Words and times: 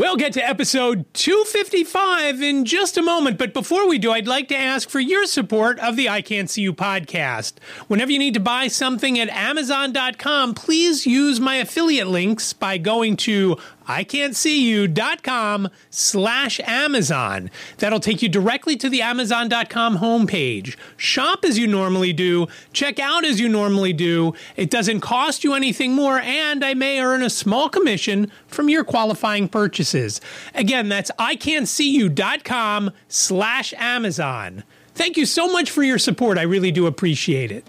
We'll 0.00 0.16
get 0.16 0.32
to 0.32 0.42
episode 0.42 1.04
255 1.12 2.40
in 2.40 2.64
just 2.64 2.96
a 2.96 3.02
moment, 3.02 3.36
but 3.36 3.52
before 3.52 3.86
we 3.86 3.98
do, 3.98 4.12
I'd 4.12 4.26
like 4.26 4.48
to 4.48 4.56
ask 4.56 4.88
for 4.88 4.98
your 4.98 5.26
support 5.26 5.78
of 5.78 5.94
the 5.94 6.08
I 6.08 6.22
Can't 6.22 6.48
See 6.48 6.62
You 6.62 6.72
podcast. 6.72 7.56
Whenever 7.86 8.10
you 8.10 8.18
need 8.18 8.32
to 8.32 8.40
buy 8.40 8.68
something 8.68 9.20
at 9.20 9.28
Amazon.com, 9.28 10.54
please 10.54 11.06
use 11.06 11.38
my 11.38 11.56
affiliate 11.56 12.06
links 12.06 12.54
by 12.54 12.78
going 12.78 13.18
to 13.18 13.58
ican'tseeyou.com 13.98 15.68
slash 15.90 16.60
Amazon. 16.64 17.50
That'll 17.78 18.00
take 18.00 18.22
you 18.22 18.28
directly 18.28 18.76
to 18.76 18.88
the 18.88 19.02
Amazon.com 19.02 19.98
homepage. 19.98 20.76
Shop 20.96 21.44
as 21.44 21.58
you 21.58 21.66
normally 21.66 22.12
do, 22.12 22.46
check 22.72 22.98
out 22.98 23.24
as 23.24 23.40
you 23.40 23.48
normally 23.48 23.92
do. 23.92 24.34
It 24.56 24.70
doesn't 24.70 25.00
cost 25.00 25.44
you 25.44 25.54
anything 25.54 25.94
more, 25.94 26.18
and 26.18 26.64
I 26.64 26.74
may 26.74 27.00
earn 27.00 27.22
a 27.22 27.30
small 27.30 27.68
commission 27.68 28.30
from 28.46 28.68
your 28.68 28.84
qualifying 28.84 29.48
purchases. 29.48 30.20
Again, 30.54 30.88
that's 30.88 31.10
ican'tseeyou.com 31.18 32.90
slash 33.08 33.74
Amazon. 33.76 34.64
Thank 34.94 35.16
you 35.16 35.26
so 35.26 35.50
much 35.50 35.70
for 35.70 35.82
your 35.82 35.98
support. 35.98 36.38
I 36.38 36.42
really 36.42 36.72
do 36.72 36.86
appreciate 36.86 37.50
it. 37.50 37.66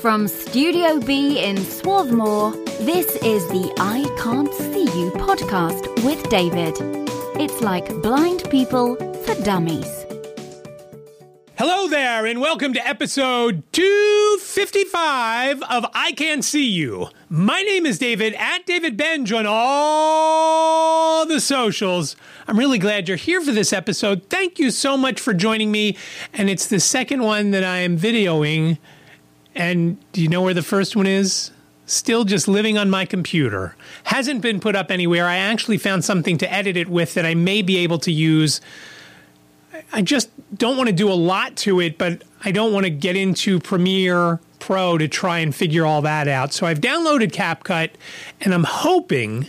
From 0.00 0.28
Studio 0.28 0.98
B 0.98 1.44
in 1.44 1.58
Swarthmore, 1.58 2.52
this 2.80 3.16
is 3.16 3.46
the 3.48 3.70
I 3.78 4.08
Can't 4.22 4.50
See 4.54 4.84
You 4.84 5.10
podcast 5.10 6.02
with 6.06 6.26
David. 6.30 6.74
It's 7.38 7.60
like 7.60 8.00
blind 8.00 8.48
people 8.48 8.96
for 8.96 9.34
dummies. 9.42 10.06
Hello 11.58 11.86
there, 11.86 12.24
and 12.24 12.40
welcome 12.40 12.72
to 12.72 12.88
episode 12.88 13.62
255 13.72 15.62
of 15.64 15.84
I 15.92 16.12
Can't 16.12 16.42
See 16.42 16.66
You. 16.66 17.08
My 17.28 17.60
name 17.60 17.84
is 17.84 17.98
David, 17.98 18.32
at 18.38 18.64
David 18.64 18.96
Benj 18.96 19.30
on 19.34 19.44
all 19.46 21.26
the 21.26 21.40
socials. 21.40 22.16
I'm 22.48 22.58
really 22.58 22.78
glad 22.78 23.06
you're 23.06 23.18
here 23.18 23.42
for 23.42 23.52
this 23.52 23.74
episode. 23.74 24.30
Thank 24.30 24.58
you 24.58 24.70
so 24.70 24.96
much 24.96 25.20
for 25.20 25.34
joining 25.34 25.70
me. 25.70 25.98
And 26.32 26.48
it's 26.48 26.68
the 26.68 26.80
second 26.80 27.22
one 27.22 27.50
that 27.50 27.64
I 27.64 27.80
am 27.80 27.98
videoing. 27.98 28.78
And 29.60 29.98
do 30.12 30.22
you 30.22 30.28
know 30.28 30.40
where 30.40 30.54
the 30.54 30.62
first 30.62 30.96
one 30.96 31.06
is? 31.06 31.50
Still 31.84 32.24
just 32.24 32.48
living 32.48 32.78
on 32.78 32.88
my 32.88 33.04
computer. 33.04 33.76
Hasn't 34.04 34.40
been 34.40 34.58
put 34.58 34.74
up 34.74 34.90
anywhere. 34.90 35.26
I 35.26 35.36
actually 35.36 35.76
found 35.76 36.02
something 36.02 36.38
to 36.38 36.50
edit 36.50 36.78
it 36.78 36.88
with 36.88 37.12
that 37.12 37.26
I 37.26 37.34
may 37.34 37.60
be 37.60 37.76
able 37.76 37.98
to 37.98 38.10
use 38.10 38.62
I 39.92 40.02
just 40.02 40.30
don't 40.56 40.76
want 40.76 40.88
to 40.88 40.94
do 40.94 41.10
a 41.10 41.14
lot 41.14 41.56
to 41.56 41.80
it, 41.80 41.98
but 41.98 42.22
I 42.44 42.52
don't 42.52 42.72
want 42.72 42.84
to 42.84 42.90
get 42.90 43.16
into 43.16 43.60
Premiere 43.60 44.40
Pro 44.58 44.98
to 44.98 45.08
try 45.08 45.38
and 45.38 45.54
figure 45.54 45.84
all 45.84 46.02
that 46.02 46.28
out. 46.28 46.52
So 46.52 46.66
I've 46.66 46.80
downloaded 46.80 47.32
CapCut 47.32 47.90
and 48.40 48.54
I'm 48.54 48.64
hoping 48.64 49.46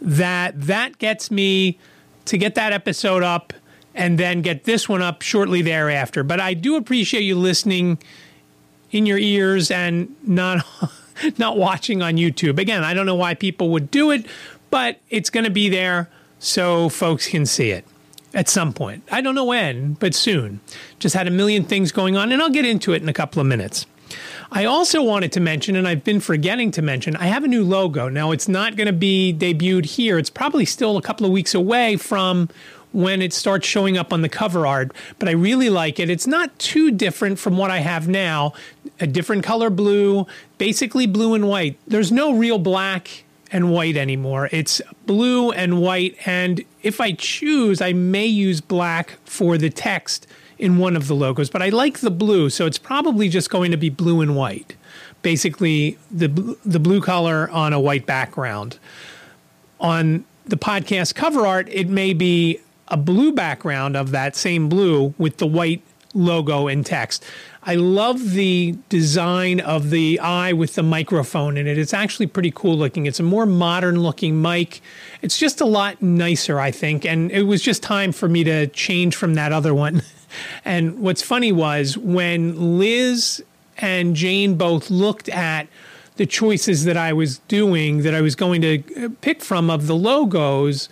that 0.00 0.60
that 0.60 0.98
gets 0.98 1.30
me 1.30 1.78
to 2.26 2.38
get 2.38 2.54
that 2.54 2.72
episode 2.72 3.22
up 3.22 3.52
and 3.94 4.18
then 4.18 4.42
get 4.42 4.64
this 4.64 4.88
one 4.88 5.02
up 5.02 5.22
shortly 5.22 5.62
thereafter. 5.62 6.22
But 6.22 6.40
I 6.40 6.54
do 6.54 6.76
appreciate 6.76 7.22
you 7.22 7.36
listening 7.36 7.98
in 8.90 9.06
your 9.06 9.18
ears 9.18 9.70
and 9.70 10.14
not 10.22 10.66
not 11.38 11.56
watching 11.56 12.02
on 12.02 12.14
YouTube. 12.14 12.58
Again, 12.58 12.84
I 12.84 12.94
don't 12.94 13.06
know 13.06 13.14
why 13.14 13.34
people 13.34 13.70
would 13.70 13.90
do 13.90 14.10
it, 14.10 14.26
but 14.70 15.00
it's 15.10 15.30
going 15.30 15.44
to 15.44 15.50
be 15.50 15.68
there 15.68 16.08
so 16.38 16.88
folks 16.88 17.28
can 17.28 17.46
see 17.46 17.70
it 17.70 17.84
at 18.32 18.48
some 18.48 18.72
point. 18.72 19.02
I 19.10 19.20
don't 19.20 19.34
know 19.34 19.44
when, 19.44 19.94
but 19.94 20.14
soon. 20.14 20.60
Just 20.98 21.14
had 21.14 21.26
a 21.26 21.30
million 21.30 21.64
things 21.64 21.92
going 21.92 22.16
on, 22.16 22.32
and 22.32 22.40
I'll 22.40 22.50
get 22.50 22.64
into 22.64 22.92
it 22.92 23.02
in 23.02 23.08
a 23.08 23.12
couple 23.12 23.40
of 23.40 23.46
minutes. 23.46 23.86
I 24.52 24.64
also 24.64 25.02
wanted 25.02 25.30
to 25.32 25.40
mention, 25.40 25.76
and 25.76 25.86
I've 25.86 26.02
been 26.02 26.18
forgetting 26.18 26.72
to 26.72 26.82
mention, 26.82 27.14
I 27.16 27.26
have 27.26 27.44
a 27.44 27.48
new 27.48 27.62
logo. 27.62 28.08
Now, 28.08 28.32
it's 28.32 28.48
not 28.48 28.74
going 28.74 28.88
to 28.88 28.92
be 28.92 29.32
debuted 29.32 29.84
here. 29.84 30.18
It's 30.18 30.30
probably 30.30 30.64
still 30.64 30.96
a 30.96 31.02
couple 31.02 31.24
of 31.24 31.32
weeks 31.32 31.54
away 31.54 31.96
from 31.96 32.48
when 32.92 33.22
it 33.22 33.32
starts 33.32 33.66
showing 33.66 33.96
up 33.96 34.12
on 34.12 34.22
the 34.22 34.28
cover 34.28 34.66
art, 34.66 34.92
but 35.18 35.28
I 35.28 35.32
really 35.32 35.70
like 35.70 36.00
it. 36.00 36.10
It's 36.10 36.26
not 36.26 36.58
too 36.58 36.90
different 36.90 37.38
from 37.38 37.56
what 37.56 37.70
I 37.70 37.78
have 37.78 38.08
now 38.08 38.52
a 39.00 39.06
different 39.06 39.42
color 39.42 39.70
blue, 39.70 40.26
basically 40.58 41.06
blue 41.06 41.34
and 41.34 41.48
white. 41.48 41.78
There's 41.86 42.12
no 42.12 42.34
real 42.34 42.58
black 42.58 43.24
and 43.52 43.72
white 43.72 43.96
anymore. 43.96 44.48
It's 44.52 44.80
blue 45.06 45.50
and 45.50 45.80
white. 45.80 46.16
And 46.26 46.64
if 46.82 47.00
I 47.00 47.12
choose, 47.12 47.80
I 47.80 47.92
may 47.92 48.26
use 48.26 48.60
black 48.60 49.18
for 49.24 49.58
the 49.58 49.70
text 49.70 50.26
in 50.58 50.76
one 50.76 50.94
of 50.94 51.08
the 51.08 51.14
logos, 51.14 51.48
but 51.48 51.62
I 51.62 51.70
like 51.70 52.00
the 52.00 52.10
blue. 52.10 52.50
So 52.50 52.66
it's 52.66 52.78
probably 52.78 53.28
just 53.28 53.50
going 53.50 53.70
to 53.70 53.76
be 53.76 53.88
blue 53.88 54.20
and 54.20 54.36
white. 54.36 54.76
Basically, 55.22 55.98
the, 56.10 56.28
the 56.64 56.78
blue 56.78 57.00
color 57.00 57.48
on 57.50 57.72
a 57.72 57.80
white 57.80 58.06
background. 58.06 58.78
On 59.80 60.24
the 60.44 60.56
podcast 60.56 61.14
cover 61.14 61.46
art, 61.46 61.68
it 61.70 61.88
may 61.88 62.12
be 62.12 62.60
a 62.90 62.96
blue 62.96 63.32
background 63.32 63.96
of 63.96 64.10
that 64.10 64.36
same 64.36 64.68
blue 64.68 65.14
with 65.18 65.38
the 65.38 65.46
white 65.46 65.82
logo 66.14 66.66
and 66.66 66.84
text. 66.84 67.24
I 67.62 67.74
love 67.74 68.32
the 68.32 68.76
design 68.88 69.60
of 69.60 69.90
the 69.90 70.18
eye 70.18 70.52
with 70.52 70.74
the 70.74 70.82
microphone 70.82 71.56
in 71.56 71.66
it. 71.66 71.78
It's 71.78 71.94
actually 71.94 72.26
pretty 72.26 72.52
cool 72.54 72.76
looking. 72.76 73.06
It's 73.06 73.20
a 73.20 73.24
more 73.24 73.46
modern 73.46 74.00
looking 74.00 74.40
mic. 74.40 74.80
It's 75.22 75.38
just 75.38 75.60
a 75.60 75.66
lot 75.66 76.00
nicer, 76.00 76.58
I 76.58 76.70
think. 76.70 77.04
And 77.04 77.30
it 77.30 77.42
was 77.42 77.62
just 77.62 77.82
time 77.82 78.12
for 78.12 78.28
me 78.28 78.44
to 78.44 78.66
change 78.68 79.14
from 79.14 79.34
that 79.34 79.52
other 79.52 79.74
one. 79.74 80.02
and 80.64 81.00
what's 81.00 81.22
funny 81.22 81.52
was 81.52 81.98
when 81.98 82.78
Liz 82.78 83.44
and 83.76 84.16
Jane 84.16 84.56
both 84.56 84.90
looked 84.90 85.28
at 85.28 85.68
the 86.16 86.26
choices 86.26 86.84
that 86.84 86.96
I 86.96 87.12
was 87.12 87.38
doing, 87.48 88.02
that 88.02 88.14
I 88.14 88.20
was 88.20 88.34
going 88.34 88.62
to 88.62 89.10
pick 89.20 89.42
from 89.42 89.70
of 89.70 89.86
the 89.86 89.96
logos, 89.96 90.88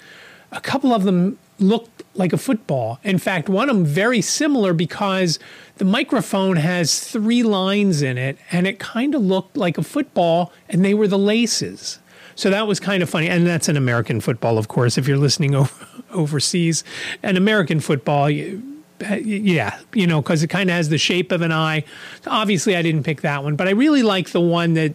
a 0.53 0.61
couple 0.61 0.93
of 0.93 1.05
them 1.05 1.39
looked 1.59 2.03
like 2.15 2.33
a 2.33 2.39
football. 2.39 2.99
In 3.05 3.19
fact, 3.19 3.49
one 3.49 3.69
of 3.71 3.77
them 3.77 3.85
very 3.85 4.21
similar 4.21 4.73
because 4.73 5.39
the 5.77 5.85
microphone 5.85 6.57
has 6.57 7.01
three 7.01 7.43
lines 7.43 8.03
in 8.03 8.19
it 8.19 8.39
and 8.51 8.67
it 8.67 8.79
kind 8.79 9.15
of 9.15 9.23
looked 9.23 9.57
like 9.57 9.79
a 9.79 9.83
football 9.83 10.53
and 10.69 10.85
they 10.85 10.95
were 10.95 11.09
the 11.09 11.19
laces. 11.19 11.99
So 12.35 12.51
that 12.51 12.67
was 12.67 12.79
kind 12.79 13.03
of 13.03 13.11
funny. 13.11 13.29
And 13.29 13.47
that's 13.47 13.69
an 13.69 13.77
American 13.77 14.21
football, 14.21 14.59
of 14.59 14.69
course, 14.69 14.97
if 14.97 15.09
you're 15.09 15.17
listening 15.17 15.55
over, 15.57 15.87
overseas. 16.13 16.85
An 17.23 17.37
American 17.37 17.81
football, 17.81 18.31
yeah, 18.31 19.79
you 19.93 20.07
know, 20.07 20.23
because 20.23 20.43
it 20.43 20.49
kind 20.49 20.71
of 20.71 20.77
has 20.77 20.89
the 20.89 20.99
shape 20.99 21.33
of 21.33 21.43
an 21.43 21.53
eye. 21.53 21.85
Obviously, 22.27 22.77
I 22.77 22.83
didn't 22.83 23.05
pick 23.05 23.23
that 23.23 23.43
one, 23.43 23.57
but 23.57 23.69
I 23.69 23.73
really 23.73 24.03
like 24.03 24.31
the 24.31 24.41
one 24.41 24.75
that 24.75 24.95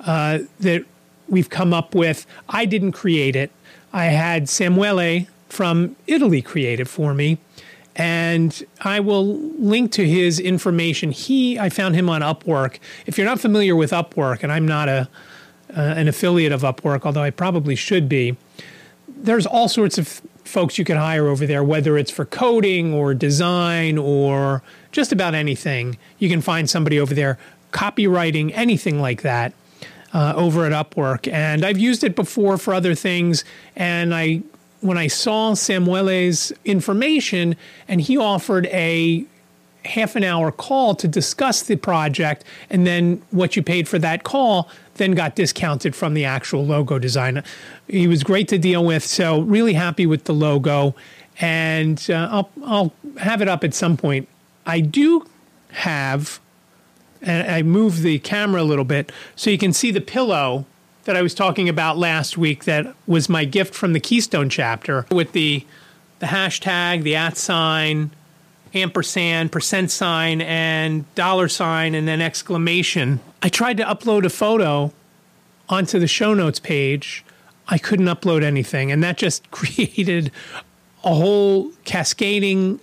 uh, 0.00 0.40
that 0.60 0.84
we've 1.28 1.48
come 1.48 1.72
up 1.72 1.94
with. 1.94 2.26
I 2.48 2.64
didn't 2.64 2.92
create 2.92 3.36
it. 3.36 3.50
I 3.92 4.06
had 4.06 4.44
Samuele 4.44 5.28
from 5.52 5.94
Italy 6.06 6.40
created 6.40 6.88
for 6.88 7.12
me 7.12 7.36
and 7.94 8.64
I 8.80 9.00
will 9.00 9.36
link 9.36 9.92
to 9.92 10.08
his 10.08 10.40
information. 10.40 11.10
He, 11.10 11.58
I 11.58 11.68
found 11.68 11.94
him 11.94 12.08
on 12.08 12.22
Upwork. 12.22 12.78
If 13.04 13.18
you're 13.18 13.26
not 13.26 13.38
familiar 13.38 13.76
with 13.76 13.90
Upwork, 13.90 14.42
and 14.42 14.50
I'm 14.50 14.66
not 14.66 14.88
a 14.88 15.08
uh, 15.76 15.80
an 15.80 16.08
affiliate 16.08 16.52
of 16.52 16.62
Upwork, 16.62 17.04
although 17.04 17.22
I 17.22 17.30
probably 17.30 17.76
should 17.76 18.08
be, 18.08 18.36
there's 19.08 19.46
all 19.46 19.68
sorts 19.68 19.98
of 19.98 20.22
folks 20.44 20.78
you 20.78 20.84
can 20.84 20.96
hire 20.96 21.28
over 21.28 21.46
there, 21.46 21.62
whether 21.62 21.98
it's 21.98 22.10
for 22.10 22.24
coding 22.24 22.92
or 22.94 23.14
design 23.14 23.96
or 23.98 24.62
just 24.90 25.12
about 25.12 25.34
anything. 25.34 25.98
You 26.18 26.28
can 26.28 26.40
find 26.40 26.68
somebody 26.68 26.98
over 26.98 27.14
there, 27.14 27.38
copywriting, 27.72 28.52
anything 28.54 29.00
like 29.00 29.20
that. 29.22 29.52
Uh, 30.14 30.34
over 30.36 30.66
at 30.66 30.72
Upwork, 30.72 31.26
and 31.32 31.64
I've 31.64 31.78
used 31.78 32.04
it 32.04 32.14
before 32.14 32.58
for 32.58 32.74
other 32.74 32.94
things, 32.94 33.46
and 33.74 34.14
I 34.14 34.42
when 34.82 34.98
I 34.98 35.06
saw 35.06 35.54
Samuele's 35.54 36.52
information 36.64 37.56
and 37.88 38.00
he 38.00 38.18
offered 38.18 38.66
a 38.66 39.24
half 39.84 40.14
an 40.14 40.22
hour 40.22 40.52
call 40.52 40.94
to 40.94 41.08
discuss 41.08 41.62
the 41.62 41.76
project 41.76 42.44
and 42.70 42.86
then 42.86 43.22
what 43.30 43.56
you 43.56 43.62
paid 43.62 43.88
for 43.88 43.98
that 43.98 44.22
call 44.22 44.68
then 44.94 45.12
got 45.12 45.34
discounted 45.34 45.96
from 45.96 46.14
the 46.14 46.24
actual 46.24 46.64
logo 46.64 46.98
design. 46.98 47.42
He 47.88 48.06
was 48.06 48.22
great 48.22 48.46
to 48.48 48.58
deal 48.58 48.84
with, 48.84 49.04
so 49.04 49.40
really 49.40 49.72
happy 49.72 50.06
with 50.06 50.24
the 50.24 50.34
logo 50.34 50.94
and 51.40 52.04
uh, 52.10 52.28
I'll 52.30 52.50
I'll 52.64 52.92
have 53.18 53.40
it 53.40 53.48
up 53.48 53.64
at 53.64 53.72
some 53.74 53.96
point. 53.96 54.28
I 54.66 54.80
do 54.80 55.26
have 55.70 56.40
and 57.22 57.50
I 57.50 57.62
move 57.62 58.02
the 58.02 58.18
camera 58.18 58.62
a 58.62 58.64
little 58.64 58.84
bit 58.84 59.12
so 59.36 59.48
you 59.48 59.58
can 59.58 59.72
see 59.72 59.90
the 59.90 60.00
pillow 60.00 60.66
that 61.04 61.16
I 61.16 61.22
was 61.22 61.34
talking 61.34 61.68
about 61.68 61.98
last 61.98 62.38
week 62.38 62.64
that 62.64 62.94
was 63.06 63.28
my 63.28 63.44
gift 63.44 63.74
from 63.74 63.92
the 63.92 64.00
Keystone 64.00 64.48
chapter 64.48 65.06
with 65.10 65.32
the 65.32 65.66
the 66.20 66.26
hashtag, 66.26 67.02
the 67.02 67.16
at 67.16 67.36
sign, 67.36 68.12
ampersand, 68.74 69.50
percent 69.50 69.90
sign, 69.90 70.40
and 70.40 71.12
dollar 71.16 71.48
sign, 71.48 71.96
and 71.96 72.06
then 72.06 72.20
exclamation. 72.20 73.18
I 73.42 73.48
tried 73.48 73.76
to 73.78 73.84
upload 73.84 74.24
a 74.24 74.30
photo 74.30 74.92
onto 75.68 75.98
the 75.98 76.06
show 76.06 76.32
notes 76.32 76.60
page. 76.60 77.24
I 77.66 77.78
couldn't 77.78 78.06
upload 78.06 78.44
anything, 78.44 78.92
and 78.92 79.02
that 79.02 79.16
just 79.16 79.50
created 79.50 80.30
a 81.02 81.12
whole 81.14 81.72
cascading 81.84 82.78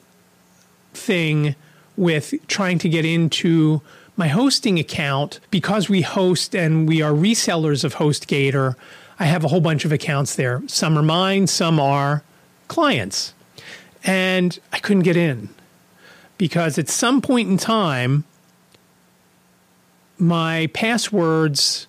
thing 0.94 1.56
with 1.96 2.34
trying 2.48 2.78
to 2.80 2.90
get 2.90 3.06
into 3.06 3.82
my 4.20 4.28
hosting 4.28 4.78
account, 4.78 5.40
because 5.50 5.88
we 5.88 6.02
host 6.02 6.54
and 6.54 6.90
we 6.90 7.02
are 7.02 7.14
resellers 7.14 7.86
of 7.86 7.96
HostGator, 7.96 8.76
I 9.18 9.24
have 9.24 9.46
a 9.46 9.48
whole 9.48 9.62
bunch 9.62 9.86
of 9.86 9.94
accounts 9.94 10.36
there. 10.36 10.62
Some 10.68 10.98
are 10.98 11.02
mine, 11.02 11.48
some 11.48 11.80
are 11.80 12.22
clients. 12.68 13.34
And 14.04 14.60
I 14.74 14.80
couldn't 14.80 15.04
get 15.04 15.16
in 15.16 15.48
because 16.38 16.78
at 16.78 16.90
some 16.90 17.22
point 17.22 17.50
in 17.50 17.58
time, 17.58 18.26
my 20.18 20.68
passwords, 20.74 21.88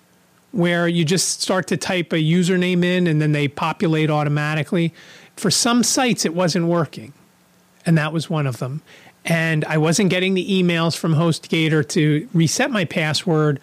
where 0.53 0.87
you 0.87 1.03
just 1.03 1.41
start 1.41 1.67
to 1.67 1.75
type 1.75 2.13
a 2.13 2.15
username 2.15 2.85
in 2.85 3.07
and 3.07 3.21
then 3.21 3.33
they 3.33 3.49
populate 3.49 4.09
automatically, 4.09 4.93
for 5.35 5.51
some 5.51 5.83
sites 5.83 6.23
it 6.23 6.33
wasn't 6.33 6.65
working. 6.65 7.11
And 7.85 7.97
that 7.97 8.13
was 8.13 8.29
one 8.29 8.47
of 8.47 8.59
them. 8.59 8.83
And 9.25 9.63
I 9.65 9.77
wasn't 9.77 10.09
getting 10.09 10.33
the 10.33 10.47
emails 10.49 10.97
from 10.97 11.13
HostGator 11.13 11.87
to 11.89 12.27
reset 12.33 12.71
my 12.71 12.85
password. 12.85 13.59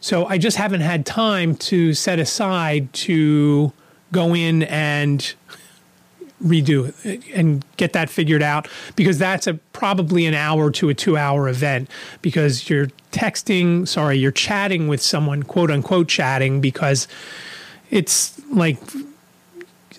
So 0.00 0.26
I 0.26 0.38
just 0.38 0.56
haven't 0.56 0.80
had 0.80 1.06
time 1.06 1.56
to 1.56 1.94
set 1.94 2.18
aside 2.18 2.92
to 2.92 3.72
go 4.12 4.34
in 4.34 4.64
and 4.64 5.34
redo 6.42 6.92
it 7.04 7.22
and 7.34 7.64
get 7.76 7.92
that 7.94 8.10
figured 8.10 8.42
out 8.42 8.68
because 8.94 9.18
that's 9.18 9.46
a 9.46 9.54
probably 9.72 10.26
an 10.26 10.34
hour 10.34 10.70
to 10.70 10.88
a 10.88 10.94
two 10.94 11.16
hour 11.16 11.48
event 11.48 11.88
because 12.20 12.68
you're 12.68 12.88
texting 13.10 13.88
sorry 13.88 14.18
you're 14.18 14.30
chatting 14.30 14.86
with 14.86 15.00
someone 15.00 15.42
quote 15.42 15.70
unquote 15.70 16.08
chatting 16.08 16.60
because 16.60 17.08
it's 17.90 18.38
like 18.50 18.78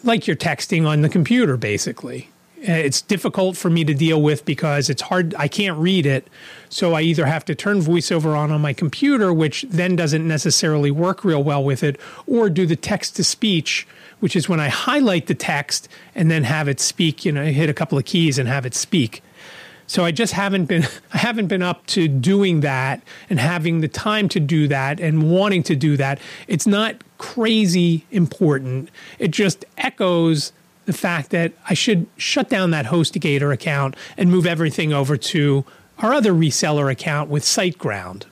like 0.04 0.28
you're 0.28 0.36
texting 0.36 0.88
on 0.88 1.02
the 1.02 1.10
computer 1.10 1.58
basically 1.58 2.30
Uh, 2.60 2.72
it's 2.72 3.02
difficult 3.02 3.56
for 3.56 3.70
me 3.70 3.84
to 3.84 3.94
deal 3.94 4.20
with 4.20 4.44
because 4.44 4.90
it's 4.90 5.04
hard 5.04 5.36
i 5.36 5.48
can't 5.48 5.78
read 5.78 6.08
it 6.08 6.28
so 6.70 6.96
i 6.96 7.02
either 7.02 7.28
have 7.28 7.46
to 7.46 7.54
turn 7.54 7.80
voiceover 7.80 8.36
on 8.36 8.52
on 8.52 8.60
my 8.60 8.74
computer 8.74 9.32
which 9.32 9.64
then 9.70 9.96
doesn't 9.96 10.28
necessarily 10.28 10.90
work 10.90 11.24
real 11.24 11.44
well 11.44 11.64
with 11.64 11.84
it 11.84 12.00
or 12.26 12.50
do 12.50 12.66
the 12.66 12.76
text 12.76 13.16
to 13.16 13.24
speech 13.24 13.86
which 14.20 14.36
is 14.36 14.50
when 14.50 14.60
I 14.60 14.70
highlight 14.70 15.28
the 15.28 15.36
text 15.36 15.88
and 16.16 16.32
then 16.32 16.44
have 16.44 16.68
it 16.68 16.80
speak, 16.80 17.26
you 17.26 17.32
know, 17.32 17.46
hit 17.46 17.70
a 17.70 17.74
couple 17.74 17.98
of 17.98 18.06
keys 18.06 18.38
and 18.38 18.48
have 18.48 18.66
it 18.66 18.74
speak. 18.74 19.22
So 19.86 20.04
I 20.04 20.12
just 20.12 20.34
haven't 20.34 20.66
been 20.66 20.86
I 21.14 21.18
haven't 21.18 21.48
been 21.48 21.62
up 21.62 21.86
to 21.88 22.08
doing 22.08 22.62
that 22.62 23.02
and 23.30 23.40
having 23.40 23.82
the 23.82 23.88
time 23.88 24.28
to 24.30 24.40
do 24.40 24.68
that 24.68 25.00
and 25.00 25.32
wanting 25.32 25.64
to 25.64 25.76
do 25.76 25.98
that. 25.98 26.20
It's 26.48 26.68
not 26.68 26.96
crazy 27.18 28.06
important. 28.12 28.90
It 29.20 29.32
just 29.32 29.66
echoes 29.78 30.52
the 30.88 30.94
fact 30.94 31.32
that 31.32 31.52
I 31.70 31.74
should 31.74 32.08
shut 32.16 32.50
down 32.50 32.72
that 32.72 32.86
HostGator 32.86 33.54
account 33.54 33.96
and 34.18 34.32
move 34.32 34.48
everything 34.48 34.94
over 34.94 35.18
to 35.18 35.66
our 36.00 36.14
other 36.14 36.32
reseller 36.32 36.90
account 36.90 37.30
with 37.30 37.44
SiteGround. 37.44 38.24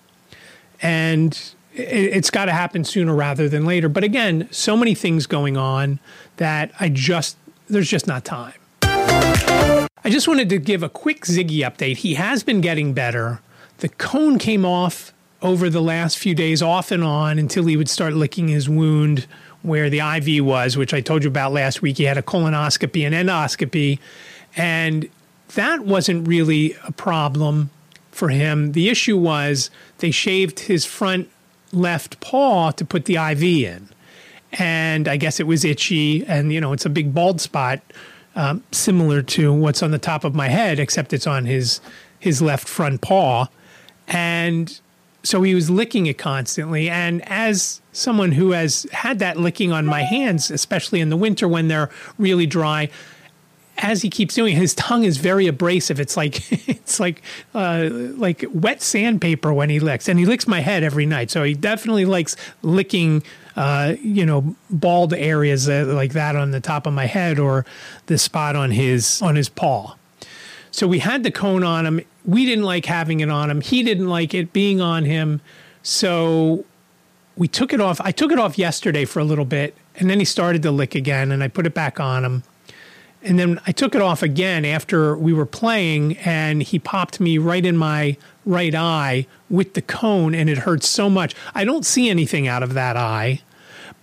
And 0.82 1.38
it's 1.74 2.30
got 2.30 2.46
to 2.46 2.54
happen 2.54 2.86
sooner 2.86 3.14
rather 3.14 3.50
than 3.50 3.66
later. 3.66 3.90
But 3.90 4.06
again, 4.06 4.48
so 4.52 4.78
many 4.78 4.96
things 4.96 5.28
going 5.28 5.58
on 5.58 6.00
that 6.38 6.72
I 6.80 6.88
just, 6.88 7.36
there's 7.70 7.90
just 7.90 8.08
not 8.08 8.24
time. 8.24 8.54
I 8.84 10.10
just 10.10 10.28
wanted 10.28 10.48
to 10.50 10.58
give 10.58 10.82
a 10.82 10.90
quick 10.90 11.26
Ziggy 11.26 11.60
update. 11.60 11.98
He 11.98 12.14
has 12.14 12.42
been 12.42 12.62
getting 12.62 12.94
better. 12.94 13.42
The 13.80 13.90
cone 13.90 14.40
came 14.40 14.64
off 14.64 15.12
over 15.42 15.70
the 15.70 15.82
last 15.82 16.18
few 16.18 16.34
days, 16.34 16.62
off 16.62 16.90
and 16.90 17.04
on, 17.04 17.38
until 17.38 17.66
he 17.66 17.76
would 17.76 17.90
start 17.90 18.14
licking 18.14 18.48
his 18.48 18.70
wound 18.70 19.28
where 19.66 19.90
the 19.90 20.00
IV 20.00 20.46
was, 20.46 20.78
which 20.78 20.94
I 20.94 21.02
told 21.02 21.24
you 21.24 21.30
about 21.30 21.52
last 21.52 21.82
week. 21.82 21.98
He 21.98 22.04
had 22.04 22.18
a 22.18 22.22
colonoscopy 22.22 23.06
and 23.06 23.16
endoscopy. 23.16 24.00
And 24.56 25.10
that 25.56 25.82
wasn't 25.82 26.28
really 26.28 26.76
a 26.88 26.92
problem 26.92 27.70
for 28.12 28.30
him. 28.30 28.72
The 28.72 28.90
issue 28.90 29.18
was 29.18 29.70
they 29.98 30.12
shaved 30.12 30.62
his 30.62 30.86
front 30.86 31.30
left 31.72 32.20
paw 32.22 32.72
to 32.72 32.86
put 32.86 33.06
the 33.06 33.16
IV 33.18 33.44
in. 33.44 33.90
And 34.54 35.08
I 35.08 35.18
guess 35.18 35.40
it 35.40 35.48
was 35.48 35.66
itchy, 35.66 36.26
and 36.26 36.54
you 36.54 36.62
know, 36.62 36.72
it's 36.72 36.86
a 36.86 36.90
big 36.90 37.14
bald 37.14 37.42
spot, 37.42 37.82
um, 38.38 38.64
similar 38.72 39.22
to 39.22 39.52
what's 39.52 39.84
on 39.84 39.92
the 39.92 40.00
top 40.00 40.24
of 40.24 40.34
my 40.34 40.48
head, 40.48 40.80
except 40.80 41.12
it's 41.12 41.28
on 41.28 41.46
his 41.46 41.82
his 42.20 42.42
left 42.42 42.68
front 42.68 43.02
paw. 43.02 43.48
And 44.08 44.80
so 45.26 45.42
he 45.42 45.56
was 45.56 45.70
licking 45.70 46.06
it 46.06 46.18
constantly. 46.18 46.90
And 46.90 47.28
as 47.28 47.82
someone 47.92 48.32
who 48.32 48.52
has 48.52 48.86
had 48.92 49.20
that 49.20 49.38
licking 49.38 49.72
on 49.72 49.86
my 49.86 50.04
hands, 50.04 50.52
especially 50.52 51.02
in 51.02 51.10
the 51.10 51.18
winter 51.18 51.48
when 51.48 51.68
they're 51.68 51.90
really 52.18 52.46
dry, 52.46 52.90
as 53.78 54.02
he 54.02 54.10
keeps 54.10 54.36
doing, 54.36 54.56
his 54.56 54.74
tongue 54.74 55.04
is 55.04 55.18
very 55.18 55.48
abrasive. 55.48 56.00
It's 56.00 56.16
like 56.16 56.50
it's 56.70 57.00
like 57.00 57.22
uh, 57.54 57.90
like 57.92 58.46
wet 58.54 58.82
sandpaper 58.82 59.52
when 59.52 59.70
he 59.70 59.80
licks, 59.80 60.08
and 60.08 60.18
he 60.18 60.26
licks 60.26 60.48
my 60.48 60.62
head 60.62 60.84
every 60.84 61.06
night. 61.06 61.32
So 61.32 61.44
he 61.44 61.54
definitely 61.54 62.06
likes 62.06 62.36
licking, 62.62 63.24
uh, 63.56 63.96
you 64.02 64.26
know, 64.26 64.56
bald 64.70 65.14
areas 65.14 65.68
uh, 65.68 65.86
like 65.88 66.14
that 66.14 66.36
on 66.36 66.52
the 66.52 66.62
top 66.62 66.88
of 66.88 66.94
my 66.94 67.06
head 67.06 67.38
or 67.38 67.66
the 68.06 68.18
spot 68.18 68.56
on 68.56 68.72
his 68.72 69.22
on 69.22 69.36
his 69.36 69.50
paw. 69.50 69.96
So 70.72 70.88
we 70.88 71.00
had 71.00 71.24
the 71.24 71.32
cone 71.32 71.64
on 71.64 71.86
him. 71.86 72.02
We 72.26 72.46
didn't 72.46 72.66
like 72.66 72.86
having 72.86 73.20
it 73.20 73.30
on 73.30 73.50
him. 73.50 73.62
He 73.62 73.84
didn't 73.84 74.10
like 74.10 74.34
it 74.34 74.52
being 74.54 74.82
on 74.82 75.06
him. 75.06 75.42
So 75.84 76.66
we 77.36 77.48
took 77.48 77.74
it 77.74 77.82
off. 77.82 78.02
I 78.02 78.12
took 78.12 78.32
it 78.32 78.40
off 78.40 78.58
yesterday 78.58 79.06
for 79.06 79.20
a 79.20 79.24
little 79.24 79.46
bit, 79.46 79.76
and 79.98 80.10
then 80.10 80.20
he 80.20 80.26
started 80.26 80.62
to 80.64 80.72
lick 80.72 80.96
again, 80.96 81.32
and 81.32 81.44
I 81.44 81.48
put 81.48 81.66
it 81.66 81.74
back 81.74 82.00
on 82.00 82.26
him 82.26 82.44
and 83.26 83.40
then 83.40 83.60
I 83.66 83.72
took 83.72 83.96
it 83.96 84.02
off 84.02 84.22
again 84.22 84.64
after 84.66 85.18
we 85.18 85.34
were 85.34 85.48
playing, 85.48 86.18
and 86.20 86.62
he 86.62 86.78
popped 86.78 87.20
me 87.20 87.40
right 87.40 87.66
in 87.66 87.76
my 87.76 88.18
right 88.46 88.74
eye 88.74 89.26
with 89.50 89.74
the 89.74 89.82
cone, 89.82 90.36
and 90.36 90.48
it 90.50 90.60
hurt 90.60 90.84
so 90.84 91.10
much. 91.10 91.36
I 91.56 91.66
don't 91.66 91.86
see 91.86 92.08
anything 92.08 92.48
out 92.48 92.62
of 92.62 92.76
that 92.76 92.96
eye, 92.96 93.42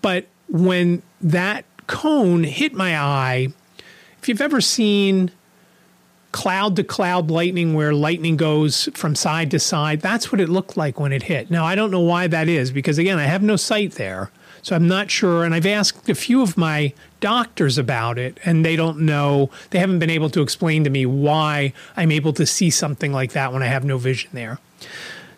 but 0.03 0.27
when 0.49 1.03
that 1.21 1.65
cone 1.87 2.43
hit 2.43 2.75
my 2.75 2.99
eye, 2.99 3.49
if 4.21 4.29
you've 4.29 4.41
ever 4.41 4.61
seen 4.61 5.31
cloud 6.33 6.77
to 6.77 6.85
cloud 6.85 7.31
lightning 7.31 7.75
where 7.75 7.93
lightning 7.93 8.37
goes 8.37 8.89
from 8.95 9.15
side 9.15 9.51
to 9.53 9.59
side, 9.59 10.01
that's 10.01 10.33
what 10.33 10.41
it 10.41 10.49
looked 10.49 10.77
like 10.77 10.99
when 10.99 11.13
it 11.13 11.25
hit. 11.25 11.51
Now, 11.51 11.65
I 11.65 11.75
don't 11.75 11.91
know 11.91 12.01
why 12.01 12.27
that 12.27 12.49
is 12.49 12.71
because, 12.71 12.99
again, 12.99 13.19
I 13.19 13.25
have 13.25 13.43
no 13.43 13.57
sight 13.57 13.93
there. 13.93 14.31
So 14.63 14.77
I'm 14.77 14.87
not 14.87 15.11
sure. 15.11 15.45
And 15.45 15.55
I've 15.55 15.67
asked 15.67 16.09
a 16.09 16.15
few 16.15 16.41
of 16.41 16.57
my 16.57 16.95
doctors 17.21 17.79
about 17.79 18.17
it, 18.19 18.39
and 18.45 18.65
they 18.65 18.77
don't 18.77 19.01
know. 19.01 19.51
They 19.71 19.81
haven't 19.81 19.99
been 19.99 20.11
able 20.11 20.31
to 20.31 20.41
explain 20.41 20.85
to 20.85 20.91
me 20.91 21.05
why 21.05 21.73
I'm 21.97 22.13
able 22.13 22.33
to 22.35 22.47
see 22.47 22.71
something 22.71 23.13
like 23.13 23.33
that 23.33 23.53
when 23.53 23.63
I 23.63 23.67
have 23.67 23.85
no 23.85 23.99
vision 23.99 24.31
there. 24.33 24.59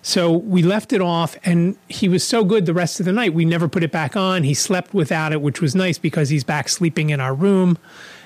So 0.02 0.30
we 0.30 0.62
left 0.62 0.92
it 0.92 1.00
off, 1.00 1.38
and 1.44 1.78
he 1.88 2.10
was 2.10 2.22
so 2.22 2.44
good 2.44 2.66
the 2.66 2.74
rest 2.74 3.00
of 3.00 3.06
the 3.06 3.12
night. 3.12 3.32
We 3.32 3.46
never 3.46 3.68
put 3.68 3.82
it 3.82 3.90
back 3.90 4.14
on. 4.14 4.42
He 4.42 4.52
slept 4.52 4.92
without 4.92 5.32
it, 5.32 5.40
which 5.40 5.62
was 5.62 5.74
nice 5.74 5.96
because 5.96 6.28
he's 6.28 6.44
back 6.44 6.68
sleeping 6.68 7.08
in 7.08 7.20
our 7.20 7.34
room. 7.34 7.78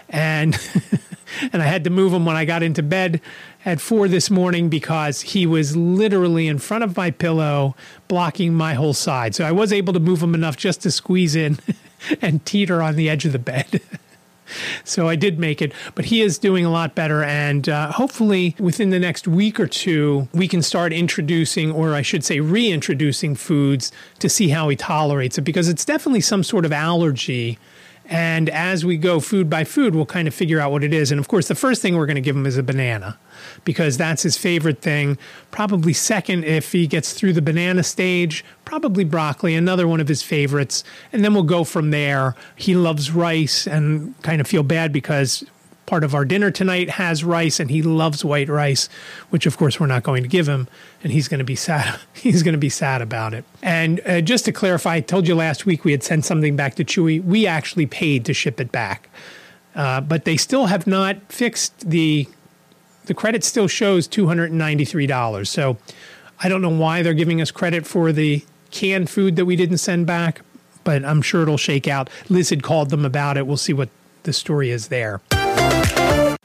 And 0.08 0.58
and 1.52 1.62
I 1.62 1.66
had 1.66 1.84
to 1.84 1.90
move 1.90 2.12
him 2.12 2.24
when 2.24 2.36
I 2.36 2.44
got 2.44 2.62
into 2.62 2.82
bed 2.82 3.20
at 3.64 3.80
four 3.80 4.08
this 4.08 4.30
morning 4.30 4.68
because 4.68 5.20
he 5.20 5.46
was 5.46 5.76
literally 5.76 6.48
in 6.48 6.58
front 6.58 6.84
of 6.84 6.96
my 6.96 7.10
pillow, 7.10 7.76
blocking 8.08 8.54
my 8.54 8.74
whole 8.74 8.94
side. 8.94 9.34
So 9.34 9.44
I 9.44 9.52
was 9.52 9.72
able 9.72 9.92
to 9.92 10.00
move 10.00 10.22
him 10.22 10.34
enough 10.34 10.56
just 10.56 10.82
to 10.82 10.90
squeeze 10.90 11.36
in 11.36 11.58
and 12.22 12.44
teeter 12.44 12.82
on 12.82 12.96
the 12.96 13.10
edge 13.10 13.24
of 13.24 13.32
the 13.32 13.38
bed. 13.38 13.80
so 14.84 15.08
I 15.08 15.16
did 15.16 15.38
make 15.38 15.60
it, 15.60 15.72
but 15.94 16.06
he 16.06 16.22
is 16.22 16.38
doing 16.38 16.64
a 16.64 16.70
lot 16.70 16.94
better. 16.94 17.22
And 17.22 17.68
uh, 17.68 17.92
hopefully, 17.92 18.54
within 18.58 18.90
the 18.90 18.98
next 18.98 19.28
week 19.28 19.60
or 19.60 19.66
two, 19.66 20.28
we 20.32 20.48
can 20.48 20.62
start 20.62 20.92
introducing, 20.92 21.70
or 21.70 21.94
I 21.94 22.02
should 22.02 22.24
say, 22.24 22.40
reintroducing 22.40 23.34
foods 23.34 23.92
to 24.20 24.28
see 24.28 24.48
how 24.48 24.68
he 24.68 24.76
tolerates 24.76 25.38
it 25.38 25.42
because 25.42 25.68
it's 25.68 25.84
definitely 25.84 26.22
some 26.22 26.42
sort 26.42 26.64
of 26.64 26.72
allergy 26.72 27.58
and 28.08 28.48
as 28.48 28.86
we 28.86 28.96
go 28.96 29.20
food 29.20 29.50
by 29.50 29.64
food, 29.64 29.94
we'll 29.94 30.06
kind 30.06 30.26
of 30.26 30.32
figure 30.32 30.58
out 30.58 30.72
what 30.72 30.82
it 30.82 30.94
is. 30.94 31.10
And 31.10 31.20
of 31.20 31.28
course, 31.28 31.48
the 31.48 31.54
first 31.54 31.82
thing 31.82 31.94
we're 31.94 32.06
going 32.06 32.14
to 32.14 32.22
give 32.22 32.34
him 32.34 32.46
is 32.46 32.56
a 32.56 32.62
banana 32.62 33.18
because 33.64 33.98
that's 33.98 34.22
his 34.22 34.38
favorite 34.38 34.80
thing. 34.80 35.18
Probably 35.50 35.92
second, 35.92 36.44
if 36.44 36.72
he 36.72 36.86
gets 36.86 37.12
through 37.12 37.34
the 37.34 37.42
banana 37.42 37.82
stage, 37.82 38.46
probably 38.64 39.04
broccoli, 39.04 39.54
another 39.54 39.86
one 39.86 40.00
of 40.00 40.08
his 40.08 40.22
favorites. 40.22 40.84
And 41.12 41.22
then 41.22 41.34
we'll 41.34 41.42
go 41.42 41.64
from 41.64 41.90
there. 41.90 42.34
He 42.56 42.74
loves 42.74 43.10
rice 43.10 43.66
and 43.66 44.20
kind 44.22 44.40
of 44.40 44.46
feel 44.46 44.62
bad 44.62 44.90
because 44.90 45.44
part 45.88 46.04
of 46.04 46.14
our 46.14 46.26
dinner 46.26 46.50
tonight 46.50 46.90
has 46.90 47.24
rice 47.24 47.58
and 47.58 47.70
he 47.70 47.80
loves 47.80 48.22
white 48.22 48.50
rice, 48.50 48.90
which 49.30 49.46
of 49.46 49.56
course 49.56 49.80
we're 49.80 49.86
not 49.86 50.02
going 50.02 50.22
to 50.22 50.28
give 50.28 50.46
him. 50.46 50.68
And 51.02 51.10
he's 51.10 51.28
going 51.28 51.38
to 51.38 51.44
be 51.44 51.56
sad. 51.56 51.98
He's 52.12 52.42
going 52.42 52.52
to 52.52 52.58
be 52.58 52.68
sad 52.68 53.00
about 53.00 53.32
it. 53.32 53.44
And 53.62 54.00
uh, 54.04 54.20
just 54.20 54.44
to 54.44 54.52
clarify, 54.52 54.96
I 54.96 55.00
told 55.00 55.26
you 55.26 55.34
last 55.34 55.64
week 55.64 55.84
we 55.84 55.92
had 55.92 56.02
sent 56.02 56.24
something 56.24 56.56
back 56.56 56.74
to 56.74 56.84
Chewy. 56.84 57.24
We 57.24 57.46
actually 57.46 57.86
paid 57.86 58.24
to 58.26 58.34
ship 58.34 58.60
it 58.60 58.70
back. 58.70 59.08
Uh, 59.74 60.00
but 60.00 60.24
they 60.24 60.36
still 60.36 60.66
have 60.66 60.86
not 60.86 61.16
fixed 61.32 61.88
the 61.88 62.28
the 63.06 63.14
credit 63.14 63.42
still 63.42 63.68
shows 63.68 64.06
$293. 64.06 65.46
So 65.46 65.78
I 66.40 66.48
don't 66.50 66.60
know 66.60 66.68
why 66.68 67.02
they're 67.02 67.14
giving 67.14 67.40
us 67.40 67.50
credit 67.50 67.86
for 67.86 68.12
the 68.12 68.44
canned 68.70 69.08
food 69.08 69.36
that 69.36 69.46
we 69.46 69.56
didn't 69.56 69.78
send 69.78 70.06
back, 70.06 70.42
but 70.84 71.04
I'm 71.04 71.22
sure 71.22 71.42
it'll 71.42 71.56
shake 71.56 71.88
out. 71.88 72.10
Liz 72.28 72.50
had 72.50 72.62
called 72.62 72.90
them 72.90 73.06
about 73.06 73.38
it. 73.38 73.46
We'll 73.46 73.56
see 73.56 73.72
what 73.72 73.88
the 74.24 74.34
story 74.34 74.70
is 74.70 74.88
there. 74.88 75.22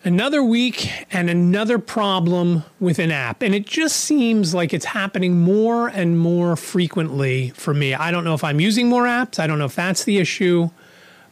Another 0.05 0.43
week 0.43 0.91
and 1.13 1.29
another 1.29 1.79
problem 1.79 2.63
with 2.81 2.99
an 2.99 3.09
app. 3.09 3.41
And 3.41 3.55
it 3.55 3.65
just 3.65 3.95
seems 3.95 4.53
like 4.53 4.73
it's 4.73 4.83
happening 4.83 5.39
more 5.39 5.87
and 5.87 6.19
more 6.19 6.57
frequently 6.57 7.51
for 7.51 7.73
me. 7.73 7.93
I 7.93 8.11
don't 8.11 8.25
know 8.25 8.33
if 8.33 8.43
I'm 8.43 8.59
using 8.59 8.89
more 8.89 9.03
apps. 9.03 9.39
I 9.39 9.47
don't 9.47 9.59
know 9.59 9.65
if 9.65 9.75
that's 9.75 10.03
the 10.03 10.17
issue. 10.17 10.71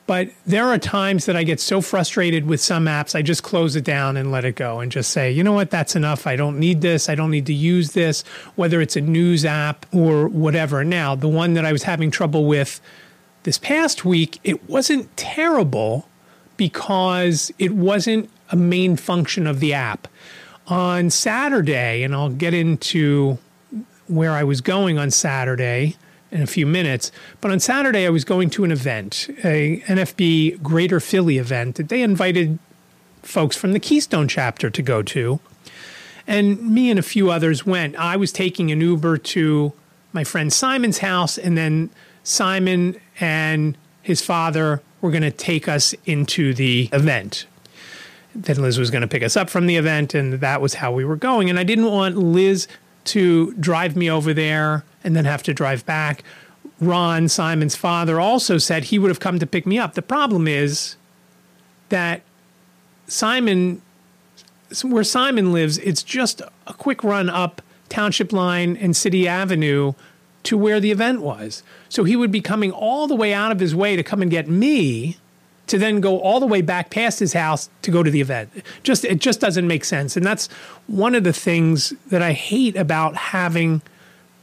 But 0.08 0.30
there 0.46 0.68
are 0.68 0.78
times 0.78 1.26
that 1.26 1.36
I 1.36 1.44
get 1.44 1.60
so 1.60 1.82
frustrated 1.82 2.46
with 2.46 2.62
some 2.62 2.86
apps, 2.86 3.14
I 3.14 3.22
just 3.22 3.44
close 3.44 3.76
it 3.76 3.84
down 3.84 4.16
and 4.16 4.32
let 4.32 4.46
it 4.46 4.56
go 4.56 4.80
and 4.80 4.90
just 4.90 5.12
say, 5.12 5.32
you 5.32 5.44
know 5.44 5.54
what, 5.54 5.70
that's 5.70 5.96
enough. 5.96 6.26
I 6.26 6.38
don't 6.38 6.58
need 6.58 6.80
this. 6.80 7.10
I 7.10 7.16
don't 7.16 7.32
need 7.32 7.46
to 7.48 7.54
use 7.54 7.92
this, 7.92 8.24
whether 8.56 8.80
it's 8.80 8.96
a 8.96 9.02
news 9.02 9.44
app 9.44 9.86
or 9.94 10.30
whatever. 10.30 10.84
Now, 10.86 11.14
the 11.14 11.28
one 11.28 11.54
that 11.56 11.66
I 11.66 11.74
was 11.74 11.84
having 11.84 12.10
trouble 12.10 12.46
with 12.46 12.80
this 13.44 13.58
past 13.58 14.06
week, 14.06 14.40
it 14.46 14.70
wasn't 14.70 15.16
terrible 15.18 16.08
because 16.58 17.52
it 17.58 17.74
wasn't 17.74 18.30
a 18.52 18.56
main 18.56 18.96
function 18.96 19.48
of 19.48 19.60
the 19.60 19.74
app. 19.74 20.08
On 20.68 21.10
Saturday, 21.10 22.04
and 22.04 22.14
I'll 22.14 22.30
get 22.30 22.54
into 22.54 23.40
where 24.08 24.32
I 24.32 24.44
was 24.44 24.62
going 24.62 24.98
on 24.98 25.10
Saturday 25.10 25.98
in 26.32 26.42
a 26.42 26.48
few 26.48 26.66
minutes, 26.66 27.12
but 27.42 27.52
on 27.52 27.60
Saturday 27.60 28.06
I 28.06 28.10
was 28.10 28.24
going 28.24 28.50
to 28.52 28.64
an 28.64 28.72
event, 28.72 29.28
a 29.44 29.82
NFB 29.82 30.62
Greater 30.62 31.00
Philly 31.00 31.38
event 31.38 31.76
that 31.76 31.90
they 31.90 32.02
invited 32.02 32.60
folks 33.22 33.56
from 33.56 33.74
the 33.74 33.80
Keystone 33.80 34.28
chapter 34.28 34.70
to 34.70 34.82
go 34.82 35.02
to. 35.04 35.40
And 36.28 36.74
me 36.74 36.90
and 36.90 37.00
a 37.00 37.04
few 37.04 37.32
others 37.32 37.66
went. 37.66 37.96
I 37.98 38.16
was 38.16 38.32
taking 38.32 38.72
an 38.72 38.80
Uber 38.80 39.18
to 39.18 39.74
my 40.14 40.24
friend 40.24 40.54
Simon's 40.54 41.00
house, 41.00 41.38
and 41.38 41.58
then 41.58 41.90
Simon 42.24 43.00
and 43.20 43.78
his 44.02 44.22
father 44.22 44.82
were 45.02 45.12
going 45.12 45.24
to 45.24 45.32
take 45.32 45.68
us 45.68 45.96
into 46.06 46.54
the 46.54 46.90
event 46.94 47.46
then 48.34 48.62
Liz 48.62 48.78
was 48.78 48.92
going 48.92 49.02
to 49.02 49.08
pick 49.08 49.24
us 49.24 49.36
up 49.36 49.50
from 49.50 49.68
the 49.68 49.76
event, 49.76 50.14
and 50.14 50.34
that 50.34 50.62
was 50.62 50.76
how 50.76 50.92
we 50.92 51.04
were 51.04 51.16
going. 51.16 51.50
And 51.50 51.60
I 51.60 51.64
didn't 51.64 51.92
want 51.92 52.18
Liz 52.18 52.68
to 53.06 53.54
drive 53.54 53.96
me 53.96 54.10
over 54.10 54.34
there 54.34 54.84
and 55.04 55.16
then 55.16 55.26
have 55.26 55.44
to 55.44 55.54
drive 55.54 55.86
back. 55.86 56.24
Ron, 56.80 57.28
Simon's 57.28 57.76
father, 57.76 58.20
also 58.20 58.58
said 58.58 58.86
he 58.86 59.00
would 59.00 59.10
have 59.10 59.20
come 59.20 59.40
to 59.40 59.48
pick 59.48 59.66
me 59.66 59.78
up. 59.78 59.94
The 59.94 60.02
problem 60.02 60.48
is 60.48 60.96
that 61.90 62.22
Simon, 63.08 63.82
where 64.84 65.04
Simon 65.04 65.52
lives, 65.52 65.78
it's 65.80 66.04
just 66.04 66.42
a 66.68 66.74
quick 66.74 67.04
run 67.04 67.30
up 67.30 67.62
Township 67.90 68.32
Line 68.32 68.78
and 68.78 68.96
City 68.96 69.28
Avenue 69.28 69.94
to 70.44 70.58
where 70.58 70.80
the 70.80 70.92
event 70.92 71.22
was. 71.22 71.62
So 71.90 72.04
he 72.04 72.16
would 72.16 72.32
be 72.32 72.42
coming 72.42 72.72
all 72.72 73.08
the 73.08 73.16
way 73.16 73.34
out 73.34 73.52
of 73.52 73.60
his 73.60 73.76
way 73.76 73.96
to 73.96 74.04
come 74.04 74.22
and 74.22 74.32
get 74.32 74.48
me 74.48 75.18
to 75.68 75.78
then 75.78 76.02
go 76.02 76.20
all 76.20 76.40
the 76.40 76.48
way 76.48 76.62
back 76.62 76.90
past 76.90 77.20
his 77.20 77.34
house 77.34 77.70
to 77.82 77.92
go 77.92 78.04
to 78.04 78.12
the 78.12 78.22
event. 78.22 78.50
Just 78.84 79.06
it 79.06 79.20
just 79.20 79.40
doesn't 79.40 79.68
make 79.68 79.86
sense, 79.86 80.18
and 80.18 80.26
that's 80.26 80.48
one 80.88 81.16
of 81.16 81.24
the 81.24 81.34
things 81.34 81.94
that 82.08 82.22
I 82.22 82.34
hate 82.34 82.76
about 82.76 83.16
having 83.16 83.82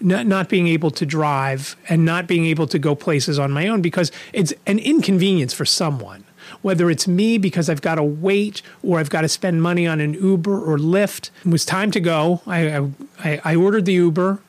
not, 0.01 0.27
not 0.27 0.49
being 0.49 0.67
able 0.69 0.91
to 0.93 1.07
drive 1.07 1.77
and 1.89 2.05
not 2.05 2.27
being 2.27 2.47
able 2.47 2.67
to 2.69 2.79
go 2.79 2.95
places 2.95 3.39
on 3.39 3.51
my 3.51 3.69
own 3.69 3.83
because 3.83 4.13
it's 4.33 4.53
an 4.67 4.79
inconvenience 4.79 5.53
for 5.53 5.65
someone. 5.65 6.25
Whether 6.63 6.91
it's 6.91 7.07
me 7.07 7.37
because 7.37 7.69
I've 7.69 7.83
got 7.83 7.97
to 7.97 8.03
wait 8.03 8.63
or 8.83 8.99
I've 8.99 9.11
got 9.11 9.21
to 9.21 9.29
spend 9.29 9.63
money 9.63 9.87
on 9.87 10.01
an 10.01 10.15
Uber 10.15 10.59
or 10.59 10.79
Lyft, 10.79 11.31
it 11.45 11.51
was 11.51 11.65
time 11.65 11.91
to 11.91 12.01
go. 12.01 12.41
I, 12.47 12.91
I, 13.19 13.41
I 13.45 13.55
ordered 13.55 13.85
the 13.85 13.93
Uber 13.93 14.41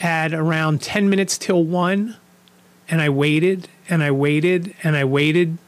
at 0.00 0.34
around 0.34 0.82
10 0.82 1.08
minutes 1.08 1.38
till 1.38 1.62
one, 1.62 2.16
and 2.88 3.00
I 3.00 3.08
waited 3.08 3.68
and 3.88 4.02
I 4.02 4.10
waited 4.10 4.74
and 4.82 4.96
I 4.96 5.04
waited 5.04 5.58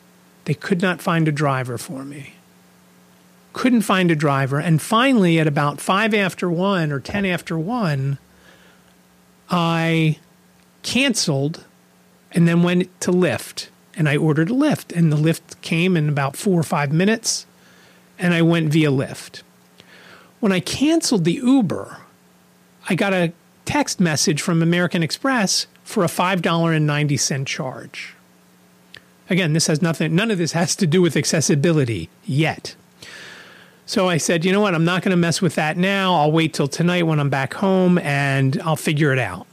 they 0.49 0.55
could 0.55 0.81
not 0.81 1.03
find 1.03 1.29
a 1.29 1.31
driver 1.31 1.77
for 1.77 2.07
me. 2.07 2.33
Couldn't 3.53 3.83
find 3.83 4.11
a 4.11 4.17
driver. 4.17 4.59
And 4.59 4.81
finally, 4.81 5.39
at 5.39 5.47
about 5.47 5.79
five 5.79 6.15
after 6.15 6.49
one 6.49 6.91
or 6.91 7.01
10 7.01 7.27
after 7.27 7.59
one, 7.59 8.17
I 9.51 10.17
canceled 10.83 11.67
and 12.33 12.49
then 12.49 12.63
went 12.63 12.99
to 13.03 13.11
Lyft. 13.11 13.69
And 13.95 14.09
I 14.09 14.17
ordered 14.17 14.49
a 14.49 14.55
Lyft. 14.55 14.97
And 14.97 15.13
the 15.13 15.19
Lyft 15.19 15.61
came 15.61 15.99
in 15.99 16.09
about 16.09 16.35
four 16.35 16.59
or 16.59 16.63
five 16.63 16.93
minutes. 16.93 17.45
And 18.19 18.33
I 18.33 18.41
went 18.41 18.73
via 18.73 18.91
Lyft. 18.91 19.43
When 20.41 20.51
I 20.51 20.61
canceled 20.61 21.25
the 21.25 21.35
Uber, 21.35 21.99
I 22.89 22.95
got 22.95 23.13
a 23.13 23.35
text 23.67 24.01
message 24.01 24.41
from 24.41 24.63
American 24.63 25.03
Express 25.03 25.67
for 25.85 26.05
a 26.05 26.09
$5.90 26.09 27.45
charge. 27.45 28.15
Again, 29.31 29.53
this 29.53 29.67
has 29.67 29.83
nothing, 29.83 30.15
none 30.15 30.31
of 30.31 30.39
this 30.39 30.53
has 30.53 30.75
to 30.77 30.87
do 30.87 31.03
with 31.03 31.17
accessibility 31.17 32.09
yet. 32.25 32.75
So 33.85 34.09
I 34.09 34.19
said, 34.19 34.45
you 34.45 34.53
know 34.53 34.61
what? 34.61 34.75
I'm 34.75 34.85
not 34.85 35.03
going 35.03 35.11
to 35.11 35.17
mess 35.17 35.41
with 35.41 35.55
that 35.55 35.77
now. 35.77 36.15
I'll 36.15 36.33
wait 36.33 36.55
till 36.55 36.69
tonight 36.69 37.05
when 37.05 37.19
I'm 37.19 37.31
back 37.31 37.55
home 37.55 37.99
and 37.99 38.61
I'll 38.63 38.77
figure 38.77 39.13
it 39.13 39.19
out. 39.19 39.47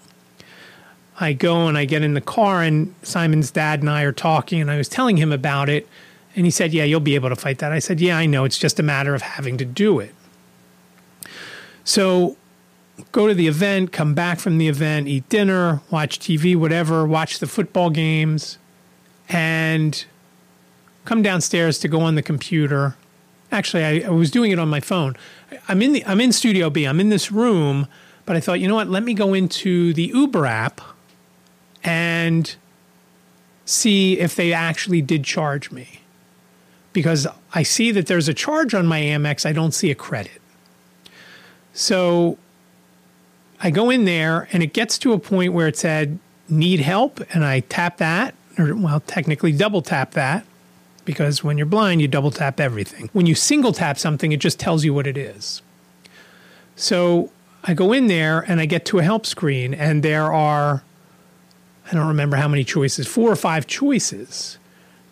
I 1.20 1.34
go 1.34 1.67
and 1.67 1.77
I 1.77 1.86
get 1.86 2.01
in 2.01 2.13
the 2.13 2.22
car, 2.22 2.62
and 2.62 2.94
Simon's 3.01 3.50
dad 3.50 3.79
and 3.79 3.89
I 3.89 4.01
are 4.01 4.12
talking, 4.12 4.60
and 4.60 4.70
I 4.70 4.77
was 4.77 4.89
telling 4.89 5.15
him 5.15 5.32
about 5.32 5.70
it. 5.70 5.88
And 6.36 6.44
he 6.46 6.51
said, 6.51 6.74
Yeah, 6.74 6.84
you'll 6.84 7.00
be 7.00 7.15
able 7.15 7.29
to 7.29 7.38
fight 7.38 7.60
that. 7.60 7.72
I 7.72 7.79
said, 7.79 8.01
Yeah, 8.01 8.17
I 8.17 8.25
know. 8.25 8.44
It's 8.44 8.58
just 8.58 8.77
a 8.79 8.84
matter 8.84 9.15
of 9.15 9.22
having 9.22 9.58
to 9.58 9.63
do 9.63 10.00
it. 10.00 10.13
So 11.86 12.36
go 13.13 13.29
to 13.29 13.34
the 13.34 13.48
event, 13.48 13.94
come 13.94 14.13
back 14.13 14.39
from 14.39 14.58
the 14.58 14.67
event, 14.67 15.08
eat 15.08 15.29
dinner, 15.29 15.82
watch 15.89 16.20
TV, 16.20 16.58
whatever, 16.58 17.05
watch 17.05 17.39
the 17.39 17.48
football 17.48 17.89
games 17.89 18.58
and 19.29 20.05
come 21.05 21.22
downstairs 21.22 21.79
to 21.79 21.88
go 21.88 22.01
on 22.01 22.15
the 22.15 22.22
computer. 22.22 22.96
Actually, 23.51 23.84
I, 23.84 24.08
I, 24.08 24.10
was 24.10 24.32
doing 24.32 24.51
it 24.51 24.60
on 24.60 24.70
my 24.70 24.79
phone. 24.79 25.15
I'm 25.67 25.82
in 25.82 25.94
the 25.94 26.05
I'm 26.05 26.20
in 26.20 26.32
Studio 26.32 26.70
B. 26.70 26.86
I'm 26.86 27.00
in 27.00 27.10
this 27.10 27.32
room, 27.32 27.88
but 28.25 28.36
I 28.36 28.39
thought, 28.39 28.60
you 28.60 28.67
know 28.67 28.75
what? 28.75 28.89
Let 28.89 29.03
me 29.03 29.13
go 29.13 29.34
into 29.34 29.94
the 29.94 30.12
Uber 30.13 30.46
app 30.46 30.82
and 31.84 32.55
see 33.65 34.20
if 34.20 34.36
they 34.36 34.51
actually 34.51 35.01
did 35.01 35.24
charge 35.24 35.72
me. 35.72 36.01
Because 36.94 37.27
I 37.53 37.63
see 37.63 37.91
that 37.91 38.08
there's 38.08 38.27
a 38.27 38.34
charge 38.34 38.74
on 38.74 38.88
my 38.88 39.01
Amex, 39.01 39.46
I 39.46 39.53
don't 39.53 39.74
see 39.74 39.91
a 39.91 39.96
credit. 39.96 40.41
So 41.74 42.38
I 43.60 43.70
go 43.70 43.89
in 43.89 44.05
there 44.05 44.48
and 44.51 44.63
it 44.63 44.74
gets 44.74 44.98
to 45.00 45.13
a 45.13 45.20
point 45.20 45.53
where 45.53 45.67
it 45.67 45.77
said 45.77 46.20
need 46.48 46.79
help 46.79 47.22
and 47.34 47.44
I 47.44 47.62
tap 47.62 47.98
that 47.98 48.34
or 48.58 48.76
well, 48.76 49.00
technically 49.02 49.52
double 49.52 49.82
tap 49.82 50.12
that 50.12 50.46
because 51.06 51.44
when 51.44 51.58
you're 51.58 51.66
blind, 51.66 52.02
you 52.02 52.08
double 52.08 52.32
tap 52.32 52.60
everything. 52.60 53.10
When 53.14 53.26
you 53.26 53.36
single 53.36 53.72
tap 53.72 53.98
something, 53.98 54.32
it 54.32 54.40
just 54.40 54.60
tells 54.60 54.84
you 54.84 54.94
what 54.94 55.08
it 55.08 55.18
is. 55.18 55.62
So 56.76 57.32
I 57.64 57.74
go 57.74 57.94
in 57.94 58.08
there 58.08 58.42
and 58.42 58.60
I 58.60 58.66
get 58.66 58.86
to 58.88 59.00
a 59.00 59.04
help 59.04 59.26
screen, 59.26 59.74
and 59.74 60.04
there 60.04 60.34
are, 60.34 60.84
I 61.90 61.94
don't 61.94 62.08
remember 62.08 62.38
how 62.38 62.48
many 62.48 62.64
choices, 62.64 63.08
four 63.08 63.32
or 63.32 63.36
five 63.36 63.68
choices. 63.68 64.58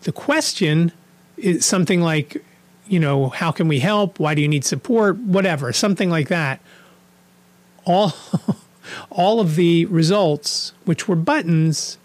The 0.02 0.12
question 0.12 0.92
is 1.36 1.64
something 1.64 2.00
like, 2.02 2.44
you 2.86 3.00
know, 3.00 3.28
how 3.30 3.50
can 3.50 3.68
we 3.68 3.80
help? 3.80 4.18
Why 4.18 4.34
do 4.34 4.42
you 4.42 4.48
need 4.48 4.64
support? 4.64 5.16
Whatever, 5.18 5.72
something 5.72 6.10
like 6.10 6.28
that. 6.28 6.60
All, 7.86 8.12
all 9.10 9.40
of 9.40 9.56
the 9.56 9.86
results, 9.86 10.74
which 10.84 11.08
were 11.08 11.16
buttons, 11.16 11.98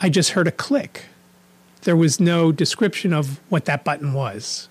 I 0.00 0.08
just 0.08 0.30
heard 0.30 0.48
a 0.48 0.52
click. 0.52 1.04
There 1.82 1.96
was 1.96 2.18
no 2.18 2.52
description 2.52 3.12
of 3.12 3.40
what 3.48 3.66
that 3.66 3.84
button 3.84 4.12
was. 4.14 4.68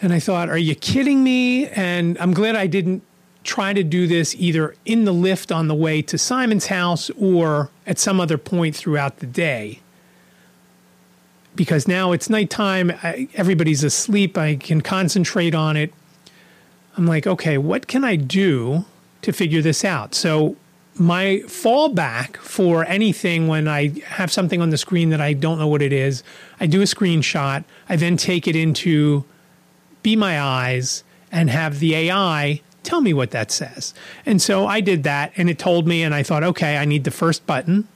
And 0.00 0.12
I 0.12 0.20
thought, 0.20 0.48
are 0.48 0.58
you 0.58 0.74
kidding 0.74 1.24
me? 1.24 1.68
And 1.68 2.18
I'm 2.18 2.34
glad 2.34 2.56
I 2.56 2.66
didn't 2.66 3.02
try 3.44 3.72
to 3.72 3.82
do 3.82 4.06
this 4.06 4.34
either 4.34 4.74
in 4.84 5.04
the 5.04 5.12
Lyft 5.12 5.54
on 5.54 5.68
the 5.68 5.74
way 5.74 6.02
to 6.02 6.18
Simon's 6.18 6.66
house 6.66 7.10
or 7.18 7.70
at 7.86 7.98
some 7.98 8.20
other 8.20 8.36
point 8.36 8.76
throughout 8.76 9.18
the 9.18 9.26
day. 9.26 9.80
Because 11.54 11.88
now 11.88 12.12
it's 12.12 12.28
nighttime, 12.28 12.92
I, 13.02 13.28
everybody's 13.34 13.82
asleep, 13.82 14.36
I 14.36 14.56
can 14.56 14.82
concentrate 14.82 15.54
on 15.54 15.76
it. 15.76 15.94
I'm 16.96 17.06
like, 17.06 17.26
okay, 17.26 17.56
what 17.56 17.86
can 17.86 18.04
I 18.04 18.16
do 18.16 18.84
to 19.22 19.32
figure 19.32 19.62
this 19.62 19.84
out? 19.84 20.14
So 20.14 20.56
my 20.98 21.42
fallback 21.46 22.36
for 22.36 22.84
anything 22.84 23.48
when 23.48 23.68
I 23.68 24.00
have 24.06 24.32
something 24.32 24.62
on 24.62 24.70
the 24.70 24.78
screen 24.78 25.10
that 25.10 25.20
I 25.20 25.32
don't 25.32 25.58
know 25.58 25.68
what 25.68 25.82
it 25.82 25.92
is, 25.92 26.22
I 26.58 26.66
do 26.66 26.80
a 26.80 26.84
screenshot. 26.84 27.64
I 27.88 27.96
then 27.96 28.16
take 28.16 28.48
it 28.48 28.56
into 28.56 29.24
Be 30.02 30.16
My 30.16 30.40
Eyes 30.40 31.04
and 31.30 31.50
have 31.50 31.80
the 31.80 31.94
AI 31.94 32.62
tell 32.82 33.00
me 33.00 33.12
what 33.12 33.32
that 33.32 33.50
says. 33.50 33.92
And 34.24 34.40
so 34.40 34.66
I 34.66 34.80
did 34.80 35.02
that 35.02 35.32
and 35.36 35.50
it 35.50 35.58
told 35.58 35.86
me, 35.86 36.02
and 36.02 36.14
I 36.14 36.22
thought, 36.22 36.44
okay, 36.44 36.76
I 36.78 36.84
need 36.84 37.04
the 37.04 37.10
first 37.10 37.46
button. 37.46 37.88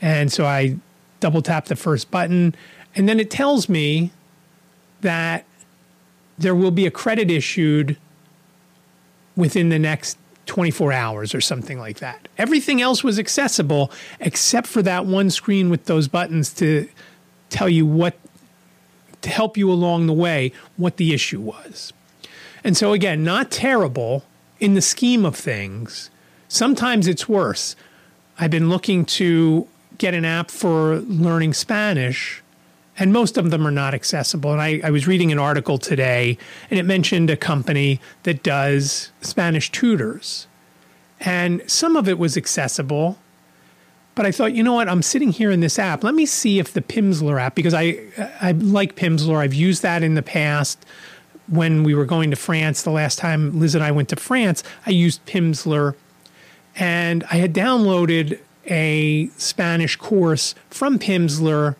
And 0.00 0.32
so 0.32 0.46
I 0.46 0.76
double 1.20 1.42
tap 1.42 1.66
the 1.66 1.76
first 1.76 2.10
button. 2.10 2.54
And 2.94 3.08
then 3.08 3.20
it 3.20 3.30
tells 3.30 3.68
me 3.68 4.12
that 5.00 5.44
there 6.38 6.54
will 6.54 6.70
be 6.70 6.86
a 6.86 6.90
credit 6.90 7.30
issued 7.30 7.96
within 9.36 9.68
the 9.68 9.78
next 9.78 10.18
24 10.46 10.92
hours 10.92 11.34
or 11.34 11.40
something 11.40 11.78
like 11.78 11.98
that. 11.98 12.28
Everything 12.38 12.82
else 12.82 13.04
was 13.04 13.18
accessible 13.18 13.90
except 14.20 14.66
for 14.66 14.82
that 14.82 15.06
one 15.06 15.30
screen 15.30 15.70
with 15.70 15.84
those 15.86 16.08
buttons 16.08 16.52
to 16.54 16.88
tell 17.48 17.68
you 17.68 17.86
what 17.86 18.16
to 19.22 19.30
help 19.30 19.56
you 19.56 19.70
along 19.70 20.06
the 20.06 20.12
way 20.12 20.52
what 20.76 20.96
the 20.96 21.14
issue 21.14 21.40
was. 21.40 21.92
And 22.64 22.76
so, 22.76 22.92
again, 22.92 23.24
not 23.24 23.50
terrible 23.50 24.24
in 24.60 24.74
the 24.74 24.82
scheme 24.82 25.24
of 25.24 25.36
things. 25.36 26.10
Sometimes 26.48 27.06
it's 27.06 27.28
worse. 27.28 27.74
I've 28.38 28.50
been 28.50 28.68
looking 28.68 29.04
to 29.06 29.66
get 29.98 30.14
an 30.14 30.24
app 30.24 30.50
for 30.50 30.96
learning 31.00 31.54
Spanish, 31.54 32.41
and 32.98 33.12
most 33.12 33.38
of 33.38 33.50
them 33.50 33.66
are 33.66 33.72
not 33.72 33.94
accessible. 33.94 34.52
And 34.52 34.60
I, 34.60 34.80
I, 34.84 34.90
was 34.90 35.06
reading 35.06 35.32
an 35.32 35.38
article 35.38 35.78
today, 35.78 36.36
and 36.70 36.78
it 36.78 36.84
mentioned 36.84 37.30
a 37.30 37.36
company 37.36 38.00
that 38.24 38.42
does 38.42 39.10
Spanish 39.20 39.70
tutors. 39.70 40.46
And 41.20 41.62
some 41.70 41.96
of 41.96 42.08
it 42.08 42.18
was 42.18 42.36
accessible, 42.36 43.18
but 44.14 44.26
I 44.26 44.32
thought, 44.32 44.54
you 44.54 44.62
know 44.62 44.74
what? 44.74 44.88
I'm 44.88 45.02
sitting 45.02 45.30
here 45.30 45.50
in 45.50 45.60
this 45.60 45.78
app. 45.78 46.04
Let 46.04 46.14
me 46.14 46.26
see 46.26 46.58
if 46.58 46.72
the 46.74 46.82
Pimsleur 46.82 47.40
app, 47.40 47.54
because 47.54 47.74
I 47.74 48.00
I 48.40 48.52
like 48.52 48.94
Pimsleur. 48.94 49.38
I've 49.38 49.54
used 49.54 49.82
that 49.82 50.02
in 50.02 50.14
the 50.14 50.22
past 50.22 50.84
when 51.48 51.82
we 51.82 51.94
were 51.94 52.04
going 52.04 52.30
to 52.30 52.36
France. 52.36 52.82
The 52.82 52.90
last 52.90 53.18
time 53.18 53.58
Liz 53.58 53.74
and 53.74 53.82
I 53.82 53.90
went 53.90 54.10
to 54.10 54.16
France, 54.16 54.62
I 54.84 54.90
used 54.90 55.24
Pimsleur, 55.24 55.94
and 56.76 57.24
I 57.30 57.36
had 57.36 57.54
downloaded 57.54 58.38
a 58.66 59.28
Spanish 59.38 59.96
course 59.96 60.54
from 60.68 60.98
Pimsleur 60.98 61.76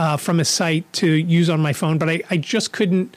uh, 0.00 0.16
from 0.16 0.40
a 0.40 0.44
site 0.46 0.90
to 0.94 1.06
use 1.06 1.50
on 1.50 1.60
my 1.60 1.74
phone, 1.74 1.98
but 1.98 2.08
I, 2.08 2.22
I 2.30 2.38
just 2.38 2.72
couldn't. 2.72 3.14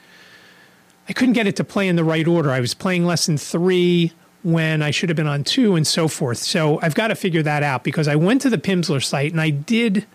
I 1.08 1.14
couldn't 1.14 1.32
get 1.32 1.46
it 1.46 1.56
to 1.56 1.64
play 1.64 1.88
in 1.88 1.96
the 1.96 2.04
right 2.04 2.26
order. 2.26 2.50
I 2.50 2.60
was 2.60 2.74
playing 2.74 3.06
lesson 3.06 3.38
three 3.38 4.12
when 4.42 4.82
I 4.82 4.90
should 4.90 5.08
have 5.08 5.16
been 5.16 5.26
on 5.26 5.44
two 5.44 5.76
and 5.76 5.86
so 5.86 6.08
forth. 6.08 6.38
So 6.38 6.78
I've 6.82 6.94
got 6.94 7.08
to 7.08 7.14
figure 7.14 7.42
that 7.42 7.62
out 7.62 7.84
because 7.84 8.06
I 8.06 8.16
went 8.16 8.42
to 8.42 8.50
the 8.50 8.58
Pimsleur 8.58 9.02
site 9.02 9.32
and 9.32 9.40
I 9.40 9.50
did 9.50 10.06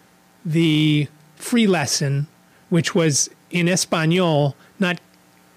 the 0.45 1.07
free 1.35 1.65
lesson, 1.67 2.27
which 2.69 2.93
was 2.93 3.29
in 3.49 3.67
Espanol, 3.67 4.55
not 4.79 4.99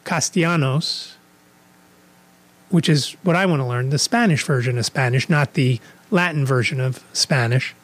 Castellanos, 0.04 1.16
which 2.70 2.88
is 2.88 3.16
what 3.22 3.36
I 3.36 3.44
want 3.44 3.60
to 3.60 3.66
learn, 3.66 3.90
the 3.90 3.98
Spanish 3.98 4.44
version 4.44 4.78
of 4.78 4.86
Spanish, 4.86 5.28
not 5.28 5.54
the 5.54 5.78
Latin 6.10 6.46
version 6.46 6.80
of 6.80 7.04
Spanish. 7.12 7.74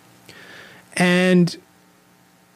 And 0.95 1.57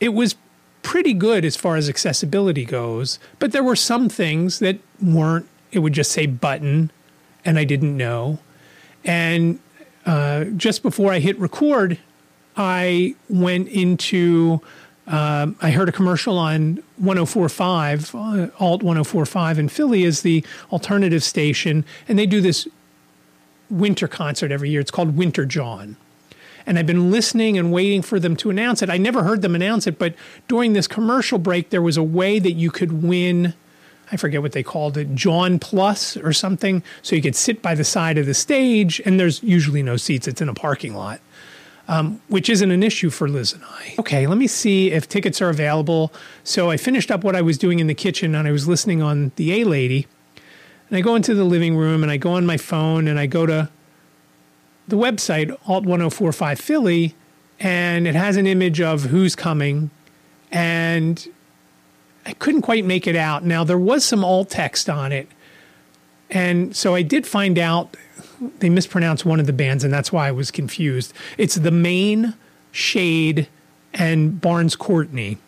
it 0.01 0.11
was 0.11 0.35
pretty 0.83 1.15
good 1.15 1.45
as 1.45 1.57
far 1.57 1.77
as 1.77 1.89
accessibility 1.89 2.65
goes, 2.65 3.19
but 3.39 3.53
there 3.53 3.63
were 3.63 3.77
some 3.77 4.09
things 4.09 4.59
that 4.59 4.79
weren't, 5.01 5.47
it 5.71 5.79
would 5.79 5.93
just 5.93 6.13
say 6.13 6.27
button 6.27 6.91
and 7.45 7.59
I 7.59 7.65
didn't 7.65 7.97
know. 7.97 8.39
And 9.05 9.59
uh, 10.07 10.45
just 10.45 10.83
before 10.83 11.13
I 11.13 11.19
hit 11.19 11.39
record, 11.39 11.99
I 12.57 13.15
went 13.29 13.69
into, 13.69 14.61
um, 15.07 15.57
I 15.61 15.71
heard 15.71 15.89
a 15.89 15.93
commercial 15.93 16.39
on 16.39 16.77
1045, 16.99 18.15
uh, 18.15 18.49
Alt 18.59 18.83
1045 18.83 19.59
in 19.59 19.69
Philly 19.69 20.05
is 20.05 20.23
the 20.23 20.45
alternative 20.71 21.23
station, 21.23 21.85
and 22.09 22.19
they 22.19 22.27
do 22.27 22.41
this 22.41 22.69
winter 23.71 24.07
concert 24.07 24.53
every 24.53 24.71
year. 24.71 24.81
It's 24.81 24.91
called 24.91 25.17
Winter 25.17 25.45
Jawn. 25.47 25.97
And 26.67 26.79
I've 26.79 26.87
been 26.87 27.11
listening 27.11 27.59
and 27.59 27.73
waiting 27.73 28.03
for 28.03 28.21
them 28.21 28.37
to 28.37 28.51
announce 28.51 28.83
it. 28.83 28.91
I 28.91 28.99
never 28.99 29.23
heard 29.23 29.43
them 29.43 29.55
announce 29.55 29.87
it, 29.87 29.99
but 29.99 30.15
during 30.49 30.73
this 30.73 30.87
commercial 30.87 31.39
break, 31.39 31.71
there 31.71 31.83
was 31.83 31.97
a 31.97 32.03
way 32.03 32.39
that 32.39 32.53
you 32.53 32.71
could 32.71 33.03
win 33.03 33.55
I 34.13 34.17
forget 34.17 34.43
what 34.43 34.53
they 34.53 34.63
called 34.63 34.99
it, 34.99 35.15
Jawn 35.15 35.59
Plus 35.59 36.19
or 36.19 36.35
something. 36.35 36.83
So 37.01 37.17
you 37.17 37.23
could 37.23 37.35
sit 37.35 37.63
by 37.63 37.75
the 37.75 37.83
side 37.83 38.19
of 38.19 38.27
the 38.27 38.35
stage, 38.35 39.01
and 39.07 39.19
there's 39.19 39.43
usually 39.43 39.83
no 39.83 39.97
seats. 39.97 40.29
It's 40.29 40.43
in 40.43 40.51
a 40.51 40.55
parking 40.55 40.95
lot, 40.95 41.21
um, 41.89 42.21
which 42.29 42.51
isn't 42.51 42.71
an 42.71 42.83
issue 42.83 43.09
for 43.09 43.27
Liz 43.27 43.55
and 43.55 43.65
I. 43.65 43.95
Okay, 43.99 44.27
let 44.27 44.37
me 44.37 44.47
see 44.47 44.93
if 44.93 45.09
tickets 45.09 45.41
are 45.41 45.49
available. 45.49 46.13
So 46.45 46.71
I 46.71 46.77
finished 46.77 47.11
up 47.11 47.25
what 47.25 47.35
I 47.35 47.41
was 47.41 47.57
doing 47.57 47.81
in 47.81 47.87
the 47.87 47.95
kitchen, 47.95 48.35
and 48.35 48.47
I 48.47 48.53
was 48.53 48.69
listening 48.69 49.01
on 49.01 49.33
the 49.37 49.61
A 49.63 49.65
Lady. 49.65 50.07
And 50.91 50.99
I 50.99 51.01
go 51.01 51.17
into 51.17 51.35
the 51.35 51.45
living 51.45 51.75
room, 51.75 52.03
and 52.03 52.13
I 52.13 52.19
go 52.19 52.33
on 52.33 52.45
my 52.45 52.59
phone, 52.59 53.09
and 53.09 53.19
I 53.19 53.25
go 53.25 53.47
to 53.47 53.71
the 54.89 54.97
website, 54.97 55.51
Alt 55.67 55.85
1045 55.85 56.59
Philly, 56.59 57.15
and 57.61 58.07
it 58.07 58.15
has 58.15 58.37
an 58.37 58.47
image 58.47 58.81
of 58.81 59.05
who's 59.05 59.37
coming. 59.37 59.91
And 60.51 61.27
I 62.27 62.33
couldn't 62.35 62.63
quite 62.63 62.85
make 62.85 63.07
it 63.07 63.17
out. 63.17 63.45
Now 63.45 63.65
there 63.65 63.79
was 63.79 64.05
some 64.05 64.25
alt 64.25 64.51
text 64.51 64.89
on 64.91 65.13
it, 65.13 65.29
and 66.31 66.75
so 66.75 66.95
I 66.95 67.03
did 67.03 67.27
find 67.27 67.59
out 67.59 67.97
they 68.59 68.71
mispronounced 68.71 69.25
one 69.25 69.41
of 69.41 69.47
the 69.47 69.53
bands, 69.53 69.85
and 69.85 69.93
that's 69.93 70.13
why 70.13 70.29
I 70.29 70.33
was 70.33 70.51
confused. 70.51 71.13
It's 71.39 71.55
the 71.55 71.71
Maine 71.71 72.35
SHAED 72.73 73.49
and 73.95 74.41
Barns 74.41 74.77
Courtney. 74.77 75.39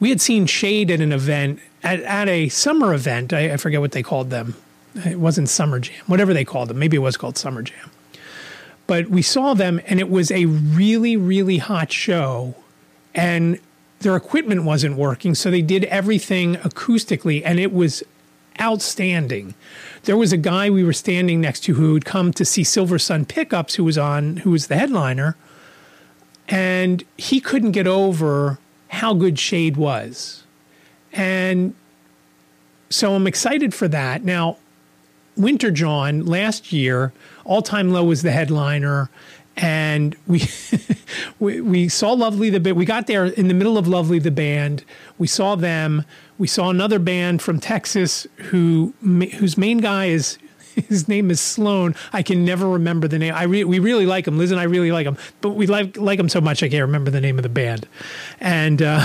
We 0.00 0.10
had 0.10 0.20
seen 0.20 0.46
SHAED 0.46 0.90
at 0.90 1.00
an 1.00 1.12
event 1.12 1.60
at, 1.82 2.00
at 2.00 2.28
a 2.28 2.48
summer 2.48 2.94
event. 2.94 3.32
I, 3.32 3.52
I 3.52 3.56
forget 3.56 3.80
what 3.80 3.92
they 3.92 4.02
called 4.02 4.30
them. 4.30 4.56
It 4.94 5.18
wasn't 5.18 5.48
Summer 5.48 5.80
Jam, 5.80 6.02
whatever 6.06 6.32
they 6.32 6.44
called 6.44 6.68
them. 6.68 6.78
Maybe 6.78 6.96
it 6.96 7.00
was 7.00 7.16
called 7.16 7.36
Summer 7.36 7.62
Jam. 7.62 7.90
But 8.86 9.08
we 9.08 9.22
saw 9.22 9.54
them, 9.54 9.80
and 9.86 9.98
it 9.98 10.10
was 10.10 10.30
a 10.30 10.44
really, 10.44 11.16
really 11.16 11.58
hot 11.58 11.90
show. 11.90 12.54
And 13.14 13.58
their 14.00 14.16
equipment 14.16 14.64
wasn't 14.64 14.96
working, 14.96 15.34
so 15.34 15.50
they 15.50 15.62
did 15.62 15.84
everything 15.84 16.56
acoustically, 16.56 17.42
and 17.44 17.58
it 17.58 17.72
was 17.72 18.02
outstanding. 18.60 19.54
There 20.04 20.16
was 20.16 20.32
a 20.32 20.36
guy 20.36 20.68
we 20.68 20.84
were 20.84 20.92
standing 20.92 21.40
next 21.40 21.60
to 21.64 21.74
who 21.74 21.94
had 21.94 22.04
come 22.04 22.32
to 22.34 22.44
see 22.44 22.62
Silver 22.62 22.98
Sun 22.98 23.24
Pickups, 23.24 23.76
who 23.76 23.84
was 23.84 23.96
on, 23.96 24.38
who 24.38 24.50
was 24.50 24.66
the 24.66 24.76
headliner, 24.76 25.36
and 26.48 27.02
he 27.16 27.40
couldn't 27.40 27.72
get 27.72 27.86
over 27.86 28.58
how 28.88 29.14
good 29.14 29.38
SHAED 29.38 29.76
was, 29.76 30.44
and 31.12 31.74
so 32.90 33.14
I'm 33.14 33.26
excited 33.26 33.74
for 33.74 33.88
that. 33.88 34.22
Now, 34.22 34.58
Winter 35.36 35.70
Jawn 35.70 36.24
last 36.24 36.72
year, 36.72 37.12
All 37.44 37.62
Time 37.62 37.92
Low 37.92 38.04
was 38.04 38.22
the 38.22 38.30
headliner, 38.30 39.10
and 39.56 40.16
we, 40.26 40.42
we 41.38 41.60
we 41.60 41.88
saw 41.88 42.12
Lovely 42.12 42.50
the 42.50 42.60
band. 42.60 42.76
We 42.76 42.84
got 42.84 43.06
there 43.06 43.26
in 43.26 43.48
the 43.48 43.54
middle 43.54 43.78
of 43.78 43.88
Lovely 43.88 44.18
the 44.18 44.30
band. 44.30 44.84
We 45.18 45.26
saw 45.26 45.54
them. 45.54 46.04
We 46.38 46.46
saw 46.46 46.70
another 46.70 46.98
band 46.98 47.42
from 47.42 47.60
Texas 47.60 48.26
who 48.36 48.94
whose 49.02 49.56
main 49.56 49.78
guy 49.78 50.06
is 50.06 50.38
his 50.88 51.08
name 51.08 51.30
is 51.30 51.40
Sloan. 51.40 51.94
I 52.12 52.22
can 52.22 52.44
never 52.44 52.68
remember 52.68 53.08
the 53.08 53.18
name. 53.18 53.34
I 53.34 53.44
re- 53.44 53.64
we 53.64 53.78
really 53.78 54.06
like 54.06 54.26
him. 54.26 54.38
Liz 54.38 54.50
and 54.50 54.60
I 54.60 54.64
really 54.64 54.92
like 54.92 55.06
him, 55.06 55.16
but 55.40 55.50
we 55.50 55.66
like 55.66 55.96
like 55.96 56.18
him 56.18 56.28
so 56.28 56.40
much 56.40 56.62
I 56.62 56.68
can't 56.68 56.82
remember 56.82 57.10
the 57.10 57.20
name 57.20 57.38
of 57.38 57.42
the 57.42 57.48
band. 57.48 57.86
And 58.40 58.82
uh, 58.82 59.04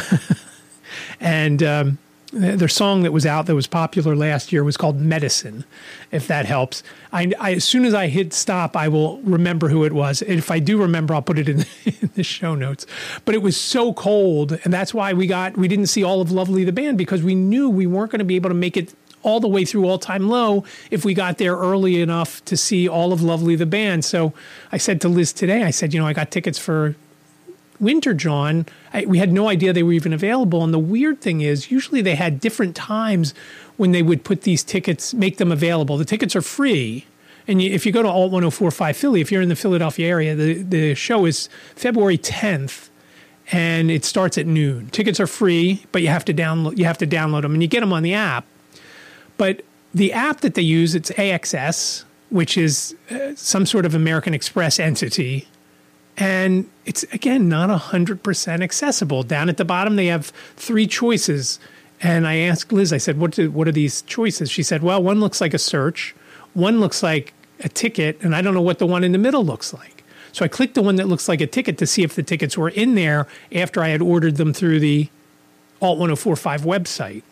and 1.19 1.63
um, 1.63 1.97
their 2.31 2.67
song 2.67 3.03
that 3.03 3.11
was 3.11 3.25
out 3.25 3.47
that 3.47 3.55
was 3.55 3.67
popular 3.67 4.15
last 4.15 4.51
year 4.51 4.63
was 4.63 4.77
called 4.77 4.99
Medicine, 4.99 5.65
if 6.11 6.27
that 6.27 6.45
helps. 6.45 6.83
I, 7.11 7.31
I, 7.39 7.53
as 7.53 7.63
soon 7.63 7.85
as 7.85 7.93
I 7.93 8.07
hit 8.07 8.33
stop, 8.33 8.75
I 8.75 8.87
will 8.87 9.19
remember 9.21 9.69
who 9.69 9.83
it 9.83 9.93
was. 9.93 10.21
If 10.21 10.51
I 10.51 10.59
do 10.59 10.79
remember, 10.79 11.15
I'll 11.15 11.23
put 11.23 11.39
it 11.39 11.49
in 11.49 11.57
the, 11.57 11.67
in 12.01 12.11
the, 12.15 12.23
show 12.23 12.53
notes. 12.53 12.85
But 13.25 13.33
it 13.33 13.41
was 13.41 13.57
so 13.57 13.93
cold, 13.93 14.59
and 14.63 14.71
that's 14.71 14.93
why 14.93 15.13
we 15.13 15.25
got 15.25 15.57
we 15.57 15.67
didn't 15.67 15.87
see 15.87 16.03
all 16.03 16.21
of 16.21 16.31
Lovely 16.31 16.63
the 16.63 16.71
band 16.71 16.97
because 16.97 17.23
we 17.23 17.33
knew 17.33 17.69
we 17.69 17.87
weren't 17.87 18.11
going 18.11 18.19
to 18.19 18.25
be 18.25 18.35
able 18.35 18.49
to 18.49 18.55
make 18.55 18.77
it 18.77 18.93
all 19.23 19.39
the 19.39 19.47
way 19.47 19.65
through 19.65 19.85
all 19.85 19.97
time 19.97 20.29
low 20.29 20.63
if 20.91 21.03
we 21.03 21.13
got 21.13 21.39
there 21.39 21.55
early 21.55 22.01
enough 22.01 22.43
to 22.45 22.55
see 22.55 22.87
all 22.87 23.11
of 23.11 23.21
Lovely 23.21 23.55
the 23.55 23.65
band. 23.65 24.05
So 24.05 24.33
I 24.71 24.77
said 24.77 25.01
to 25.01 25.09
Liz 25.09 25.33
today, 25.33 25.63
I 25.63 25.71
said, 25.71 25.93
you 25.93 25.99
know, 25.99 26.07
I 26.07 26.13
got 26.13 26.31
tickets 26.31 26.57
for 26.59 26.95
Winter 27.79 28.13
Jawn, 28.13 28.65
I, 28.93 29.05
we 29.05 29.19
had 29.19 29.31
no 29.31 29.47
idea 29.49 29.71
they 29.71 29.83
were 29.83 29.93
even 29.93 30.13
available. 30.13 30.63
And 30.63 30.73
the 30.73 30.79
weird 30.79 31.21
thing 31.21 31.41
is, 31.41 31.71
usually 31.71 32.01
they 32.01 32.15
had 32.15 32.39
different 32.39 32.75
times 32.75 33.33
when 33.77 33.91
they 33.91 34.03
would 34.03 34.23
put 34.23 34.41
these 34.41 34.63
tickets, 34.63 35.13
make 35.13 35.37
them 35.37 35.51
available. 35.51 35.97
The 35.97 36.05
tickets 36.05 36.35
are 36.35 36.41
free. 36.41 37.05
And 37.47 37.61
if 37.61 37.85
you 37.85 37.91
go 37.91 38.03
to 38.03 38.09
Alt 38.09 38.31
1045 38.31 38.97
Philly, 38.97 39.21
if 39.21 39.31
you're 39.31 39.41
in 39.41 39.49
the 39.49 39.55
Philadelphia 39.55 40.07
area, 40.07 40.35
the, 40.35 40.61
the 40.61 40.93
show 40.93 41.25
is 41.25 41.49
February 41.75 42.17
10th 42.17 42.89
and 43.51 43.89
it 43.89 44.05
starts 44.05 44.37
at 44.37 44.45
noon. 44.45 44.89
Tickets 44.89 45.19
are 45.19 45.25
free, 45.25 45.83
but 45.91 46.01
you 46.01 46.09
have 46.09 46.25
to 46.25 46.33
download 46.33 46.77
you 46.77 46.85
have 46.85 46.99
to 46.99 47.07
download 47.07 47.41
them 47.41 47.53
and 47.53 47.63
you 47.63 47.67
get 47.67 47.79
them 47.79 47.91
on 47.91 48.03
the 48.03 48.13
app. 48.13 48.45
But 49.37 49.63
the 49.93 50.13
app 50.13 50.41
that 50.41 50.53
they 50.53 50.61
use, 50.61 50.93
it's 50.93 51.09
AXS, 51.11 52.03
which 52.29 52.57
is 52.57 52.95
uh, 53.09 53.33
some 53.35 53.65
sort 53.65 53.85
of 53.85 53.95
American 53.95 54.35
Express 54.35 54.79
entity 54.79 55.47
and 56.19 56.69
it's 56.86 57.03
again 57.03 57.47
not 57.47 57.69
100% 57.69 58.62
accessible. 58.62 59.23
Down 59.23 59.49
at 59.49 59.58
the 59.58 59.65
bottom, 59.65 59.95
they 59.95 60.08
have 60.08 60.27
three 60.58 60.86
choices. 60.86 61.60
And 62.01 62.27
I 62.27 62.36
asked 62.38 62.71
Liz, 62.71 62.93
I 62.93 62.97
said, 62.97 63.17
what, 63.17 63.32
do, 63.32 63.49
what 63.49 63.67
are 63.67 63.71
these 63.71 64.01
choices? 64.03 64.51
She 64.51 64.62
said, 64.62 64.84
well, 64.84 65.01
one 65.01 65.19
looks 65.19 65.41
like 65.41 65.53
a 65.53 65.58
search, 65.58 66.13
one 66.53 66.79
looks 66.79 67.01
like 67.01 67.34
a 67.62 67.69
ticket, 67.69 68.21
and 68.21 68.36
I 68.36 68.41
don't 68.41 68.53
know 68.53 68.62
what 68.62 68.79
the 68.79 68.86
one 68.86 69.03
in 69.03 69.13
the 69.13 69.17
middle 69.17 69.43
looks 69.43 69.73
like. 69.73 70.03
So 70.32 70.45
I 70.45 70.47
clicked 70.47 70.75
the 70.75 70.82
one 70.82 70.97
that 70.97 71.08
looks 71.08 71.27
like 71.27 71.41
a 71.41 71.47
ticket 71.47 71.77
to 71.79 71.88
see 71.88 72.03
if 72.03 72.15
the 72.15 72.23
tickets 72.23 72.58
were 72.58 72.69
in 72.69 72.95
there 72.95 73.27
after 73.51 73.82
I 73.82 73.89
had 73.89 74.01
ordered 74.01 74.36
them 74.38 74.53
through 74.53 74.79
the 74.79 75.10
Alt 75.82 75.97
1045 75.97 76.62
website. 76.62 77.23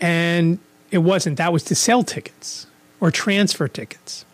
And 0.00 0.58
it 0.90 0.98
wasn't. 0.98 1.38
That 1.38 1.52
was 1.52 1.62
to 1.64 1.74
sell 1.74 2.02
tickets 2.02 2.66
or 3.00 3.10
transfer 3.10 3.68
tickets. 3.68 4.24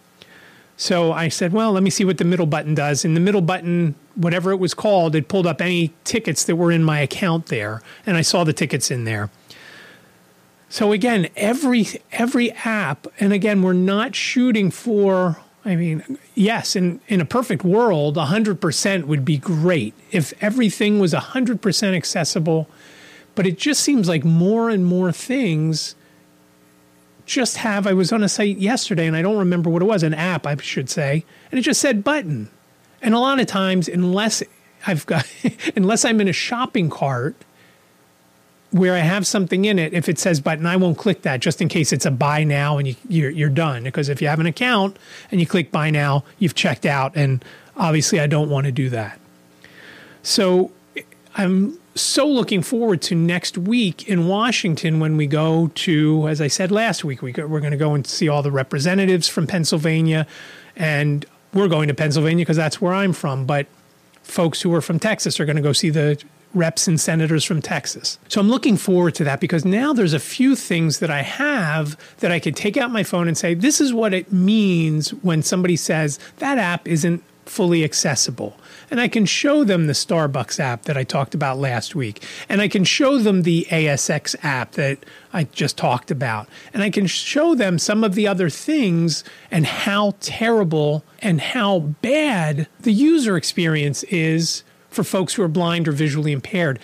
So 0.77 1.13
I 1.13 1.29
said, 1.29 1.53
well, 1.53 1.73
let 1.73 1.83
me 1.83 1.91
see 1.91 2.05
what 2.05 2.19
the 2.19 2.25
middle 2.25 2.47
button 2.47 2.75
does. 2.75 3.05
And 3.05 3.17
the 3.17 3.21
middle 3.21 3.41
button 3.41 3.95
whatever 4.17 4.51
it 4.51 4.57
was 4.57 4.75
called, 4.75 5.15
it 5.15 5.29
pulled 5.29 5.47
up 5.47 5.61
any 5.61 5.93
tickets 6.05 6.45
that 6.45 6.57
were 6.57 6.73
in 6.73 6.83
my 6.83 7.01
account 7.01 7.47
there, 7.47 7.83
and 8.05 8.17
I 8.17 8.23
saw 8.23 8.45
the 8.45 8.53
tickets 8.53 8.91
in 8.91 9.05
there. 9.05 9.31
So 10.69 10.93
again, 10.93 11.29
every 11.37 11.87
every 12.13 12.51
app, 12.53 13.07
and 13.21 13.33
again, 13.33 13.63
we're 13.63 13.73
not 13.73 14.15
shooting 14.15 14.71
for. 14.71 15.39
I 15.65 15.77
mean, 15.77 16.19
yes, 16.35 16.75
in 16.75 17.01
in 17.09 17.21
a 17.21 17.25
perfect 17.25 17.65
world, 17.65 18.17
hundred 18.17 18.61
percent 18.61 19.07
would 19.07 19.25
be 19.25 19.37
great 19.37 19.95
if 20.11 20.33
everything 20.41 20.99
was 20.99 21.13
hundred 21.13 21.63
percent 21.63 21.95
accessible. 21.95 22.69
But 23.35 23.47
it 23.47 23.59
just 23.59 23.83
seems 23.83 24.09
like 24.09 24.25
more 24.25 24.71
and 24.71 24.87
more 24.87 25.13
things 25.13 25.95
just 27.27 27.59
have. 27.59 27.87
I 27.87 27.93
was 27.93 28.13
on 28.13 28.23
a 28.23 28.29
site 28.29 28.57
yesterday, 28.57 29.07
and 29.07 29.17
I 29.17 29.23
don't 29.23 29.37
remember 29.37 29.69
what 29.69 29.83
it 29.83 29.87
was, 29.87 30.03
an 30.03 30.15
app, 30.15 30.47
I 30.47 30.57
should 30.57 30.89
say, 30.89 31.25
and 31.51 31.59
it 31.59 31.63
just 31.63 31.81
said 31.81 32.03
button. 32.03 32.49
And 33.03 33.15
a 33.15 33.19
lot 33.19 33.39
of 33.39 33.47
times, 33.47 33.89
unless 33.89 34.43
I've 34.87 35.05
got, 35.07 35.27
unless 35.77 36.05
I'm 36.05 36.21
in 36.21 36.29
a 36.29 36.33
shopping 36.33 36.89
cart 36.89 37.37
where 38.71 38.95
I 38.95 38.99
have 38.99 39.27
something 39.27 39.65
in 39.65 39.79
it, 39.79 39.93
if 39.93 40.09
it 40.09 40.19
says 40.19 40.41
button, 40.41 40.67
I 40.67 40.77
won't 40.77 40.99
click 40.99 41.23
that 41.23 41.41
just 41.41 41.61
in 41.61 41.69
case 41.69 41.93
it's 41.93 42.07
a 42.07 42.11
buy 42.11 42.45
now 42.45 42.79
and 42.79 42.89
you, 42.89 42.97
you're, 43.09 43.31
you're 43.31 43.49
done. 43.49 43.85
Because 43.85 44.09
if 44.09 44.21
you 44.21 44.29
have 44.29 44.41
an 44.41 44.47
account 44.47 44.97
and 45.31 45.41
you 45.41 45.47
click 45.47 45.71
buy 45.71 45.91
now, 45.91 46.25
you've 46.39 46.55
checked 46.55 46.87
out. 46.87 47.17
And 47.17 47.45
obviously, 47.77 48.21
I 48.21 48.27
don't 48.27 48.51
want 48.51 48.67
to 48.67 48.73
do 48.73 48.91
that. 48.91 49.19
So 50.23 50.73
I'm 51.37 51.79
so 51.97 52.27
looking 52.27 52.63
forward 52.63 53.01
to 53.03 53.15
next 53.15 53.57
week 53.57 54.09
in 54.09 54.29
Washington 54.29 55.01
when 55.01 55.17
we 55.17 55.27
go 55.27 55.71
to, 55.75 56.29
as 56.29 56.41
I 56.41 56.49
said 56.49 56.71
last 56.71 57.05
week, 57.05 57.23
we 57.23 57.33
go, 57.33 57.47
we're 57.47 57.61
going 57.61 57.73
to 57.73 57.79
go 57.79 57.95
and 57.95 58.07
see 58.07 58.29
all 58.29 58.43
the 58.43 58.51
representatives 58.51 59.29
from 59.29 59.47
Pennsylvania. 59.47 60.27
And 60.77 61.25
we're 61.55 61.69
going 61.69 61.89
to 61.89 61.95
Pennsylvania 61.95 62.45
because 62.45 62.57
that's 62.57 62.81
where 62.81 62.93
I'm 62.93 63.13
from. 63.13 63.47
But 63.47 63.67
folks 64.23 64.61
who 64.61 64.75
are 64.75 64.83
from 64.83 64.99
Texas 64.99 65.41
are 65.41 65.47
going 65.47 65.57
to 65.57 65.63
go 65.63 65.73
see 65.73 65.91
the 65.91 66.23
reps 66.55 66.87
and 66.87 67.01
senators 67.01 67.45
from 67.45 67.61
Texas. 67.63 68.19
So 68.29 68.41
I'm 68.41 68.49
looking 68.49 68.77
forward 68.77 69.15
to 69.17 69.25
that 69.25 69.41
because 69.41 69.65
now 69.65 69.93
there's 69.93 70.13
a 70.13 70.19
few 70.19 70.57
things 70.57 71.01
that 71.01 71.11
I 71.11 71.23
have 71.23 71.99
that 72.19 72.31
I 72.31 72.41
could 72.41 72.57
take 72.57 72.77
out 72.77 72.91
my 72.91 73.03
phone 73.03 73.29
and 73.29 73.37
say, 73.37 73.55
this 73.55 73.81
is 73.81 73.93
what 73.93 74.15
it 74.15 74.33
means 74.33 75.11
when 75.11 75.43
somebody 75.43 75.77
says 75.77 76.19
that 76.39 76.59
app 76.59 76.87
isn't 76.87 77.23
fully 77.45 77.85
accessible. 77.85 78.57
And 78.91 79.01
I 79.01 79.09
can 79.09 79.27
show 79.27 79.65
them 79.65 79.87
the 79.87 79.93
Starbucks 79.93 80.61
app 80.61 80.83
that 80.83 80.97
I 80.97 81.05
talked 81.05 81.35
about 81.35 81.59
last 81.59 81.95
week. 81.95 82.23
And 82.49 82.61
I 82.61 82.69
can 82.69 82.85
show 82.85 83.19
them 83.19 83.43
the 83.43 83.67
ASX 83.71 84.37
app 84.45 84.73
that 84.73 85.05
I 85.33 85.45
just 85.45 85.77
talked 85.77 86.11
about. 86.11 86.49
And 86.73 86.83
I 86.83 86.91
can 86.91 87.07
show 87.07 87.55
them 87.55 87.79
some 87.79 88.05
of 88.05 88.15
the 88.15 88.29
other 88.29 88.49
things 88.49 89.25
and 89.51 89.67
how 89.67 90.15
terrible 90.21 91.05
and 91.21 91.41
how 91.41 91.81
bad 91.81 92.69
the 92.81 92.93
user 92.93 93.37
experience 93.37 94.05
is 94.05 94.63
for 94.89 95.05
folks 95.05 95.35
who 95.35 95.43
are 95.43 95.49
blind 95.49 95.89
or 95.89 95.93
visually 95.93 96.33
impaired. 96.33 96.79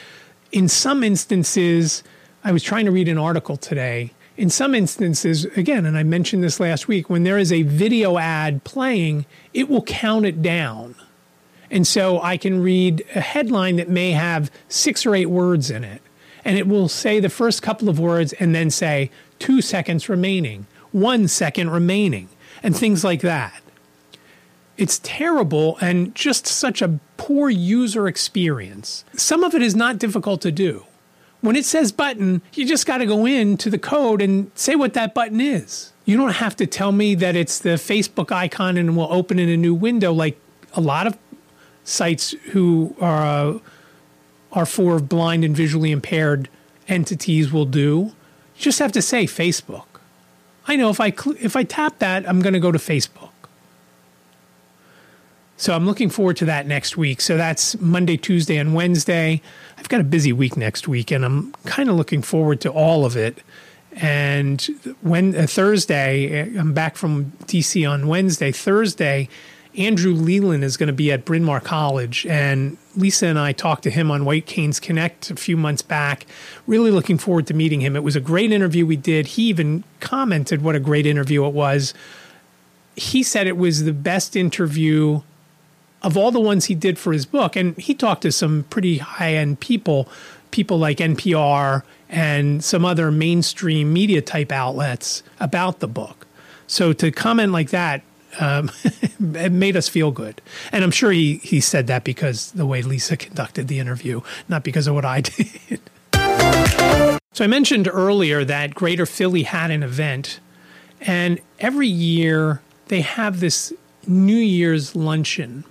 In 0.51 0.69
some 0.69 1.03
instances, 1.03 2.03
I 2.45 2.53
was 2.53 2.63
trying 2.63 2.85
to 2.87 2.91
read 2.91 3.09
an 3.09 3.19
article 3.19 3.57
today. 3.57 4.13
In 4.37 4.51
some 4.51 4.75
instances, 4.75 5.45
again, 5.45 5.87
and 5.87 5.97
I 5.97 6.03
mentioned 6.03 6.43
this 6.43 6.59
last 6.59 6.89
week, 6.89 7.09
when 7.09 7.23
there 7.23 7.39
is 7.39 7.53
a 7.53 7.63
video 7.63 8.19
ad 8.19 8.65
playing, 8.65 9.27
it 9.55 9.69
will 9.69 9.83
count 9.83 10.27
it 10.27 10.43
down. 10.43 10.95
And 11.73 11.87
so 11.87 12.21
I 12.21 12.37
can 12.37 12.63
read 12.63 13.03
a 13.15 13.21
headline 13.21 13.77
that 13.77 13.89
may 13.89 14.11
have 14.11 14.51
six 14.69 15.07
or 15.07 15.15
eight 15.15 15.31
words 15.31 15.71
in 15.71 15.85
it. 15.85 16.03
And 16.45 16.59
it 16.59 16.69
will 16.69 16.87
say 16.87 17.19
the 17.19 17.31
first 17.31 17.63
couple 17.63 17.89
of 17.89 17.99
words 17.99 18.35
and 18.35 18.55
then 18.55 18.71
say 18.71 19.11
two 19.39 19.63
seconds 19.63 20.09
remaining, 20.09 20.67
one 20.93 21.29
second 21.29 21.71
remaining, 21.71 22.29
and 22.63 22.77
things 22.77 23.03
like 23.05 23.23
that. 23.23 23.63
It's 24.77 25.01
terrible 25.03 25.79
and 25.81 26.15
just 26.15 26.47
such 26.47 26.83
a 26.83 27.01
poor 27.17 27.49
user 27.49 28.07
experience. 28.07 29.05
Some 29.15 29.43
of 29.43 29.55
it 29.55 29.63
is 29.63 29.75
not 29.75 29.99
difficult 29.99 30.43
to 30.43 30.53
do. 30.53 30.85
When 31.41 31.57
it 31.57 31.65
says 31.65 31.91
button, 31.91 32.43
you 32.53 32.67
just 32.67 32.87
got 32.87 32.99
to 32.99 33.07
go 33.07 33.25
into 33.25 33.71
the 33.71 33.79
code 33.79 34.21
and 34.21 34.51
say 34.55 34.77
what 34.77 34.93
that 34.93 35.15
button 35.15 35.41
is. 35.41 35.93
You 36.05 36.19
don't 36.19 36.35
have 36.35 36.55
to 36.57 36.67
tell 36.67 36.93
me 36.93 37.15
that 37.15 37.35
it's 37.35 37.59
the 37.59 37.71
Facebook 37.71 38.31
icon 38.31 38.77
and 38.77 38.95
will 38.95 39.11
open 39.11 39.39
in 39.39 39.49
a 39.49 39.57
new 39.57 39.75
window 39.75 40.13
like 40.13 40.39
a 40.75 40.81
lot 40.81 41.07
of 41.07 41.17
sites 41.85 42.33
who 42.51 42.95
are 43.01 43.55
uh, 43.55 43.59
are 44.53 44.67
for 44.67 45.01
blind 45.01 45.45
and 45.45 45.57
visually 45.57 45.91
impaired 45.91 46.49
entities 46.89 47.53
will 47.53 47.65
do. 47.65 48.13
You 48.57 48.61
just 48.61 48.79
have 48.79 48.93
to 48.93 49.03
say 49.03 49.25
Facebook. 49.25 49.87
I 50.67 50.77
know 50.77 50.91
if 50.91 51.01
I 51.01 51.11
cl- 51.11 51.37
if 51.41 51.57
I 51.57 51.65
tap 51.65 51.99
that, 51.99 52.29
I'm 52.29 52.41
going 52.41 52.55
to 52.55 52.61
go 52.61 52.71
to 52.71 52.79
Facebook. 52.79 53.31
So 55.57 55.75
I'm 55.75 55.87
looking 55.87 56.11
forward 56.11 56.37
to 56.39 56.45
that 56.47 56.67
next 56.67 56.97
week. 56.97 57.21
So 57.21 57.37
that's 57.37 57.81
Monday, 57.81 58.17
Tuesday, 58.17 58.57
and 58.57 58.75
Wednesday. 58.75 59.41
I've 59.79 59.89
got 59.89 60.01
a 60.01 60.05
busy 60.05 60.33
week 60.33 60.57
next 60.57 60.89
week, 60.89 61.13
and 61.13 61.25
I'm 61.25 61.53
kind 61.67 61.89
of 61.89 61.95
looking 61.95 62.21
forward 62.21 62.61
to 62.63 62.71
all 62.71 63.05
of 63.05 63.17
it. 63.17 63.39
And 63.93 64.61
when 65.03 65.37
uh, 65.37 65.47
Thursday, 65.47 66.57
I'm 66.59 66.73
back 66.73 66.97
from 66.97 67.27
DC 67.45 67.89
on 67.89 68.09
Wednesday. 68.09 68.51
Thursday, 68.51 69.29
Andrew 69.77 70.13
Leland 70.13 70.65
is 70.65 70.77
going 70.77 70.89
to 70.89 70.93
be 70.93 71.11
at 71.11 71.25
Bryn 71.25 71.45
Mawr 71.45 71.61
College, 71.61 72.27
and 72.27 72.77
Lisa 72.95 73.27
and 73.27 73.39
I 73.39 73.53
talked 73.53 73.83
to 73.85 73.91
him 73.91 74.11
on 74.11 74.25
White 74.25 74.47
Canes 74.47 74.79
Connect 74.79 75.31
a 75.31 75.37
few 75.37 75.57
months 75.57 75.83
back. 75.83 76.27
Really 76.67 76.91
looking 76.91 77.17
forward 77.17 77.47
to 77.47 77.55
meeting 77.55 77.81
him. 77.81 77.97
It 77.97 78.03
was 78.03 78.15
a 78.15 78.21
great 78.21 78.53
interview 78.53 78.85
we 78.85 78.97
did. 78.97 79.29
He 79.29 79.45
even 79.45 79.85
commented 80.01 80.63
what 80.63 80.77
a 80.77 80.81
great 80.81 81.07
interview 81.07 81.47
it 81.47 81.55
was. 81.55 81.95
He 82.97 83.23
said 83.23 83.47
it 83.47 83.57
was 83.57 83.85
the 83.85 83.95
best 83.95 84.37
interview 84.37 85.23
of 86.03 86.17
all 86.17 86.31
the 86.31 86.41
ones 86.41 86.67
he 86.67 86.75
did 86.75 86.99
for 86.99 87.13
his 87.13 87.25
book, 87.25 87.57
and 87.57 87.77
he 87.79 87.95
talked 87.95 88.23
to 88.23 88.33
some 88.33 88.65
pretty 88.69 88.99
high 88.99 89.35
end 89.35 89.61
people, 89.61 90.09
people 90.51 90.79
like 90.79 90.99
NPR 90.99 91.83
and 92.11 92.63
some 92.63 92.85
other 92.85 93.11
mainstream 93.11 93.93
media 93.93 94.21
type 94.21 94.53
outlets 94.53 95.23
about 95.41 95.81
the 95.81 95.89
book. 95.89 96.27
So 96.67 96.93
to 96.93 97.11
comment 97.11 97.53
like 97.53 97.71
that, 97.71 98.03
um, 98.41 98.71
it 98.85 99.53
made 99.53 99.77
us 99.77 99.89
feel 99.89 100.11
good. 100.11 100.41
And 100.71 100.85
I'm 100.85 100.91
sure 100.91 101.13
he, 101.13 101.37
he 101.39 101.61
said 101.61 101.87
that 101.89 102.05
because 102.05 102.53
the 102.53 102.67
way 102.67 102.83
Lisa 102.83 103.17
conducted 103.19 103.69
the 103.69 103.79
interview, 103.79 104.21
not 104.49 104.65
because 104.65 104.87
of 104.87 104.95
what 104.95 105.05
I 105.05 105.21
did. 105.23 105.81
so 107.33 107.45
I 107.45 107.47
mentioned 107.47 107.89
earlier 107.93 108.45
that 108.45 108.75
Greater 108.75 109.07
Philly 109.07 109.43
had 109.43 109.71
an 109.71 109.83
event, 109.83 110.41
and 111.01 111.41
every 111.59 111.89
year 111.89 112.61
they 112.89 113.01
have 113.01 113.41
this 113.41 113.73
New 114.07 114.37
Year's 114.37 114.97
luncheon 114.97 115.65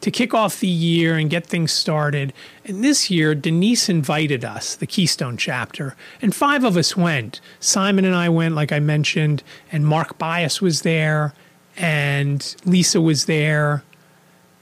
to 0.00 0.10
kick 0.10 0.34
off 0.34 0.60
the 0.60 0.68
year 0.68 1.16
and 1.16 1.30
get 1.30 1.46
things 1.46 1.72
started. 1.72 2.32
And 2.64 2.84
this 2.84 3.10
year, 3.10 3.34
Denice 3.34 3.88
invited 3.88 4.44
us, 4.44 4.76
the 4.76 4.86
Keystone 4.86 5.36
chapter, 5.36 5.96
and 6.22 6.34
five 6.34 6.64
of 6.64 6.76
us 6.76 6.96
went. 6.96 7.40
Simon 7.60 8.04
and 8.04 8.14
I 8.14 8.28
went, 8.28 8.54
like 8.54 8.72
I 8.72 8.78
mentioned, 8.78 9.42
and 9.72 9.86
Mark 9.86 10.18
Bias 10.18 10.60
was 10.60 10.82
there, 10.82 11.32
and 11.76 12.56
Lisa 12.64 13.00
was 13.00 13.26
there, 13.26 13.82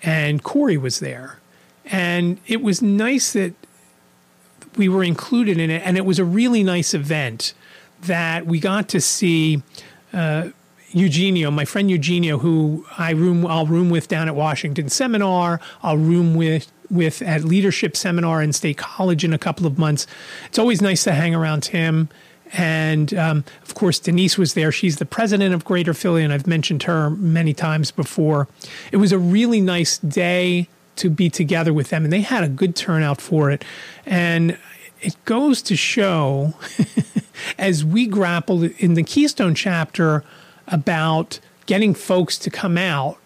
and 0.03 0.43
Corey 0.43 0.77
was 0.77 1.01
there. 1.01 1.39
And 1.87 2.39
it 2.47 2.63
was 2.63 2.81
nice 2.83 3.33
that 3.33 3.55
we 4.77 4.89
were 4.89 5.05
included 5.05 5.59
in 5.59 5.71
it, 5.71 5.83
and 5.85 5.97
it 5.97 6.05
was 6.05 6.19
a 6.19 6.25
really 6.25 6.63
nice 6.63 6.95
event 6.95 7.55
that 8.03 8.47
we 8.47 8.59
got 8.61 8.89
to 8.91 9.01
see. 9.01 9.63
Uh, 10.13 10.51
Eugenio, 10.91 11.51
my 11.51 11.65
friend 11.65 11.91
Eugenio, 11.91 12.39
who 12.39 12.87
I 12.97 13.11
room 13.11 13.45
I'll 13.45 13.67
room 13.67 13.91
with 13.91 14.07
down 14.07 14.29
at 14.29 14.37
Washington 14.37 14.89
Seminar. 14.89 15.61
I'll 15.83 15.97
room 15.97 16.37
with 16.37 16.71
with 16.89 17.21
at 17.23 17.45
Leadership 17.45 17.97
Seminar 17.97 18.41
in 18.41 18.53
State 18.53 18.79
College 18.79 19.25
in 19.25 19.33
a 19.33 19.39
couple 19.39 19.67
of 19.67 19.77
months. 19.77 20.07
It's 20.47 20.59
always 20.59 20.81
nice 20.81 21.03
to 21.05 21.13
hang 21.13 21.35
around 21.35 21.67
him. 21.67 22.09
And 22.57 23.13
um, 23.15 23.45
of 23.63 23.75
course, 23.75 23.99
Denice 23.99 24.39
was 24.39 24.55
there. 24.55 24.71
She's 24.71 24.97
the 24.97 25.07
president 25.07 25.55
of 25.55 25.65
Greater 25.65 25.93
Philly, 25.93 26.23
and 26.23 26.33
I've 26.33 26.47
mentioned 26.47 26.85
her 26.85 27.11
many 27.11 27.53
times 27.53 27.91
before. 27.91 28.47
It 28.93 28.99
was 28.99 29.11
a 29.11 29.19
really 29.19 29.61
nice 29.61 29.99
day 29.99 30.69
to 30.97 31.11
be 31.11 31.29
together 31.29 31.73
with 31.73 31.91
them, 31.91 32.05
and 32.05 32.13
they 32.13 32.21
had 32.21 32.45
a 32.45 32.49
good 32.49 32.77
turnout 32.77 33.21
for 33.21 33.51
it. 33.51 33.65
And 34.07 34.57
it 35.01 35.17
goes 35.25 35.63
to 35.63 35.77
show, 35.77 36.55
as 37.59 37.85
we 37.85 38.07
grapple 38.07 38.63
in 38.63 38.95
the 38.95 39.03
Keystone 39.03 39.57
chapter 39.57 40.23
about 40.69 41.41
getting 41.67 41.93
folks 41.93 42.39
to 42.39 42.51
come 42.51 42.79
out. 42.79 43.19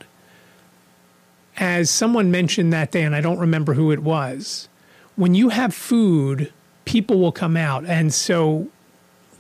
As 1.58 1.90
someone 1.90 2.30
mentioned 2.30 2.72
that 2.72 2.92
day, 2.92 3.02
and 3.02 3.14
I 3.14 3.20
don't 3.20 3.38
remember 3.38 3.74
who 3.74 3.90
it 3.90 3.98
was, 3.98 4.68
when 5.16 5.34
you 5.34 5.48
have 5.48 5.74
food, 5.74 6.52
people 6.84 7.18
will 7.18 7.32
come 7.32 7.56
out. 7.56 7.84
And 7.84 8.14
so, 8.14 8.68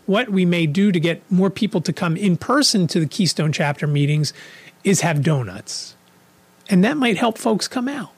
what 0.08 0.30
we 0.30 0.44
may 0.44 0.66
do 0.66 0.90
to 0.90 0.98
get 0.98 1.22
more 1.30 1.50
people 1.50 1.80
to 1.82 1.92
come 1.92 2.16
in 2.16 2.36
person 2.36 2.86
to 2.88 2.98
the 2.98 3.06
Keystone 3.06 3.52
chapter 3.52 3.86
meetings 3.86 4.32
is 4.82 5.02
have 5.02 5.22
donuts. 5.22 5.94
And 6.70 6.82
that 6.82 6.96
might 6.96 7.16
help 7.16 7.38
folks 7.38 7.68
come 7.68 7.88
out. 7.88 8.10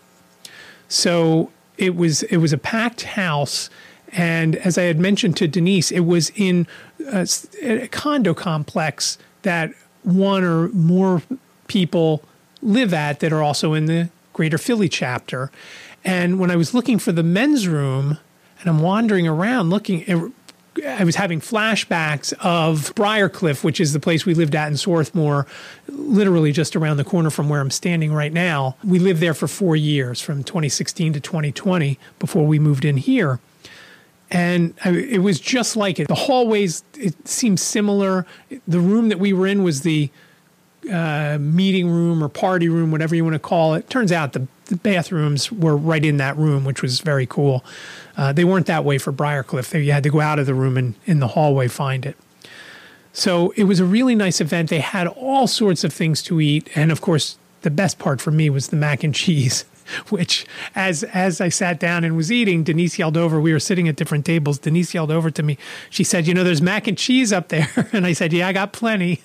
So, 0.89 1.51
it 1.79 1.97
was 1.97 2.23
it 2.25 2.37
was 2.39 2.53
a 2.53 2.59
packed 2.59 3.03
house 3.03 3.71
and 4.13 4.57
as 4.57 4.77
I 4.77 4.83
had 4.83 4.99
mentioned 4.99 5.37
to 5.39 5.49
Denice, 5.49 5.91
it 5.91 6.01
was 6.01 6.31
in 6.35 6.67
a, 7.07 7.27
a 7.63 7.89
condo 7.89 8.35
complex 8.35 9.19
that 9.43 9.73
one 10.03 10.43
or 10.43 10.69
more 10.69 11.23
people 11.69 12.23
live 12.63 12.93
at 12.93 13.21
that 13.21 13.33
are 13.33 13.43
also 13.43 13.75
in 13.75 13.87
the 13.87 14.11
Greater 14.33 14.59
Philly 14.59 14.89
chapter. 14.89 15.51
And 16.05 16.39
when 16.39 16.51
I 16.51 16.57
was 16.57 16.75
looking 16.75 16.99
for 16.99 17.13
the 17.13 17.23
men's 17.23 17.69
room, 17.69 18.19
and 18.61 18.69
I'm 18.69 18.81
wandering 18.81 19.27
around 19.27 19.71
looking, 19.71 20.33
I 20.87 21.05
was 21.05 21.17
having 21.17 21.41
flashbacks 21.41 22.33
of 22.41 22.95
Briarcliff, 22.95 23.65
which 23.65 23.81
is 23.81 23.93
the 23.93 24.01
place 24.01 24.25
we 24.25 24.35
lived 24.35 24.55
at 24.55 24.69
in 24.69 24.77
Swarthmore, 24.77 25.47
literally 25.89 26.53
just 26.53 26.77
around 26.77 26.97
the 26.97 27.05
corner 27.05 27.31
from 27.31 27.49
where 27.49 27.61
I'm 27.61 27.71
standing 27.71 28.13
right 28.13 28.33
now. 28.33 28.77
We 28.85 28.99
lived 28.99 29.21
there 29.21 29.35
for 29.35 29.49
four 29.49 29.77
years, 29.77 30.21
from 30.21 30.45
2016 30.45 31.15
to 31.15 31.21
2020, 31.21 31.99
before 32.19 32.47
we 32.47 32.59
moved 32.59 32.85
in 32.85 32.97
here. 32.97 33.41
And 34.31 34.75
I, 34.85 34.91
it 34.91 35.23
was 35.23 35.41
just 35.41 35.77
like 35.77 35.99
it. 35.99 36.07
The 36.07 36.15
hallways, 36.15 36.85
it 36.97 37.27
seemed 37.27 37.59
similar. 37.59 38.27
The 38.69 38.81
room 38.81 39.09
that 39.09 39.19
we 39.19 39.33
were 39.33 39.47
in 39.47 39.65
was 39.65 39.81
the 39.83 40.09
uh, 40.91 41.37
meeting 41.41 41.89
room 41.91 42.23
or 42.23 42.29
party 42.29 42.69
room, 42.69 42.93
whatever 42.93 43.15
you 43.15 43.25
want 43.25 43.35
to 43.35 43.41
call 43.41 43.75
it. 43.75 43.91
Turns 43.91 44.13
out 44.13 44.33
the, 44.35 44.47
the 44.71 44.77
bathrooms 44.77 45.51
were 45.51 45.77
right 45.77 46.05
in 46.05 46.17
that 46.17 46.37
room, 46.37 46.65
which 46.65 46.81
was 46.81 47.01
very 47.01 47.27
cool. 47.27 47.65
Uh, 48.17 48.33
they 48.33 48.45
weren't 48.45 48.67
that 48.67 48.85
way 48.85 48.99
for 48.99 49.13
Briarcliff. 49.13 49.71
They, 49.71 49.83
you 49.83 49.93
had 49.93 50.05
to 50.05 50.11
go 50.11 50.21
out 50.21 50.39
of 50.39 50.47
the 50.47 50.55
room 50.55 50.77
and 50.77 50.95
in 51.05 51.19
the 51.19 51.29
hallway 51.29 51.69
find 51.69 52.07
it. 52.07 52.17
So 53.13 53.53
it 53.57 53.65
was 53.65 53.81
a 53.81 53.85
really 53.85 54.15
nice 54.15 54.41
event. 54.41 54.71
They 54.71 54.79
had 54.79 55.09
all 55.09 55.49
sorts 55.49 55.83
of 55.83 55.93
things 55.93 56.23
to 56.23 56.41
eat, 56.41 56.71
and 56.77 56.93
of 56.93 57.01
course, 57.01 57.37
the 57.63 57.71
best 57.71 57.99
part 57.99 58.21
for 58.21 58.31
me 58.31 58.49
was 58.49 58.69
the 58.69 58.77
mac 58.77 59.03
and 59.03 59.15
cheese. 59.15 59.65
Which, 60.09 60.47
as 60.77 61.03
as 61.03 61.41
I 61.41 61.49
sat 61.49 61.81
down 61.81 62.05
and 62.05 62.17
was 62.17 62.31
eating, 62.31 62.63
Denice 62.63 62.97
yelled 62.97 63.17
over. 63.17 63.41
We 63.41 63.53
were 63.53 63.59
sitting 63.59 63.89
at 63.89 63.97
different 63.97 64.25
tables. 64.25 64.57
Denice 64.61 64.95
yelled 64.95 65.11
over 65.11 65.33
to 65.33 65.43
me. 65.43 65.59
She 65.91 66.05
said, 66.05 66.29
"You 66.29 66.35
know, 66.35 66.45
there's 66.45 66.63
mac 66.63 66.87
and 66.87 66.97
cheese 66.97 67.33
up 67.33 67.49
there," 67.49 67.69
and 67.93 68.07
I 68.07 68.13
said, 68.13 68.33
"Yeah, 68.33 68.47
I 68.47 68.53
got 68.53 68.73
plenty." 68.73 69.21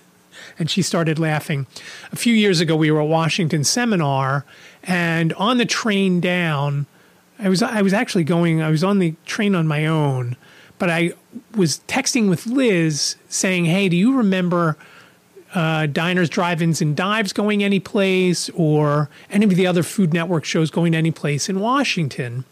And 0.57 0.69
she 0.69 0.81
started 0.81 1.19
laughing. 1.19 1.67
A 2.11 2.15
few 2.15 2.33
years 2.33 2.59
ago, 2.59 2.75
we 2.75 2.89
were 2.89 3.01
at 3.01 3.07
Washington 3.07 3.63
seminar, 3.63 4.45
and 4.87 5.33
on 5.33 5.57
the 5.57 5.65
train 5.65 6.19
down, 6.19 6.85
I 7.39 7.49
was 7.49 7.61
I 7.61 7.81
was 7.81 7.93
actually 7.93 8.23
going. 8.23 8.61
I 8.61 8.69
was 8.69 8.83
on 8.83 8.99
the 8.99 9.15
train 9.25 9.55
on 9.55 9.67
my 9.67 9.85
own, 9.85 10.35
but 10.79 10.89
I 10.89 11.13
was 11.55 11.81
texting 11.87 12.29
with 12.29 12.45
Liz 12.45 13.15
saying, 13.27 13.65
"Hey, 13.65 13.89
do 13.89 13.97
you 13.97 14.15
remember 14.15 14.77
uh, 15.53 15.87
diners, 15.87 16.29
drive-ins, 16.29 16.81
and 16.81 16.95
dives 16.95 17.33
going 17.33 17.63
any 17.63 17.79
place, 17.79 18.49
or 18.49 19.09
any 19.29 19.45
of 19.45 19.55
the 19.55 19.67
other 19.67 19.83
Food 19.83 20.13
Network 20.13 20.45
shows 20.45 20.69
going 20.69 20.95
any 20.95 21.11
place 21.11 21.49
in 21.49 21.59
Washington?" 21.59 22.45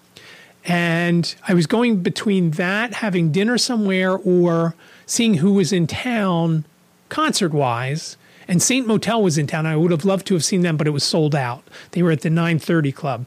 And 0.66 1.36
I 1.48 1.54
was 1.54 1.68
going 1.68 1.98
between 1.98 2.52
that, 2.52 2.96
having 2.96 3.32
dinner 3.32 3.58
somewhere, 3.58 4.18
or 4.18 4.76
seeing 5.06 5.36
who 5.36 5.54
was 5.54 5.74
in 5.74 5.88
town 5.88 6.66
concert-wise. 7.10 8.18
And 8.48 8.62
Saint 8.62 8.88
Motel 8.88 9.22
was 9.22 9.38
in 9.38 9.48
town. 9.48 9.66
I 9.66 9.76
would 9.76 9.92
have 9.92 10.06
loved 10.06 10.28
to 10.28 10.34
have 10.34 10.44
seen 10.44 10.62
them, 10.62 10.78
but 10.78 10.88
it 10.88 10.92
was 10.92 11.04
sold 11.04 11.36
out. 11.36 11.64
They 11.92 12.04
were 12.04 12.12
at 12.12 12.22
the 12.22 12.30
930 12.30 12.92
Club. 12.92 13.26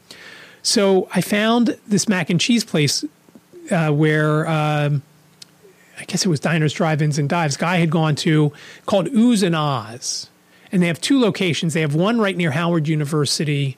So 0.61 1.07
I 1.13 1.21
found 1.21 1.77
this 1.87 2.07
mac 2.07 2.29
and 2.29 2.39
cheese 2.39 2.63
place 2.63 3.03
uh, 3.71 3.91
where 3.91 4.47
um, 4.47 5.01
I 5.99 6.03
guess 6.05 6.25
it 6.25 6.29
was 6.29 6.39
diners, 6.39 6.73
drive-ins, 6.73 7.17
and 7.17 7.27
dives. 7.27 7.57
Guy 7.57 7.77
had 7.77 7.89
gone 7.89 8.15
to 8.17 8.51
called 8.85 9.07
Oohs 9.07 9.43
and 9.43 9.55
Ahs, 9.55 10.29
and 10.71 10.81
they 10.81 10.87
have 10.87 11.01
two 11.01 11.19
locations. 11.19 11.73
They 11.73 11.81
have 11.81 11.95
one 11.95 12.19
right 12.19 12.35
near 12.35 12.51
Howard 12.51 12.87
University, 12.87 13.77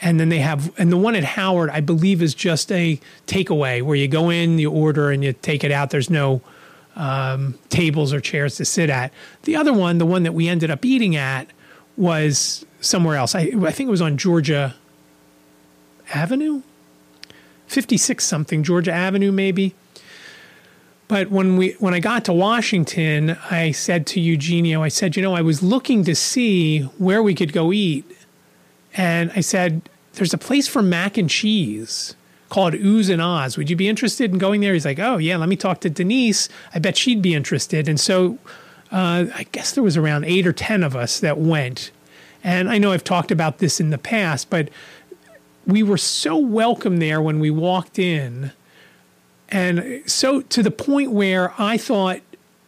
and 0.00 0.18
then 0.18 0.28
they 0.28 0.38
have 0.38 0.72
and 0.78 0.90
the 0.90 0.96
one 0.96 1.14
at 1.14 1.24
Howard, 1.24 1.70
I 1.70 1.80
believe, 1.80 2.22
is 2.22 2.34
just 2.34 2.72
a 2.72 2.98
takeaway 3.26 3.82
where 3.82 3.96
you 3.96 4.08
go 4.08 4.30
in, 4.30 4.58
you 4.58 4.70
order, 4.70 5.10
and 5.10 5.22
you 5.22 5.32
take 5.34 5.62
it 5.64 5.72
out. 5.72 5.90
There's 5.90 6.10
no 6.10 6.40
um, 6.96 7.58
tables 7.68 8.12
or 8.12 8.20
chairs 8.20 8.56
to 8.56 8.64
sit 8.64 8.90
at. 8.90 9.12
The 9.42 9.56
other 9.56 9.72
one, 9.72 9.98
the 9.98 10.06
one 10.06 10.22
that 10.22 10.32
we 10.32 10.48
ended 10.48 10.70
up 10.70 10.84
eating 10.84 11.16
at, 11.16 11.48
was 11.96 12.64
somewhere 12.80 13.16
else. 13.16 13.34
I, 13.34 13.52
I 13.62 13.70
think 13.70 13.88
it 13.88 13.90
was 13.90 14.02
on 14.02 14.16
Georgia 14.16 14.74
Avenue, 16.12 16.62
56 17.66 18.24
something, 18.24 18.62
Georgia 18.62 18.92
Avenue, 18.92 19.32
maybe. 19.32 19.74
But 21.08 21.30
when 21.30 21.56
we 21.58 21.72
when 21.72 21.92
I 21.92 22.00
got 22.00 22.24
to 22.26 22.32
Washington, 22.32 23.36
I 23.50 23.72
said 23.72 24.06
to 24.08 24.20
Eugenio, 24.20 24.82
I 24.82 24.88
said, 24.88 25.14
you 25.14 25.22
know, 25.22 25.34
I 25.34 25.42
was 25.42 25.62
looking 25.62 26.04
to 26.04 26.14
see 26.14 26.80
where 26.96 27.22
we 27.22 27.34
could 27.34 27.52
go 27.52 27.72
eat, 27.72 28.10
and 28.94 29.30
I 29.36 29.40
said, 29.40 29.82
there's 30.14 30.32
a 30.32 30.38
place 30.38 30.68
for 30.68 30.82
mac 30.82 31.18
and 31.18 31.28
cheese 31.28 32.14
called 32.52 32.74
Oohs 32.74 33.08
and 33.08 33.22
Ahs. 33.22 33.56
Would 33.56 33.70
you 33.70 33.76
be 33.76 33.88
interested 33.88 34.30
in 34.30 34.36
going 34.36 34.60
there? 34.60 34.74
He's 34.74 34.84
like, 34.84 34.98
oh 34.98 35.16
yeah, 35.16 35.38
let 35.38 35.48
me 35.48 35.56
talk 35.56 35.80
to 35.80 35.88
Denice. 35.88 36.50
I 36.74 36.80
bet 36.80 36.98
she'd 36.98 37.22
be 37.22 37.32
interested. 37.34 37.88
And 37.88 37.98
so 37.98 38.38
uh, 38.90 39.24
I 39.34 39.46
guess 39.52 39.72
there 39.72 39.82
was 39.82 39.96
around 39.96 40.26
eight 40.26 40.46
or 40.46 40.52
ten 40.52 40.82
of 40.82 40.94
us 40.94 41.18
that 41.20 41.38
went. 41.38 41.90
And 42.44 42.68
I 42.68 42.76
know 42.76 42.92
I've 42.92 43.04
talked 43.04 43.30
about 43.30 43.56
this 43.56 43.80
in 43.80 43.88
the 43.88 43.96
past, 43.96 44.50
but 44.50 44.68
we 45.66 45.82
were 45.82 45.96
so 45.96 46.36
welcome 46.36 46.98
there 46.98 47.22
when 47.22 47.40
we 47.40 47.50
walked 47.50 47.98
in. 47.98 48.52
And 49.48 50.02
so 50.04 50.42
to 50.42 50.62
the 50.62 50.70
point 50.70 51.10
where 51.10 51.54
I 51.58 51.78
thought 51.78 52.20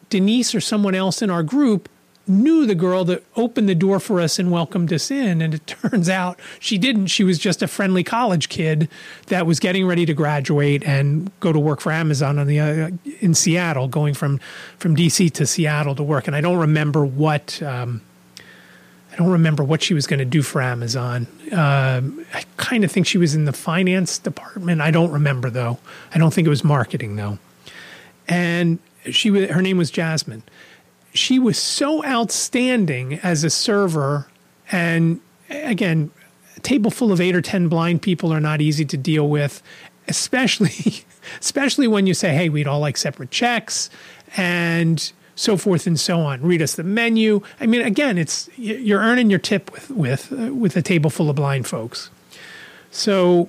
Denice 0.08 0.54
or 0.54 0.62
someone 0.62 0.94
else 0.94 1.20
in 1.20 1.28
our 1.28 1.42
group 1.42 1.90
knew 2.26 2.66
the 2.66 2.74
girl 2.74 3.04
that 3.04 3.22
opened 3.36 3.68
the 3.68 3.74
door 3.74 4.00
for 4.00 4.20
us 4.20 4.38
and 4.38 4.50
welcomed 4.50 4.92
us 4.92 5.10
in. 5.10 5.42
And 5.42 5.54
it 5.54 5.66
turns 5.82 6.08
out 6.08 6.38
she 6.58 6.78
didn't. 6.78 7.06
She 7.06 7.24
was 7.24 7.38
just 7.38 7.62
a 7.62 7.68
friendly 7.68 8.02
college 8.02 8.48
kid 8.48 8.88
that 9.26 9.46
was 9.46 9.60
getting 9.60 9.86
ready 9.86 10.06
to 10.06 10.14
graduate 10.14 10.82
and 10.84 11.30
go 11.40 11.52
to 11.52 11.58
work 11.58 11.80
for 11.80 11.92
Amazon 11.92 12.38
on 12.38 12.46
the 12.46 12.60
uh, 12.60 12.90
in 13.20 13.34
Seattle, 13.34 13.88
going 13.88 14.14
from 14.14 14.38
from 14.78 14.96
DC 14.96 15.30
to 15.32 15.46
Seattle 15.46 15.94
to 15.94 16.02
work. 16.02 16.26
And 16.26 16.36
I 16.36 16.40
don't 16.40 16.58
remember 16.58 17.04
what. 17.04 17.62
Um, 17.62 18.02
I 19.12 19.16
don't 19.16 19.30
remember 19.30 19.62
what 19.62 19.80
she 19.80 19.94
was 19.94 20.08
going 20.08 20.18
to 20.18 20.24
do 20.24 20.42
for 20.42 20.60
Amazon. 20.60 21.28
Um, 21.52 22.26
I 22.34 22.42
kind 22.56 22.82
of 22.82 22.90
think 22.90 23.06
she 23.06 23.16
was 23.16 23.36
in 23.36 23.44
the 23.44 23.52
finance 23.52 24.18
department. 24.18 24.80
I 24.80 24.90
don't 24.90 25.12
remember 25.12 25.50
though. 25.50 25.78
I 26.12 26.18
don't 26.18 26.34
think 26.34 26.46
it 26.46 26.50
was 26.50 26.64
marketing 26.64 27.14
though. 27.14 27.38
And 28.26 28.80
she 29.08 29.28
her 29.46 29.62
name 29.62 29.78
was 29.78 29.92
Jasmine. 29.92 30.42
She 31.14 31.38
was 31.38 31.58
so 31.58 32.04
outstanding 32.04 33.14
as 33.14 33.44
a 33.44 33.50
server, 33.50 34.28
and 34.70 35.20
again, 35.48 36.10
a 36.56 36.60
table 36.60 36.90
full 36.90 37.12
of 37.12 37.20
eight 37.20 37.36
or 37.36 37.40
ten 37.40 37.68
blind 37.68 38.02
people 38.02 38.32
are 38.32 38.40
not 38.40 38.60
easy 38.60 38.84
to 38.84 38.96
deal 38.96 39.28
with, 39.28 39.62
especially 40.08 41.04
especially 41.40 41.86
when 41.86 42.06
you 42.06 42.14
say, 42.14 42.34
"Hey, 42.34 42.48
we'd 42.48 42.66
all 42.66 42.80
like 42.80 42.96
separate 42.96 43.30
checks," 43.30 43.90
and 44.36 45.12
so 45.36 45.56
forth 45.56 45.86
and 45.86 45.98
so 45.98 46.20
on. 46.20 46.42
Read 46.42 46.62
us 46.62 46.74
the 46.74 46.84
menu. 46.84 47.42
I 47.60 47.66
mean, 47.66 47.82
again, 47.82 48.18
it's 48.18 48.48
you're 48.56 49.00
earning 49.00 49.30
your 49.30 49.38
tip 49.38 49.72
with 49.72 49.90
with 49.90 50.32
uh, 50.32 50.54
with 50.54 50.76
a 50.76 50.82
table 50.82 51.10
full 51.10 51.30
of 51.30 51.36
blind 51.36 51.66
folks. 51.66 52.10
So 52.90 53.48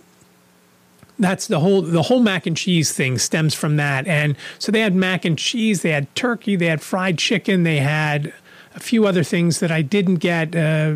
that's 1.19 1.47
the 1.47 1.59
whole 1.59 1.81
the 1.81 2.03
whole 2.03 2.19
mac 2.19 2.45
and 2.45 2.57
cheese 2.57 2.91
thing 2.91 3.17
stems 3.17 3.53
from 3.53 3.77
that. 3.77 4.07
And 4.07 4.35
so 4.59 4.71
they 4.71 4.81
had 4.81 4.95
mac 4.95 5.25
and 5.25 5.37
cheese, 5.37 5.81
they 5.81 5.91
had 5.91 6.13
turkey, 6.15 6.55
they 6.55 6.67
had 6.67 6.81
fried 6.81 7.17
chicken, 7.17 7.63
they 7.63 7.77
had 7.77 8.33
a 8.75 8.79
few 8.79 9.07
other 9.07 9.23
things 9.23 9.59
that 9.59 9.71
I 9.71 9.81
didn't 9.81 10.15
get, 10.15 10.55
uh, 10.55 10.95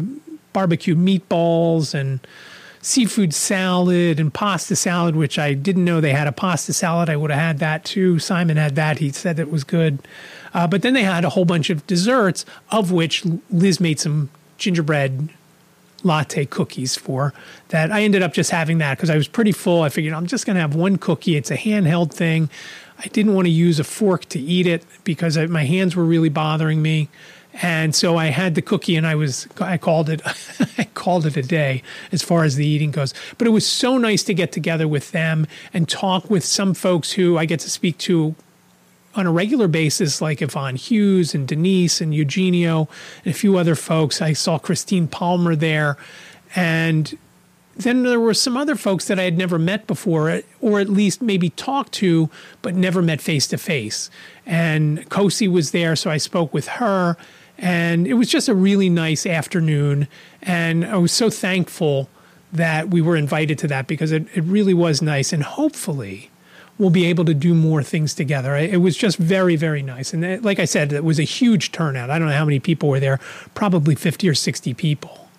barbecue 0.51 0.95
meatballs 0.95 1.93
and 1.93 2.19
seafood 2.81 3.33
salad 3.33 4.19
and 4.19 4.33
pasta 4.33 4.75
salad, 4.75 5.15
which 5.15 5.37
I 5.37 5.53
didn't 5.53 5.85
know 5.85 5.99
they 6.01 6.13
had 6.13 6.27
a 6.27 6.31
pasta 6.31 6.73
salad. 6.73 7.09
I 7.09 7.15
would 7.15 7.31
have 7.31 7.39
had 7.39 7.59
that 7.59 7.83
too. 7.83 8.19
Simon 8.19 8.57
had 8.57 8.75
that. 8.75 8.99
He 8.99 9.11
said 9.11 9.39
it 9.39 9.51
was 9.51 9.63
good. 9.63 9.99
Uh, 10.53 10.67
but 10.67 10.81
then 10.81 10.93
they 10.93 11.03
had 11.03 11.25
a 11.25 11.29
whole 11.29 11.45
bunch 11.45 11.69
of 11.69 11.85
desserts, 11.87 12.45
of 12.71 12.91
which 12.91 13.23
Liz 13.49 13.79
made 13.79 13.99
some 13.99 14.29
gingerbread 14.57 15.29
latte 16.03 16.45
cookies 16.45 16.95
for 16.95 17.33
that. 17.69 17.91
I 17.91 18.01
ended 18.01 18.21
up 18.21 18.33
just 18.33 18.51
having 18.51 18.77
that 18.79 18.97
because 18.97 19.09
I 19.09 19.15
was 19.15 19.27
pretty 19.27 19.51
full. 19.51 19.81
I 19.81 19.89
figured 19.89 20.13
I'm 20.13 20.27
just 20.27 20.45
going 20.45 20.55
to 20.55 20.61
have 20.61 20.75
one 20.75 20.97
cookie. 20.97 21.35
It's 21.35 21.51
a 21.51 21.57
handheld 21.57 22.11
thing. 22.13 22.49
I 22.97 23.07
didn't 23.07 23.33
want 23.33 23.45
to 23.45 23.51
use 23.51 23.79
a 23.79 23.83
fork 23.83 24.25
to 24.25 24.39
eat 24.39 24.67
it 24.67 24.85
because 25.03 25.37
I, 25.37 25.45
my 25.45 25.63
hands 25.63 25.95
were 25.95 26.03
really 26.03 26.29
bothering 26.29 26.81
me. 26.81 27.09
And 27.61 27.95
so 27.95 28.15
I 28.17 28.27
had 28.27 28.55
the 28.55 28.61
cookie 28.61 28.95
and 28.95 29.07
I 29.07 29.15
was 29.15 29.47
I 29.59 29.77
called 29.77 30.09
it 30.09 30.21
I 30.77 30.83
called 30.93 31.25
it 31.25 31.35
a 31.35 31.41
day 31.41 31.81
as 32.11 32.21
far 32.21 32.43
as 32.43 32.55
the 32.55 32.65
eating 32.65 32.91
goes. 32.91 33.13
But 33.37 33.47
it 33.47 33.51
was 33.51 33.65
so 33.65 33.97
nice 33.97 34.23
to 34.23 34.33
get 34.33 34.51
together 34.51 34.87
with 34.87 35.11
them 35.11 35.47
and 35.73 35.89
talk 35.89 36.29
with 36.29 36.45
some 36.45 36.73
folks 36.73 37.13
who 37.13 37.37
I 37.37 37.45
get 37.45 37.59
to 37.61 37.69
speak 37.69 37.97
to 37.99 38.35
on 39.15 39.25
a 39.25 39.31
regular 39.31 39.67
basis, 39.67 40.21
like 40.21 40.41
Yvonne 40.41 40.75
Hughes 40.75 41.33
and 41.33 41.47
Denice 41.47 41.99
and 42.01 42.13
Eugenio 42.13 42.87
and 43.25 43.33
a 43.33 43.37
few 43.37 43.57
other 43.57 43.75
folks. 43.75 44.21
I 44.21 44.33
saw 44.33 44.59
Christine 44.59 45.07
Palmer 45.07 45.55
there. 45.55 45.97
And 46.55 47.17
then 47.75 48.03
there 48.03 48.19
were 48.19 48.33
some 48.33 48.57
other 48.57 48.75
folks 48.75 49.07
that 49.07 49.19
I 49.19 49.23
had 49.23 49.37
never 49.37 49.57
met 49.57 49.87
before, 49.87 50.41
or 50.59 50.79
at 50.79 50.89
least 50.89 51.21
maybe 51.21 51.49
talked 51.51 51.93
to, 51.93 52.29
but 52.61 52.75
never 52.75 53.01
met 53.01 53.21
face 53.21 53.47
to 53.47 53.57
face. 53.57 54.09
And 54.45 55.09
Kosi 55.09 55.49
was 55.49 55.71
there, 55.71 55.95
so 55.95 56.11
I 56.11 56.17
spoke 56.17 56.53
with 56.53 56.67
her. 56.67 57.15
And 57.57 58.07
it 58.07 58.13
was 58.13 58.29
just 58.29 58.49
a 58.49 58.55
really 58.55 58.89
nice 58.89 59.25
afternoon. 59.25 60.07
And 60.41 60.85
I 60.85 60.97
was 60.97 61.11
so 61.11 61.29
thankful 61.29 62.09
that 62.51 62.89
we 62.89 63.01
were 63.01 63.15
invited 63.15 63.57
to 63.59 63.67
that 63.67 63.87
because 63.87 64.11
it, 64.11 64.27
it 64.35 64.43
really 64.43 64.73
was 64.73 65.01
nice. 65.01 65.31
And 65.31 65.43
hopefully, 65.43 66.28
we'll 66.79 66.89
be 66.89 67.05
able 67.05 67.25
to 67.25 67.33
do 67.33 67.53
more 67.53 67.83
things 67.83 68.15
together. 68.15 68.55
It 68.55 68.81
was 68.81 68.97
just 68.97 69.17
very, 69.17 69.55
very 69.57 69.83
nice. 69.83 70.13
And 70.13 70.23
uh, 70.25 70.37
like 70.41 70.59
I 70.59 70.65
said, 70.65 70.93
it 70.93 71.03
was 71.03 71.19
a 71.19 71.23
huge 71.23 71.71
turnout. 71.71 72.09
I 72.09 72.17
don't 72.17 72.29
know 72.29 72.33
how 72.33 72.45
many 72.45 72.59
people 72.59 72.89
were 72.89 73.01
there, 73.01 73.19
probably 73.53 73.95
50 73.95 74.27
or 74.29 74.33
60 74.33 74.73
people. 74.73 75.29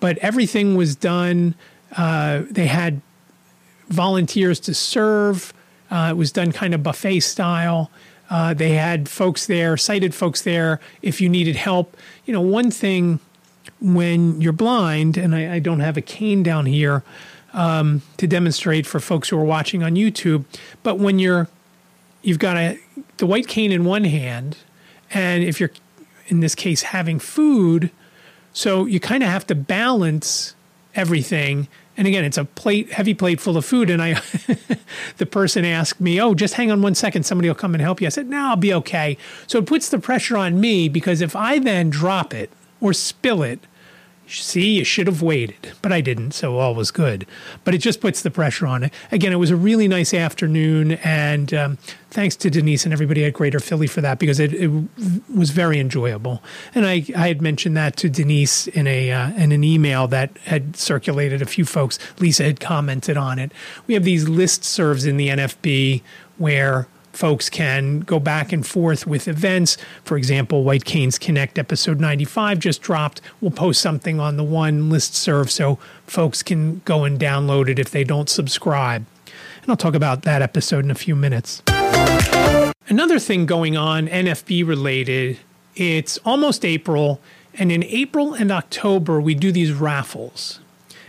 but 0.00 0.16
everything 0.18 0.76
was 0.76 0.94
done. 0.94 1.54
Uh, 1.96 2.42
they 2.50 2.66
had 2.66 3.00
volunteers 3.88 4.60
to 4.60 4.74
serve. 4.74 5.52
Uh, 5.90 6.08
it 6.10 6.16
was 6.16 6.32
done 6.32 6.52
kind 6.52 6.74
of 6.74 6.82
buffet 6.82 7.20
style. 7.20 7.90
Uh, 8.28 8.54
they 8.54 8.70
had 8.70 9.08
folks 9.08 9.46
there, 9.46 9.76
sighted 9.76 10.14
folks 10.14 10.42
there, 10.42 10.80
if 11.02 11.20
you 11.20 11.28
needed 11.28 11.56
help. 11.56 11.96
You 12.24 12.32
know, 12.32 12.40
one 12.40 12.70
thing 12.70 13.20
when 13.80 14.40
you're 14.40 14.52
blind, 14.52 15.16
and 15.16 15.34
I, 15.34 15.54
I 15.54 15.58
don't 15.60 15.80
have 15.80 15.96
a 15.96 16.00
cane 16.02 16.42
down 16.42 16.66
here 16.66 17.02
um, 17.56 18.02
to 18.18 18.28
demonstrate 18.28 18.86
for 18.86 19.00
folks 19.00 19.28
who 19.28 19.38
are 19.38 19.44
watching 19.44 19.82
on 19.82 19.96
YouTube, 19.96 20.44
but 20.84 20.98
when 20.98 21.18
you're 21.18 21.48
you've 22.22 22.38
got 22.38 22.56
a 22.56 22.78
the 23.16 23.26
white 23.26 23.48
cane 23.48 23.72
in 23.72 23.84
one 23.84 24.04
hand, 24.04 24.58
and 25.10 25.42
if 25.42 25.58
you're 25.58 25.72
in 26.28 26.40
this 26.40 26.54
case 26.54 26.82
having 26.82 27.18
food, 27.18 27.90
so 28.52 28.86
you 28.86 29.00
kind 29.00 29.24
of 29.24 29.28
have 29.28 29.46
to 29.48 29.54
balance 29.54 30.54
everything 30.94 31.66
and 31.96 32.06
again, 32.06 32.24
it's 32.24 32.36
a 32.36 32.44
plate, 32.44 32.92
heavy 32.92 33.14
plate 33.14 33.40
full 33.40 33.56
of 33.56 33.64
food. 33.64 33.88
And 33.88 34.02
I, 34.02 34.20
the 35.16 35.26
person 35.26 35.64
asked 35.64 36.00
me, 36.00 36.20
"Oh, 36.20 36.34
just 36.34 36.54
hang 36.54 36.70
on 36.70 36.82
one 36.82 36.94
second. 36.94 37.24
Somebody 37.24 37.48
will 37.48 37.54
come 37.54 37.74
and 37.74 37.80
help 37.80 38.00
you." 38.00 38.06
I 38.06 38.10
said, 38.10 38.28
"No, 38.28 38.48
I'll 38.48 38.56
be 38.56 38.74
okay." 38.74 39.16
So 39.46 39.58
it 39.58 39.66
puts 39.66 39.88
the 39.88 39.98
pressure 39.98 40.36
on 40.36 40.60
me 40.60 40.88
because 40.88 41.20
if 41.20 41.34
I 41.34 41.58
then 41.58 41.88
drop 41.88 42.34
it 42.34 42.50
or 42.80 42.92
spill 42.92 43.42
it, 43.42 43.60
see, 44.28 44.78
you 44.78 44.84
should 44.84 45.06
have 45.06 45.22
waited, 45.22 45.72
but 45.82 45.92
I 45.92 46.00
didn't, 46.00 46.32
so 46.32 46.58
all 46.58 46.74
was 46.74 46.90
good. 46.90 47.26
But 47.64 47.74
it 47.74 47.78
just 47.78 48.00
puts 48.00 48.22
the 48.22 48.30
pressure 48.30 48.66
on 48.66 48.82
it. 48.82 48.92
Again, 49.12 49.32
it 49.32 49.36
was 49.36 49.50
a 49.50 49.56
really 49.56 49.88
nice 49.88 50.12
afternoon, 50.12 50.92
and 51.04 51.54
um, 51.54 51.78
thanks 52.10 52.34
to 52.36 52.50
Denice 52.50 52.84
and 52.84 52.92
everybody 52.92 53.24
at 53.24 53.32
Greater 53.32 53.60
Philly 53.60 53.86
for 53.86 54.00
that 54.00 54.18
because 54.18 54.40
it, 54.40 54.52
it 54.52 54.70
was 55.34 55.50
very 55.50 55.78
enjoyable. 55.78 56.42
And 56.74 56.86
I, 56.86 57.04
I 57.16 57.28
had 57.28 57.40
mentioned 57.40 57.76
that 57.76 57.96
to 57.98 58.08
Denice 58.08 58.66
in 58.68 58.86
a 58.86 59.12
uh, 59.12 59.30
in 59.32 59.52
an 59.52 59.62
email 59.62 60.08
that 60.08 60.36
had 60.44 60.76
circulated. 60.76 61.42
A 61.42 61.46
few 61.46 61.64
folks, 61.64 61.98
Lisa 62.18 62.44
had 62.44 62.58
commented 62.58 63.16
on 63.16 63.38
it. 63.38 63.52
We 63.86 63.94
have 63.94 64.04
these 64.04 64.28
list 64.28 64.64
serves 64.64 65.06
in 65.06 65.16
the 65.16 65.28
NFB 65.28 66.02
where 66.38 66.88
folks 67.16 67.48
can 67.48 68.00
go 68.00 68.20
back 68.20 68.52
and 68.52 68.66
forth 68.66 69.06
with 69.06 69.26
events. 69.26 69.78
For 70.04 70.18
example, 70.18 70.64
White 70.64 70.84
Canes 70.84 71.18
Connect 71.18 71.58
episode 71.58 71.98
95 71.98 72.58
just 72.58 72.82
dropped. 72.82 73.22
We'll 73.40 73.50
post 73.50 73.80
something 73.80 74.20
on 74.20 74.36
the 74.36 74.44
one 74.44 74.90
list 74.90 75.14
serve 75.14 75.50
so 75.50 75.78
folks 76.06 76.42
can 76.42 76.82
go 76.84 77.04
and 77.04 77.18
download 77.18 77.68
it 77.68 77.78
if 77.78 77.90
they 77.90 78.04
don't 78.04 78.28
subscribe. 78.28 79.06
And 79.62 79.70
I'll 79.70 79.76
talk 79.76 79.94
about 79.94 80.22
that 80.22 80.42
episode 80.42 80.84
in 80.84 80.90
a 80.90 80.94
few 80.94 81.16
minutes. 81.16 81.62
Another 82.88 83.18
thing 83.18 83.46
going 83.46 83.76
on, 83.76 84.06
NFB 84.08 84.66
related, 84.66 85.38
it's 85.74 86.18
almost 86.18 86.64
April, 86.64 87.20
and 87.54 87.72
in 87.72 87.82
April 87.84 88.34
and 88.34 88.52
October, 88.52 89.20
we 89.20 89.34
do 89.34 89.50
these 89.50 89.72
raffles. 89.72 90.60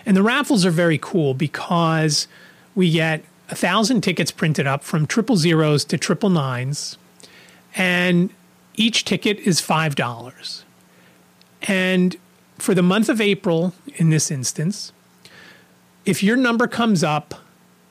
And 0.06 0.16
the 0.16 0.24
raffles 0.24 0.66
are 0.66 0.72
very 0.72 0.98
cool 0.98 1.34
because 1.34 2.28
we 2.74 2.92
get 2.92 3.24
a 3.50 3.56
thousand 3.56 4.02
tickets 4.02 4.32
printed 4.32 4.68
up 4.68 4.84
from 4.84 5.08
triple 5.08 5.38
zeros 5.38 5.86
to 5.86 5.98
triple 5.98 6.30
nines, 6.30 6.98
and 7.76 8.30
each 8.76 9.06
ticket 9.06 9.40
is 9.40 9.62
five 9.62 9.96
dollars. 9.96 10.64
And 11.64 12.16
for 12.58 12.74
the 12.74 12.84
month 12.84 13.10
of 13.10 13.22
April, 13.22 13.74
in 13.96 14.10
this 14.10 14.32
instance, 14.32 14.92
if 16.06 16.24
your 16.24 16.36
number 16.36 16.68
comes 16.68 17.04
up 17.04 17.36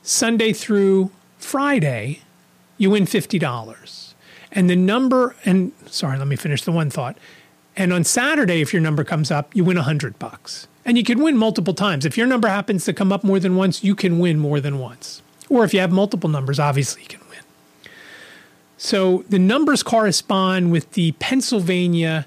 Sunday 0.02 0.52
through 0.52 1.10
Friday, 1.38 2.20
you 2.78 2.90
win 2.90 3.06
fifty 3.06 3.38
dollars. 3.38 4.14
And 4.52 4.70
the 4.70 4.76
number, 4.76 5.36
and 5.44 5.72
sorry, 5.86 6.18
let 6.18 6.28
me 6.28 6.36
finish 6.36 6.62
the 6.62 6.72
one 6.72 6.88
thought. 6.88 7.18
And 7.76 7.92
on 7.92 8.04
Saturday, 8.04 8.62
if 8.62 8.72
your 8.72 8.80
number 8.80 9.04
comes 9.04 9.30
up, 9.30 9.54
you 9.54 9.64
win 9.64 9.76
a 9.76 9.82
hundred 9.82 10.18
bucks. 10.18 10.66
And 10.84 10.96
you 10.96 11.04
can 11.04 11.20
win 11.22 11.36
multiple 11.36 11.74
times. 11.74 12.06
If 12.06 12.16
your 12.16 12.26
number 12.26 12.48
happens 12.48 12.84
to 12.84 12.94
come 12.94 13.12
up 13.12 13.22
more 13.22 13.38
than 13.38 13.56
once, 13.56 13.84
you 13.84 13.94
can 13.94 14.18
win 14.18 14.38
more 14.38 14.60
than 14.60 14.78
once. 14.78 15.20
Or 15.48 15.64
if 15.64 15.72
you 15.72 15.80
have 15.80 15.92
multiple 15.92 16.28
numbers, 16.28 16.58
obviously 16.58 17.02
you 17.02 17.08
can 17.08 17.20
win. 17.28 17.38
So 18.76 19.24
the 19.28 19.38
numbers 19.38 19.82
correspond 19.82 20.72
with 20.72 20.92
the 20.92 21.12
Pennsylvania 21.12 22.26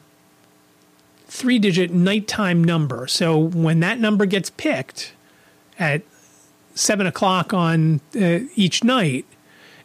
three 1.27 1.59
digit 1.59 1.91
nighttime 1.91 2.63
number. 2.63 3.07
So 3.07 3.37
when 3.37 3.79
that 3.81 3.99
number 3.99 4.25
gets 4.25 4.49
picked 4.49 5.13
at 5.77 6.01
seven 6.73 7.05
o'clock 7.05 7.53
on 7.53 8.01
uh, 8.19 8.39
each 8.55 8.83
night, 8.83 9.25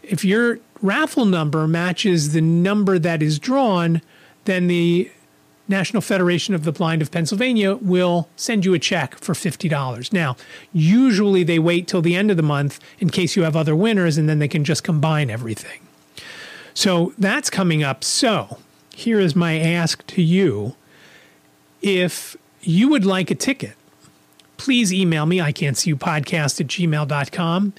if 0.02 0.24
your 0.24 0.58
raffle 0.80 1.24
number 1.24 1.66
matches 1.68 2.32
the 2.32 2.40
number 2.40 2.98
that 2.98 3.22
is 3.22 3.38
drawn, 3.38 4.00
then 4.44 4.68
the 4.68 5.10
National 5.66 6.02
Federation 6.02 6.54
of 6.54 6.64
the 6.64 6.72
Blind 6.72 7.00
of 7.00 7.10
Pennsylvania 7.10 7.76
will 7.76 8.28
send 8.36 8.64
you 8.64 8.74
a 8.74 8.78
check 8.78 9.16
for 9.16 9.32
$50. 9.32 10.12
Now, 10.12 10.36
usually 10.72 11.42
they 11.42 11.58
wait 11.58 11.88
till 11.88 12.02
the 12.02 12.14
end 12.14 12.30
of 12.30 12.36
the 12.36 12.42
month 12.42 12.80
in 12.98 13.08
case 13.10 13.34
you 13.34 13.44
have 13.44 13.56
other 13.56 13.74
winners 13.74 14.18
and 14.18 14.28
then 14.28 14.38
they 14.38 14.48
can 14.48 14.64
just 14.64 14.84
combine 14.84 15.30
everything. 15.30 15.80
So 16.74 17.14
that's 17.18 17.48
coming 17.48 17.82
up. 17.82 18.04
So 18.04 18.58
here 18.94 19.20
is 19.20 19.34
my 19.34 19.58
ask 19.58 20.06
to 20.08 20.22
you. 20.22 20.76
If 21.80 22.36
you 22.62 22.88
would 22.88 23.04
like 23.06 23.30
a 23.30 23.34
ticket, 23.34 23.74
please 24.56 24.92
email 24.92 25.26
me. 25.26 25.40
I 25.40 25.52
can't 25.52 25.76
see 25.76 25.90
you 25.90 25.96
podcast 25.96 26.60
at 26.60 26.66
gmail.com 26.66 27.74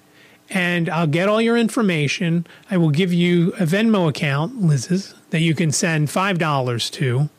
and 0.50 0.90
I'll 0.90 1.08
get 1.08 1.28
all 1.28 1.42
your 1.42 1.58
information. 1.58 2.46
I 2.70 2.78
will 2.78 2.92
give 2.92 3.12
you 3.12 3.50
a 3.54 3.64
Venmo 3.64 4.08
account, 4.08 4.62
Liz's, 4.62 5.16
that 5.32 5.40
you 5.40 5.56
can 5.56 5.72
send 5.72 6.10
$5 6.10 6.92
to 6.92 7.30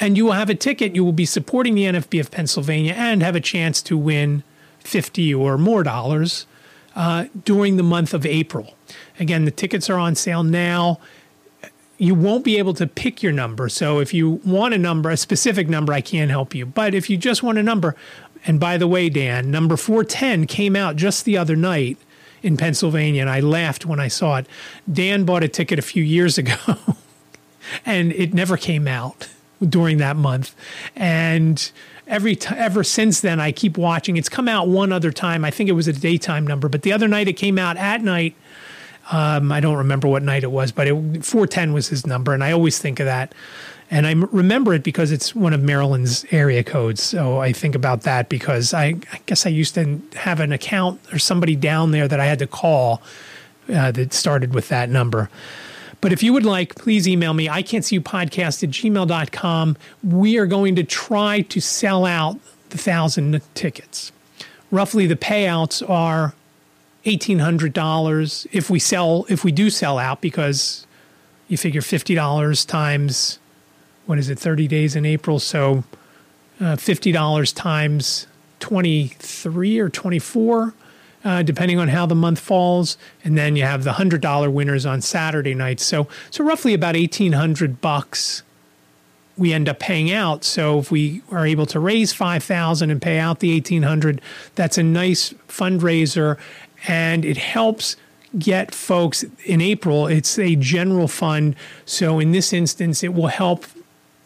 and 0.00 0.16
you 0.16 0.24
will 0.24 0.32
have 0.32 0.50
a 0.50 0.54
ticket. 0.54 0.94
You 0.94 1.04
will 1.04 1.12
be 1.12 1.26
supporting 1.26 1.74
the 1.74 1.84
NFB 1.84 2.20
of 2.20 2.30
Pennsylvania 2.30 2.94
and 2.96 3.22
have 3.22 3.36
a 3.36 3.40
chance 3.40 3.82
to 3.82 3.96
win 3.96 4.42
50 4.80 5.34
or 5.34 5.58
more 5.58 5.82
dollars 5.82 6.46
uh, 6.94 7.26
during 7.44 7.76
the 7.76 7.82
month 7.82 8.14
of 8.14 8.24
April. 8.24 8.74
Again, 9.18 9.44
the 9.44 9.50
tickets 9.50 9.90
are 9.90 9.98
on 9.98 10.14
sale 10.14 10.42
now. 10.42 11.00
You 11.98 12.14
won't 12.14 12.44
be 12.44 12.58
able 12.58 12.74
to 12.74 12.86
pick 12.86 13.22
your 13.22 13.32
number. 13.32 13.68
So 13.68 13.98
if 13.98 14.14
you 14.14 14.40
want 14.44 14.72
a 14.72 14.78
number, 14.78 15.10
a 15.10 15.16
specific 15.16 15.68
number, 15.68 15.92
I 15.92 16.00
can't 16.00 16.30
help 16.30 16.54
you. 16.54 16.64
But 16.64 16.94
if 16.94 17.10
you 17.10 17.16
just 17.16 17.42
want 17.42 17.58
a 17.58 17.62
number, 17.62 17.96
and 18.46 18.60
by 18.60 18.78
the 18.78 18.86
way, 18.86 19.08
Dan, 19.08 19.50
number 19.50 19.76
410 19.76 20.46
came 20.46 20.76
out 20.76 20.94
just 20.94 21.24
the 21.24 21.36
other 21.36 21.56
night 21.56 21.98
in 22.40 22.56
Pennsylvania, 22.56 23.22
and 23.22 23.30
I 23.30 23.40
laughed 23.40 23.84
when 23.84 23.98
I 23.98 24.06
saw 24.06 24.36
it. 24.36 24.46
Dan 24.90 25.24
bought 25.24 25.42
a 25.42 25.48
ticket 25.48 25.76
a 25.76 25.82
few 25.82 26.04
years 26.04 26.38
ago, 26.38 26.54
and 27.84 28.12
it 28.12 28.32
never 28.32 28.56
came 28.56 28.86
out 28.86 29.28
during 29.66 29.98
that 29.98 30.16
month. 30.16 30.54
And 30.96 31.70
every 32.06 32.36
t- 32.36 32.54
ever 32.54 32.84
since 32.84 33.20
then, 33.20 33.40
I 33.40 33.52
keep 33.52 33.76
watching. 33.76 34.16
It's 34.16 34.28
come 34.28 34.48
out 34.48 34.68
one 34.68 34.92
other 34.92 35.12
time. 35.12 35.44
I 35.44 35.50
think 35.50 35.68
it 35.68 35.72
was 35.72 35.88
a 35.88 35.92
daytime 35.92 36.46
number, 36.46 36.68
but 36.68 36.82
the 36.82 36.92
other 36.92 37.08
night 37.08 37.28
it 37.28 37.34
came 37.34 37.58
out 37.58 37.76
at 37.76 38.02
night. 38.02 38.34
Um, 39.10 39.50
I 39.52 39.60
don't 39.60 39.76
remember 39.76 40.06
what 40.06 40.22
night 40.22 40.42
it 40.42 40.50
was, 40.50 40.70
but 40.70 40.86
it, 40.86 41.24
410 41.24 41.72
was 41.72 41.88
his 41.88 42.06
number, 42.06 42.34
and 42.34 42.44
I 42.44 42.52
always 42.52 42.78
think 42.78 43.00
of 43.00 43.06
that. 43.06 43.34
And 43.90 44.06
I 44.06 44.10
m- 44.10 44.28
remember 44.30 44.74
it 44.74 44.82
because 44.82 45.10
it's 45.12 45.34
one 45.34 45.54
of 45.54 45.62
Maryland's 45.62 46.26
area 46.30 46.62
codes. 46.62 47.02
So 47.02 47.38
I 47.40 47.52
think 47.52 47.74
about 47.74 48.02
that 48.02 48.28
because 48.28 48.74
I, 48.74 48.96
I 49.12 49.20
guess 49.24 49.46
I 49.46 49.48
used 49.48 49.74
to 49.76 50.00
have 50.16 50.40
an 50.40 50.52
account 50.52 51.00
or 51.10 51.18
somebody 51.18 51.56
down 51.56 51.92
there 51.92 52.06
that 52.06 52.20
I 52.20 52.26
had 52.26 52.38
to 52.40 52.46
call 52.46 53.00
uh, 53.72 53.90
that 53.92 54.12
started 54.12 54.54
with 54.54 54.68
that 54.68 54.90
number. 54.90 55.30
But 56.00 56.12
if 56.12 56.22
you 56.22 56.32
would 56.32 56.46
like, 56.46 56.76
please 56.76 57.08
email 57.08 57.34
me. 57.34 57.48
I 57.48 57.62
can't 57.62 57.84
see 57.84 57.96
you 57.96 58.00
podcast 58.00 58.62
at 58.62 58.70
gmail.com. 58.70 59.76
We 60.04 60.38
are 60.38 60.46
going 60.46 60.76
to 60.76 60.84
try 60.84 61.40
to 61.40 61.60
sell 61.60 62.04
out 62.04 62.38
the 62.70 62.78
thousand 62.78 63.40
tickets. 63.54 64.12
Roughly 64.70 65.06
the 65.06 65.16
payouts 65.16 65.88
are 65.88 66.34
$1,800 67.04 68.46
if 68.52 68.70
we 68.70 68.78
sell, 68.78 69.26
if 69.28 69.44
we 69.44 69.50
do 69.50 69.70
sell 69.70 69.98
out, 69.98 70.20
because 70.20 70.86
you 71.48 71.56
figure 71.56 71.80
$50 71.80 72.66
times, 72.66 73.38
what 74.06 74.18
is 74.18 74.28
it, 74.28 74.38
30 74.38 74.68
days 74.68 74.94
in 74.94 75.06
April. 75.06 75.38
So 75.38 75.84
uh, 76.60 76.76
$50 76.76 77.54
times 77.54 78.26
23 78.60 79.78
or 79.78 79.88
24 79.88 80.74
uh, 81.24 81.42
depending 81.42 81.78
on 81.78 81.88
how 81.88 82.06
the 82.06 82.14
month 82.14 82.38
falls. 82.38 82.96
And 83.24 83.36
then 83.36 83.56
you 83.56 83.64
have 83.64 83.84
the 83.84 83.94
hundred 83.94 84.20
dollar 84.20 84.50
winners 84.50 84.86
on 84.86 85.00
Saturday 85.00 85.54
nights. 85.54 85.84
So 85.84 86.08
so 86.30 86.44
roughly 86.44 86.74
about 86.74 86.96
eighteen 86.96 87.32
hundred 87.32 87.80
bucks 87.80 88.42
we 89.36 89.52
end 89.52 89.68
up 89.68 89.78
paying 89.78 90.10
out. 90.10 90.42
So 90.42 90.80
if 90.80 90.90
we 90.90 91.22
are 91.30 91.46
able 91.46 91.66
to 91.66 91.78
raise 91.78 92.12
five 92.12 92.42
thousand 92.42 92.90
and 92.90 93.00
pay 93.00 93.18
out 93.18 93.38
the 93.38 93.52
eighteen 93.52 93.84
hundred, 93.84 94.20
that's 94.56 94.78
a 94.78 94.82
nice 94.82 95.32
fundraiser, 95.46 96.36
and 96.88 97.24
it 97.24 97.36
helps 97.36 97.96
get 98.38 98.74
folks 98.74 99.24
in 99.44 99.60
April. 99.60 100.06
It's 100.06 100.38
a 100.38 100.56
general 100.56 101.08
fund, 101.08 101.56
so 101.84 102.18
in 102.18 102.32
this 102.32 102.52
instance, 102.52 103.02
it 103.02 103.14
will 103.14 103.28
help 103.28 103.64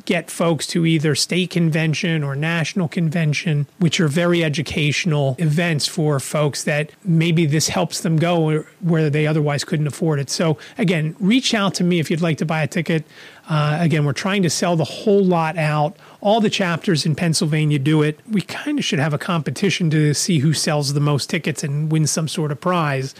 get 0.04 0.30
folks 0.30 0.66
to 0.68 0.86
either 0.86 1.14
state 1.14 1.50
convention 1.50 2.22
or 2.22 2.34
national 2.34 2.88
convention, 2.88 3.66
which 3.78 4.00
are 4.00 4.08
very 4.08 4.42
educational 4.44 5.36
events 5.38 5.86
for 5.86 6.18
folks 6.20 6.64
that 6.64 6.90
maybe 7.04 7.46
this 7.46 7.68
helps 7.68 8.00
them 8.00 8.16
go 8.16 8.62
where 8.80 9.10
they 9.10 9.26
otherwise 9.26 9.64
couldn't 9.64 9.86
afford 9.86 10.18
it. 10.18 10.30
So, 10.30 10.58
again, 10.78 11.16
reach 11.20 11.54
out 11.54 11.74
to 11.74 11.84
me 11.84 12.00
if 12.00 12.10
you'd 12.10 12.20
like 12.20 12.38
to 12.38 12.46
buy 12.46 12.62
a 12.62 12.66
ticket. 12.66 13.04
Uh, 13.48 13.78
again, 13.80 14.04
we're 14.04 14.12
trying 14.12 14.42
to 14.42 14.50
sell 14.50 14.76
the 14.76 14.84
whole 14.84 15.24
lot 15.24 15.56
out 15.56 15.96
All 16.20 16.40
the 16.40 16.50
chapters 16.50 17.04
in 17.04 17.16
Pennsylvania 17.16 17.80
do 17.80 18.00
it. 18.02 18.20
We 18.30 18.42
kind 18.42 18.78
of 18.78 18.84
should 18.84 19.00
have 19.00 19.12
a 19.12 19.18
competition 19.18 19.90
to 19.90 20.14
see 20.14 20.38
who 20.38 20.52
sells 20.52 20.92
the 20.92 21.00
most 21.00 21.28
tickets 21.28 21.64
and 21.64 21.90
wins 21.90 22.12
some 22.12 22.28
sort 22.28 22.52
of 22.52 22.60
prize. 22.60 23.12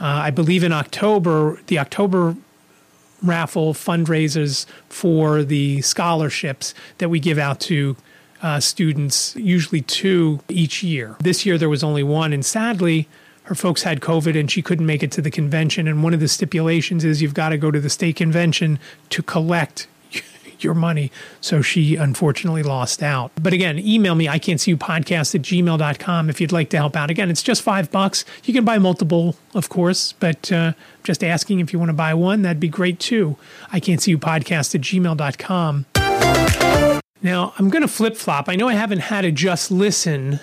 Uh, 0.00 0.04
I 0.06 0.30
believe 0.30 0.62
in 0.62 0.72
October, 0.72 1.60
the 1.66 1.80
October 1.80 2.36
raffle 3.24 3.74
fundraisers 3.74 4.66
for 4.88 5.42
the 5.42 5.80
scholarships 5.82 6.74
that 6.98 7.08
we 7.08 7.18
give 7.18 7.38
out 7.38 7.60
to 7.60 7.96
uh, 8.42 8.60
students, 8.60 9.34
usually 9.36 9.80
two 9.80 10.40
each 10.48 10.82
year. 10.82 11.16
This 11.20 11.46
year 11.46 11.56
there 11.56 11.68
was 11.70 11.82
only 11.82 12.02
one, 12.02 12.32
and 12.32 12.44
sadly, 12.44 13.08
her 13.44 13.54
folks 13.54 13.82
had 13.82 14.00
COVID 14.00 14.38
and 14.38 14.50
she 14.50 14.62
couldn't 14.62 14.86
make 14.86 15.02
it 15.02 15.12
to 15.12 15.22
the 15.22 15.30
convention. 15.30 15.86
And 15.86 16.02
one 16.02 16.14
of 16.14 16.20
the 16.20 16.28
stipulations 16.28 17.04
is 17.04 17.20
you've 17.20 17.34
got 17.34 17.50
to 17.50 17.58
go 17.58 17.70
to 17.70 17.80
the 17.80 17.90
state 17.90 18.16
convention 18.16 18.78
to 19.10 19.22
collect 19.22 19.86
your 20.64 20.74
money. 20.74 21.12
So 21.40 21.62
she 21.62 21.96
unfortunately 21.96 22.62
lost 22.62 23.02
out. 23.02 23.30
But 23.40 23.52
again, 23.52 23.78
email 23.78 24.14
me, 24.14 24.28
I 24.28 24.38
can't 24.38 24.60
see 24.60 24.70
you 24.72 24.76
podcast 24.76 25.34
at 25.34 25.42
gmail.com 25.42 26.30
if 26.30 26.40
you'd 26.40 26.52
like 26.52 26.70
to 26.70 26.76
help 26.76 26.96
out. 26.96 27.10
Again, 27.10 27.30
it's 27.30 27.42
just 27.42 27.62
five 27.62 27.90
bucks. 27.90 28.24
You 28.44 28.54
can 28.54 28.64
buy 28.64 28.78
multiple, 28.78 29.36
of 29.54 29.68
course, 29.68 30.12
but 30.12 30.50
uh, 30.50 30.72
just 31.04 31.22
asking 31.22 31.60
if 31.60 31.72
you 31.72 31.78
want 31.78 31.90
to 31.90 31.94
buy 31.94 32.14
one, 32.14 32.42
that'd 32.42 32.58
be 32.58 32.68
great 32.68 32.98
too. 32.98 33.36
I 33.70 33.78
can't 33.78 34.02
see 34.02 34.10
you 34.10 34.18
podcast 34.18 34.74
at 34.74 34.80
gmail.com. 34.80 35.86
Now, 37.22 37.54
I'm 37.58 37.70
going 37.70 37.82
to 37.82 37.88
flip 37.88 38.16
flop. 38.16 38.48
I 38.48 38.56
know 38.56 38.68
I 38.68 38.74
haven't 38.74 38.98
had 38.98 39.24
a 39.24 39.32
just 39.32 39.70
listen 39.70 40.40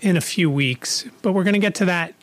in 0.00 0.16
a 0.16 0.20
few 0.20 0.50
weeks, 0.50 1.04
but 1.22 1.32
we're 1.32 1.44
going 1.44 1.54
to 1.54 1.60
get 1.60 1.74
to 1.76 1.84
that 1.86 2.14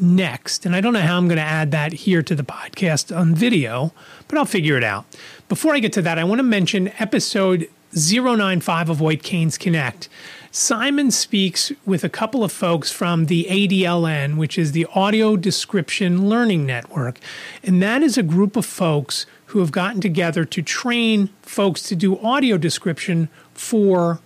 next. 0.00 0.66
And 0.66 0.74
I 0.74 0.80
don't 0.80 0.92
know 0.92 1.00
how 1.00 1.16
I'm 1.16 1.28
going 1.28 1.36
to 1.36 1.42
add 1.42 1.70
that 1.72 1.92
here 1.92 2.22
to 2.22 2.34
the 2.34 2.42
podcast 2.42 3.16
on 3.16 3.34
video, 3.34 3.92
but 4.28 4.38
I'll 4.38 4.44
figure 4.44 4.76
it 4.76 4.84
out. 4.84 5.04
Before 5.48 5.74
I 5.74 5.78
get 5.78 5.92
to 5.94 6.02
that, 6.02 6.18
I 6.18 6.24
want 6.24 6.38
to 6.38 6.44
mention 6.44 6.92
episode 6.98 7.68
095 7.92 8.88
of 8.88 9.00
White 9.00 9.22
Canes 9.22 9.58
Connect. 9.58 10.08
Simon 10.52 11.10
speaks 11.10 11.70
with 11.86 12.02
a 12.02 12.08
couple 12.08 12.42
of 12.42 12.50
folks 12.50 12.90
from 12.90 13.26
the 13.26 13.46
ADLN, 13.48 14.36
which 14.36 14.58
is 14.58 14.72
the 14.72 14.86
Audio 14.94 15.36
Description 15.36 16.28
Learning 16.28 16.66
Network. 16.66 17.18
And 17.62 17.80
that 17.82 18.02
is 18.02 18.18
a 18.18 18.22
group 18.22 18.56
of 18.56 18.66
folks 18.66 19.26
who 19.46 19.60
have 19.60 19.70
gotten 19.70 20.00
together 20.00 20.44
to 20.44 20.62
train 20.62 21.30
folks 21.42 21.82
to 21.84 21.96
do 21.96 22.18
audio 22.18 22.56
description 22.56 23.28
for 23.54 24.20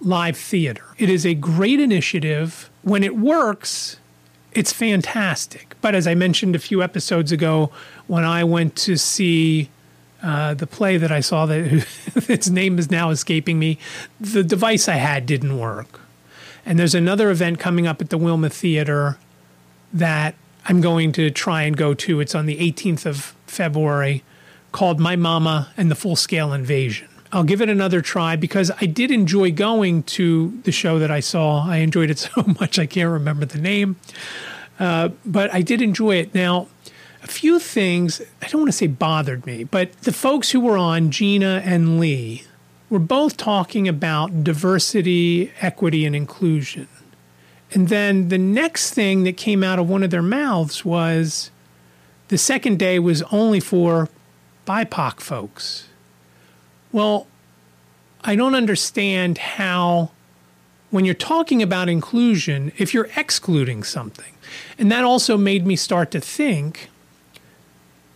live 0.00 0.36
theater. 0.36 0.84
It 0.98 1.08
is 1.08 1.24
a 1.24 1.34
great 1.34 1.80
initiative. 1.80 2.70
When 2.82 3.02
it 3.02 3.16
works, 3.16 3.98
it's 4.54 4.72
fantastic. 4.72 5.74
But 5.80 5.94
as 5.94 6.06
I 6.06 6.14
mentioned 6.14 6.54
a 6.54 6.58
few 6.58 6.82
episodes 6.82 7.32
ago, 7.32 7.70
when 8.06 8.24
I 8.24 8.44
went 8.44 8.76
to 8.76 8.96
see 8.96 9.70
uh, 10.22 10.54
the 10.54 10.66
play 10.66 10.96
that 10.96 11.10
I 11.10 11.20
saw, 11.20 11.46
that 11.46 11.86
its 12.28 12.48
name 12.48 12.78
is 12.78 12.90
now 12.90 13.10
escaping 13.10 13.58
me, 13.58 13.78
the 14.20 14.44
device 14.44 14.88
I 14.88 14.94
had 14.94 15.26
didn't 15.26 15.58
work. 15.58 16.00
And 16.64 16.78
there's 16.78 16.94
another 16.94 17.30
event 17.30 17.58
coming 17.58 17.86
up 17.86 18.00
at 18.00 18.10
the 18.10 18.18
Wilma 18.18 18.48
Theater 18.48 19.18
that 19.92 20.34
I'm 20.66 20.80
going 20.80 21.12
to 21.12 21.30
try 21.30 21.62
and 21.62 21.76
go 21.76 21.92
to. 21.94 22.20
It's 22.20 22.34
on 22.34 22.46
the 22.46 22.58
18th 22.58 23.04
of 23.04 23.34
February 23.46 24.22
called 24.70 25.00
My 25.00 25.16
Mama 25.16 25.72
and 25.76 25.90
the 25.90 25.94
Full 25.94 26.16
Scale 26.16 26.52
Invasion. 26.52 27.08
I'll 27.32 27.44
give 27.44 27.62
it 27.62 27.70
another 27.70 28.02
try 28.02 28.36
because 28.36 28.70
I 28.80 28.86
did 28.86 29.10
enjoy 29.10 29.52
going 29.52 30.02
to 30.04 30.60
the 30.64 30.72
show 30.72 30.98
that 30.98 31.10
I 31.10 31.20
saw. 31.20 31.66
I 31.66 31.78
enjoyed 31.78 32.10
it 32.10 32.18
so 32.18 32.42
much 32.60 32.78
I 32.78 32.86
can't 32.86 33.10
remember 33.10 33.46
the 33.46 33.58
name, 33.58 33.96
uh, 34.78 35.10
but 35.24 35.52
I 35.52 35.62
did 35.62 35.80
enjoy 35.80 36.16
it. 36.16 36.34
Now, 36.34 36.68
a 37.22 37.26
few 37.26 37.58
things 37.58 38.20
I 38.42 38.48
don't 38.48 38.62
want 38.62 38.68
to 38.68 38.76
say 38.76 38.86
bothered 38.88 39.46
me, 39.46 39.64
but 39.64 39.92
the 40.02 40.12
folks 40.12 40.50
who 40.50 40.60
were 40.60 40.76
on, 40.76 41.10
Gina 41.10 41.62
and 41.64 41.98
Lee, 41.98 42.44
were 42.90 42.98
both 42.98 43.38
talking 43.38 43.88
about 43.88 44.44
diversity, 44.44 45.50
equity, 45.60 46.04
and 46.04 46.14
inclusion. 46.14 46.88
And 47.72 47.88
then 47.88 48.28
the 48.28 48.36
next 48.36 48.92
thing 48.92 49.22
that 49.22 49.38
came 49.38 49.64
out 49.64 49.78
of 49.78 49.88
one 49.88 50.02
of 50.02 50.10
their 50.10 50.20
mouths 50.20 50.84
was 50.84 51.50
the 52.28 52.36
second 52.36 52.78
day 52.78 52.98
was 52.98 53.22
only 53.32 53.60
for 53.60 54.10
BIPOC 54.66 55.20
folks. 55.20 55.88
Well, 56.92 57.26
I 58.22 58.36
don't 58.36 58.54
understand 58.54 59.38
how, 59.38 60.10
when 60.90 61.04
you're 61.04 61.14
talking 61.14 61.62
about 61.62 61.88
inclusion, 61.88 62.70
if 62.78 62.94
you're 62.94 63.08
excluding 63.16 63.82
something. 63.82 64.32
And 64.78 64.92
that 64.92 65.04
also 65.04 65.36
made 65.36 65.66
me 65.66 65.74
start 65.74 66.10
to 66.12 66.20
think 66.20 66.90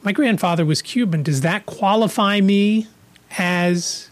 my 0.02 0.12
grandfather 0.12 0.64
was 0.64 0.82
Cuban. 0.82 1.24
Does 1.24 1.40
that 1.40 1.66
qualify 1.66 2.40
me 2.40 2.86
as 3.38 4.08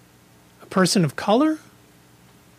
a 0.61 0.67
person 0.67 1.05
of 1.05 1.15
color? 1.15 1.61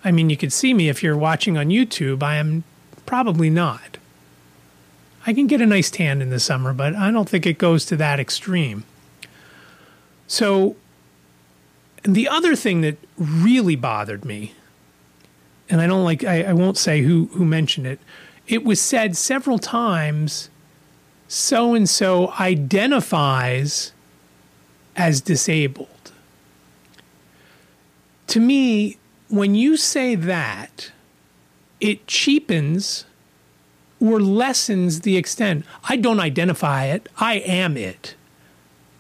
I 0.06 0.12
mean, 0.12 0.30
you 0.30 0.38
could 0.38 0.54
see 0.54 0.74
me 0.74 0.88
if 0.88 1.04
you're 1.04 1.18
watching 1.18 1.58
on 1.58 1.68
YouTube. 1.68 2.24
I 2.24 2.38
am 2.38 2.64
probably 3.06 3.50
not. 3.50 3.98
I 5.28 5.34
can 5.34 5.48
get 5.48 5.60
a 5.60 5.66
nice 5.66 5.92
tan 5.92 6.22
in 6.22 6.30
the 6.30 6.40
summer, 6.40 6.72
but 6.72 6.96
I 6.96 7.12
don't 7.12 7.28
think 7.28 7.46
it 7.46 7.58
goes 7.58 7.86
to 7.88 7.98
that 7.98 8.22
extreme. 8.22 8.86
So, 10.28 10.78
and 12.06 12.14
the 12.14 12.30
other 12.30 12.56
thing 12.56 12.82
that 12.82 12.98
really 13.18 13.76
bothered 13.76 14.24
me, 14.26 14.54
and 15.68 15.82
I 15.82 15.88
don't 15.88 16.04
like, 16.04 16.24
I, 16.24 16.44
I 16.44 16.54
won't 16.54 16.78
say 16.78 17.02
who, 17.02 17.26
who 17.34 17.44
mentioned 17.44 17.88
it, 17.88 18.00
it 18.48 18.64
was 18.64 18.80
said 18.80 19.18
several 19.18 19.58
times 19.58 20.52
so 21.28 21.74
and 21.74 21.90
so 21.90 22.32
identifies 22.40 23.92
as 24.96 25.20
disabled. 25.20 26.12
To 28.28 28.40
me, 28.40 28.98
when 29.30 29.56
you 29.56 29.76
say 29.76 30.14
that, 30.14 30.92
it 31.82 32.06
cheapens 32.06 33.06
or 34.00 34.20
lessens 34.20 35.02
the 35.02 35.18
extent. 35.18 35.66
I 35.90 35.96
don't 35.96 36.20
identify 36.20 36.86
it, 36.86 37.10
I 37.18 37.38
am 37.40 37.76
it. 37.78 38.14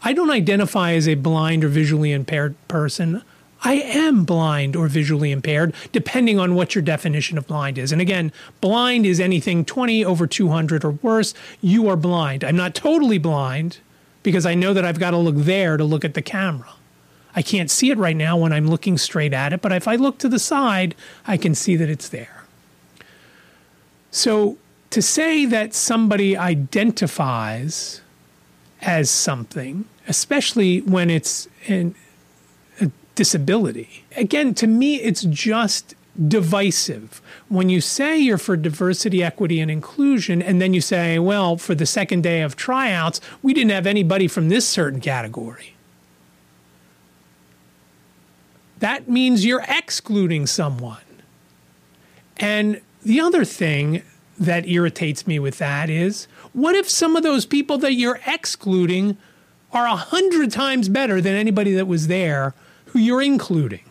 I 0.05 0.13
don't 0.13 0.29
identify 0.29 0.93
as 0.93 1.07
a 1.07 1.15
blind 1.15 1.63
or 1.63 1.67
visually 1.67 2.11
impaired 2.11 2.55
person. 2.67 3.23
I 3.63 3.73
am 3.73 4.23
blind 4.23 4.75
or 4.75 4.87
visually 4.87 5.31
impaired, 5.31 5.73
depending 5.91 6.37
on 6.37 6.53
what 6.53 6.75
your 6.75 6.83
definition 6.83 7.39
of 7.39 7.47
blind 7.47 7.79
is. 7.79 7.91
And 7.91 7.99
again, 7.99 8.31
blind 8.61 9.07
is 9.07 9.19
anything 9.19 9.65
20 9.65 10.05
over 10.05 10.27
200 10.27 10.85
or 10.85 10.91
worse. 10.91 11.33
You 11.59 11.89
are 11.89 11.95
blind. 11.95 12.43
I'm 12.43 12.55
not 12.55 12.75
totally 12.75 13.17
blind 13.17 13.79
because 14.21 14.45
I 14.45 14.53
know 14.53 14.75
that 14.75 14.85
I've 14.85 14.99
got 14.99 15.11
to 15.11 15.17
look 15.17 15.37
there 15.37 15.75
to 15.75 15.83
look 15.83 16.05
at 16.05 16.13
the 16.13 16.21
camera. 16.21 16.69
I 17.35 17.41
can't 17.41 17.71
see 17.71 17.89
it 17.89 17.97
right 17.97 18.15
now 18.15 18.37
when 18.37 18.53
I'm 18.53 18.67
looking 18.67 18.99
straight 18.99 19.33
at 19.33 19.53
it, 19.53 19.61
but 19.61 19.71
if 19.71 19.87
I 19.87 19.95
look 19.95 20.19
to 20.19 20.29
the 20.29 20.39
side, 20.39 20.93
I 21.25 21.35
can 21.35 21.55
see 21.55 21.75
that 21.77 21.89
it's 21.89 22.09
there. 22.09 22.43
So 24.11 24.57
to 24.91 25.01
say 25.01 25.45
that 25.47 25.73
somebody 25.73 26.37
identifies 26.37 28.01
as 28.83 29.09
something 29.09 29.85
especially 30.07 30.81
when 30.81 31.09
it's 31.09 31.47
in 31.67 31.95
a 32.79 32.91
disability. 33.15 34.05
Again, 34.15 34.53
to 34.55 34.67
me, 34.67 34.95
it's 35.01 35.23
just 35.23 35.95
divisive. 36.27 37.21
When 37.49 37.69
you 37.69 37.81
say 37.81 38.17
you're 38.17 38.37
for 38.37 38.55
diversity, 38.55 39.23
equity, 39.23 39.59
and 39.59 39.69
inclusion, 39.69 40.41
and 40.41 40.61
then 40.61 40.73
you 40.73 40.81
say, 40.81 41.19
well, 41.19 41.57
for 41.57 41.75
the 41.75 41.85
second 41.85 42.23
day 42.23 42.41
of 42.41 42.55
tryouts, 42.55 43.19
we 43.41 43.53
didn't 43.53 43.71
have 43.71 43.87
anybody 43.87 44.27
from 44.27 44.49
this 44.49 44.67
certain 44.67 45.01
category. 45.01 45.75
That 48.79 49.09
means 49.09 49.45
you're 49.45 49.65
excluding 49.67 50.47
someone. 50.47 50.97
And 52.37 52.81
the 53.03 53.19
other 53.19 53.45
thing 53.45 54.03
that 54.37 54.67
irritates 54.67 55.25
me 55.25 55.39
with 55.39 55.57
that 55.59 55.89
is 55.89 56.27
what 56.51 56.75
if 56.75 56.89
some 56.89 57.15
of 57.15 57.23
those 57.23 57.45
people 57.45 57.77
that 57.77 57.93
you're 57.93 58.19
excluding 58.27 59.17
are 59.76 59.86
a 59.86 59.95
hundred 59.97 60.51
times 60.51 60.88
better 60.88 61.19
than 61.19 61.36
anybody 61.36 61.73
that 61.73 61.86
was 61.86 62.07
there 62.07 62.53
who 62.88 62.99
you're 62.99 63.21
including. 63.21 63.84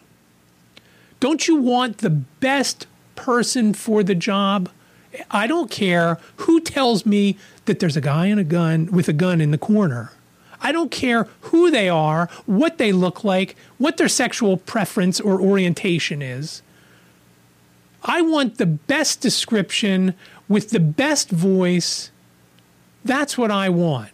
Don't 1.20 1.46
you 1.46 1.56
want 1.56 1.98
the 1.98 2.10
best 2.10 2.86
person 3.16 3.74
for 3.74 4.02
the 4.02 4.14
job? 4.14 4.70
I 5.30 5.46
don't 5.46 5.70
care 5.70 6.18
who 6.36 6.58
tells 6.60 7.04
me 7.04 7.36
that 7.66 7.80
there's 7.80 7.98
a 7.98 8.00
guy 8.00 8.26
in 8.26 8.38
a 8.38 8.44
gun 8.44 8.86
with 8.86 9.08
a 9.08 9.12
gun 9.12 9.42
in 9.42 9.50
the 9.50 9.58
corner. 9.58 10.10
I 10.62 10.72
don't 10.72 10.90
care 10.90 11.28
who 11.42 11.70
they 11.70 11.90
are, 11.90 12.30
what 12.46 12.78
they 12.78 12.90
look 12.90 13.22
like, 13.22 13.54
what 13.76 13.98
their 13.98 14.08
sexual 14.08 14.56
preference 14.56 15.20
or 15.20 15.38
orientation 15.38 16.22
is. 16.22 16.62
I 18.02 18.22
want 18.22 18.56
the 18.56 18.66
best 18.66 19.20
description 19.20 20.14
with 20.48 20.70
the 20.70 20.80
best 20.80 21.30
voice. 21.30 22.10
That's 23.04 23.36
what 23.36 23.50
I 23.50 23.68
want. 23.68 24.13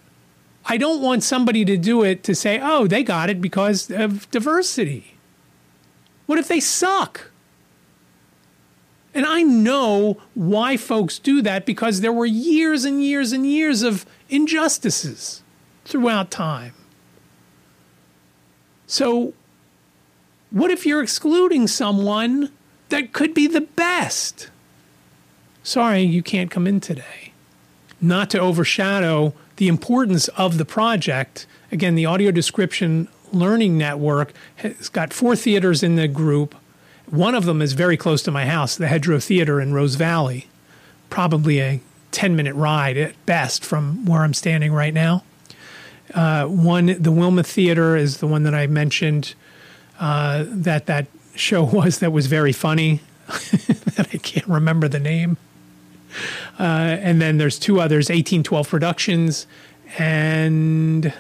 I 0.67 0.77
don't 0.77 1.03
want 1.03 1.23
somebody 1.23 1.65
to 1.65 1.77
do 1.77 2.05
it 2.05 2.23
to 2.25 2.35
say, 2.35 2.61
oh, 2.63 2.87
they 2.87 3.03
got 3.03 3.31
it 3.31 3.41
because 3.41 3.91
of 3.91 4.31
diversity. 4.31 5.15
What 6.27 6.39
if 6.39 6.49
they 6.49 6.61
suck? 6.61 7.31
And 9.13 9.27
I 9.27 9.43
know 9.43 10.21
why 10.35 10.77
folks 10.77 11.19
do 11.19 11.43
that 11.43 11.67
because 11.67 12.01
there 12.01 12.13
were 12.13 12.27
years 12.27 12.85
and 12.85 13.03
years 13.03 13.33
and 13.33 13.45
years 13.47 13.83
of 13.83 14.07
injustices 14.29 15.43
throughout 15.85 16.31
time. 16.31 16.75
So 18.87 19.35
What 20.51 20.71
if 20.73 20.85
you're 20.85 21.03
excluding 21.03 21.69
someone 21.69 22.51
that 22.89 23.13
could 23.13 23.35
be 23.35 23.47
the 23.47 23.61
best? 23.61 24.51
Sorry, 25.63 26.03
you 26.03 26.23
can't 26.23 26.51
come 26.51 26.67
in 26.67 26.81
today. 26.81 27.33
Not 28.01 28.31
to 28.31 28.41
overshadow 28.41 29.33
the 29.61 29.69
importance 29.69 30.29
of 30.29 30.57
the 30.57 30.65
project, 30.65 31.47
again, 31.71 31.95
the 31.95 32.07
Audio 32.07 32.31
Description 32.31 33.09
Learning 33.31 33.77
Network 33.77 34.33
has 34.57 34.89
got 34.89 35.13
four 35.13 35.37
theaters 35.37 35.83
in 35.83 35.97
the 35.97 36.09
group. 36.09 36.55
One 37.05 37.35
of 37.35 37.45
them 37.45 37.61
is 37.61 37.75
very 37.75 37.99
close 37.99 38.23
to 38.23 38.31
my 38.31 38.47
house, 38.47 38.75
the 38.75 38.87
Hedgerow 38.87 39.23
Theater 39.23 39.61
in 39.61 39.75
Rose 39.75 39.97
Valley, 39.97 40.49
probably 41.11 41.61
a 41.61 41.81
10 42.11 42.35
minute 42.35 42.55
ride 42.55 42.97
at 42.97 43.27
best 43.27 43.63
from 43.63 44.07
where 44.07 44.23
I'm 44.23 44.33
standing 44.33 44.73
right 44.73 44.95
now. 44.95 45.25
Uh, 46.15 46.47
one, 46.47 46.97
the 46.99 47.13
Wilma 47.13 47.43
Theater 47.43 47.97
is 47.97 48.17
the 48.17 48.27
one 48.27 48.45
that 48.45 48.55
I 48.55 48.67
mentioned 48.67 49.35
uh, 49.99 50.47
that 50.49 50.87
that 50.87 51.07
show 51.35 51.65
was 51.71 51.99
that 51.99 52.13
was 52.13 52.29
very 52.29 52.53
funny. 52.53 53.03
that 53.27 54.09
I 54.15 54.17
can't 54.17 54.49
remember 54.49 54.89
the 54.89 55.01
name. 55.01 55.37
Uh, 56.59 56.99
and 57.01 57.21
then 57.21 57.39
there's 57.39 57.59
two 57.59 57.81
others 57.81 58.09
1812 58.09 58.69
Productions, 58.69 59.47
and 59.99 61.13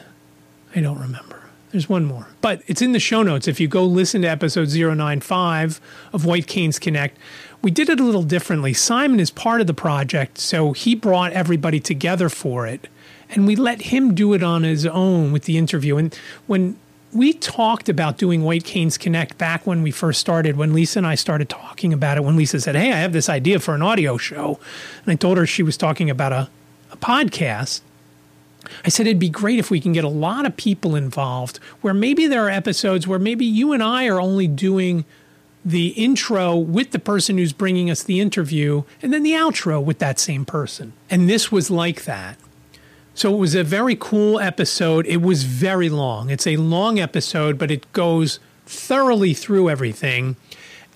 I 0.75 0.81
don't 0.81 0.99
remember. 0.99 1.41
There's 1.71 1.89
one 1.89 2.05
more, 2.05 2.27
but 2.41 2.63
it's 2.67 2.83
in 2.83 2.93
the 2.93 2.99
show 2.99 3.23
notes. 3.23 3.47
If 3.47 3.61
you 3.61 3.69
go 3.69 3.85
listen 3.85 4.23
to 4.23 4.29
episode 4.29 4.69
095 4.71 5.81
of 6.13 6.25
White 6.25 6.49
Canes 6.49 6.81
Connect, 6.81 7.17
we 7.63 7.71
did 7.71 7.89
it 7.89 8.01
a 8.01 8.03
little 8.03 8.25
differently. 8.25 8.73
Simon 8.73 9.21
is 9.21 9.31
part 9.31 9.61
of 9.61 9.69
the 9.69 9.75
project, 9.75 10.39
so 10.39 10.73
he 10.73 10.97
brought 10.97 11.33
everybody 11.33 11.79
together 11.79 12.29
for 12.29 12.67
it, 12.67 12.89
and 13.31 13.47
we 13.47 13.55
let 13.55 13.83
him 13.83 14.15
do 14.15 14.33
it 14.33 14.43
on 14.43 14.65
his 14.65 14.85
own 14.85 15.31
with 15.31 15.45
the 15.45 15.59
interview. 15.59 15.97
And 15.97 16.13
when 16.49 16.77
we 17.13 17.33
talked 17.33 17.89
about 17.89 18.19
doing 18.19 18.43
White 18.43 18.65
Canes 18.65 18.97
Connect 18.97 19.37
back 19.37 19.67
when 19.67 19.83
we 19.83 19.91
first 19.91 20.21
started, 20.21 20.57
when 20.57 20.73
Lisa 20.73 21.01
and 21.01 21.07
I 21.07 21.17
started 21.17 21.49
talking 21.49 21.93
about 21.93 22.17
it, 22.17 22.25
when 22.25 22.37
Lisa 22.37 22.61
said, 22.61 22.77
Hey, 22.77 22.93
I 22.93 22.97
have 22.99 23.13
this 23.13 23.29
idea 23.29 23.59
for 23.59 23.75
an 23.75 23.83
audio 23.83 24.17
show. 24.17 24.61
And 25.05 25.13
I 25.13 25.17
told 25.17 25.39
her 25.39 25.47
she 25.47 25.63
was 25.63 25.77
talking 25.77 26.09
about 26.09 26.33
a, 26.33 26.49
a 26.93 26.97
podcast. 26.97 27.81
I 28.85 28.91
said 28.91 29.07
it'd 29.07 29.19
be 29.19 29.31
great 29.31 29.59
if 29.59 29.71
we 29.71 29.81
can 29.81 29.93
get 29.93 30.05
a 30.05 30.09
lot 30.09 30.47
of 30.47 30.57
people 30.57 30.95
involved 30.95 31.59
where 31.81 31.95
maybe 31.95 32.27
there 32.27 32.47
are 32.47 32.51
episodes 32.51 33.07
where 33.07 33.19
maybe 33.19 33.45
you 33.45 33.73
and 33.73 33.83
I 33.83 34.07
are 34.07 34.21
only 34.21 34.47
doing 34.47 35.05
the 35.65 35.89
intro 35.89 36.57
with 36.57 36.93
the 36.93 36.99
person 36.99 37.39
who's 37.39 37.53
bringing 37.53 37.91
us 37.91 38.03
the 38.03 38.21
interview 38.21 38.85
and 39.03 39.13
then 39.13 39.23
the 39.23 39.33
outro 39.33 39.83
with 39.83 39.99
that 39.99 40.19
same 40.19 40.45
person. 40.45 40.93
And 41.11 41.29
this 41.29 41.51
was 41.51 41.71
like 41.71 42.05
that. 42.05 42.39
So 43.21 43.35
it 43.35 43.37
was 43.37 43.55
a 43.55 43.63
very 43.63 43.97
cool 43.97 44.41
episode. 44.41 45.05
It 45.05 45.21
was 45.21 45.43
very 45.43 45.91
long. 45.91 46.31
It's 46.31 46.47
a 46.47 46.57
long 46.57 46.99
episode, 46.99 47.59
but 47.59 47.71
it 47.71 47.93
goes 47.93 48.41
thoroughly 48.65 49.35
through 49.35 49.69
everything. 49.69 50.37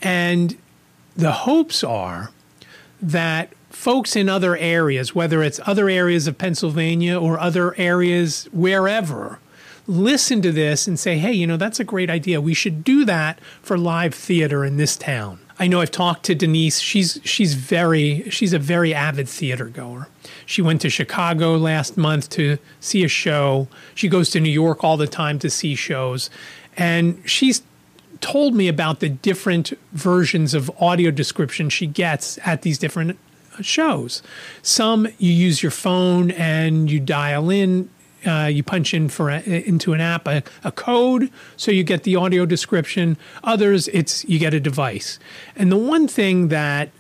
And 0.01 0.57
the 1.15 1.33
hopes 1.33 1.85
are 1.85 2.31
that 3.03 3.53
folks 3.69 4.17
in 4.17 4.31
other 4.31 4.57
areas, 4.57 5.15
whether 5.15 5.43
it's 5.43 5.61
other 5.67 5.91
areas 5.91 6.27
of 6.27 6.39
Pennsylvania 6.39 7.21
or 7.21 7.39
other 7.39 7.79
areas 7.79 8.49
wherever, 8.55 9.39
listen 9.87 10.41
to 10.41 10.51
this 10.51 10.87
and 10.87 10.99
say, 10.99 11.19
hey, 11.19 11.35
you 11.35 11.47
know, 11.47 11.59
that's 11.59 11.79
a 11.79 11.85
great 11.85 12.09
idea. 12.09 12.41
We 12.41 12.55
should 12.55 12.85
do 12.85 13.05
that 13.05 13.39
for 13.61 13.77
live 13.77 14.15
theater 14.15 14.65
in 14.65 14.79
this 14.79 14.97
town. 14.97 15.41
I 15.59 15.69
know 15.69 15.81
I've 15.81 15.91
talked 15.91 16.25
to 16.25 16.35
Denice. 16.35 16.81
She's 16.81 17.21
she's 17.25 17.55
very 17.55 18.29
she's 18.31 18.53
a 18.53 18.59
very 18.59 18.93
avid 18.93 19.29
theater 19.29 19.67
goer. 19.67 20.09
She 20.47 20.63
went 20.63 20.81
to 20.83 20.91
Chicago 20.91 21.57
last 21.57 21.97
month 21.97 22.29
to 22.31 22.59
see 22.81 23.05
a 23.05 23.09
show. 23.09 23.69
She 23.95 24.09
goes 24.09 24.31
to 24.31 24.41
New 24.41 24.51
York 24.51 24.83
all 24.83 24.97
the 24.97 25.07
time 25.07 25.39
to 25.41 25.51
see 25.51 25.75
shows. 25.75 26.29
And 26.77 27.23
she's 27.25 27.63
told 28.21 28.55
me 28.55 28.69
about 28.69 29.01
the 29.01 29.09
different 29.09 29.73
versions 29.93 30.55
of 30.55 30.71
audio 30.81 31.11
description 31.11 31.69
she 31.69 31.87
gets 31.87 32.39
at 32.45 32.63
these 32.63 32.79
different 32.79 33.19
uh, 33.57 33.63
shows. 33.63 34.23
Some 34.63 35.07
you 35.19 35.33
use 35.33 35.63
your 35.63 35.73
phone 35.73 36.31
and 36.33 36.91
you 36.91 36.99
dial 36.99 37.51
in 37.51 37.91
uh, 38.27 38.47
you 38.47 38.63
punch 38.63 38.95
in 38.95 39.09
for 39.09 39.31
a, 39.31 39.41
into 39.43 39.93
an 39.93 40.01
app 40.01 40.27
a, 40.27 40.43
a, 40.63 40.73
code, 40.73 41.31
so 41.57 41.71
you 41.71 41.85
get 41.85 42.05
the 42.05 42.17
audio 42.17 42.47
description. 42.47 43.17
Others, 43.43 43.89
it's 43.89 44.25
you 44.25 44.39
get 44.39 44.55
a 44.55 44.61
device. 44.61 45.19
And 45.57 45.71
the 45.71 45.77
one 45.77 46.09
thing 46.09 46.49
that 46.49 46.91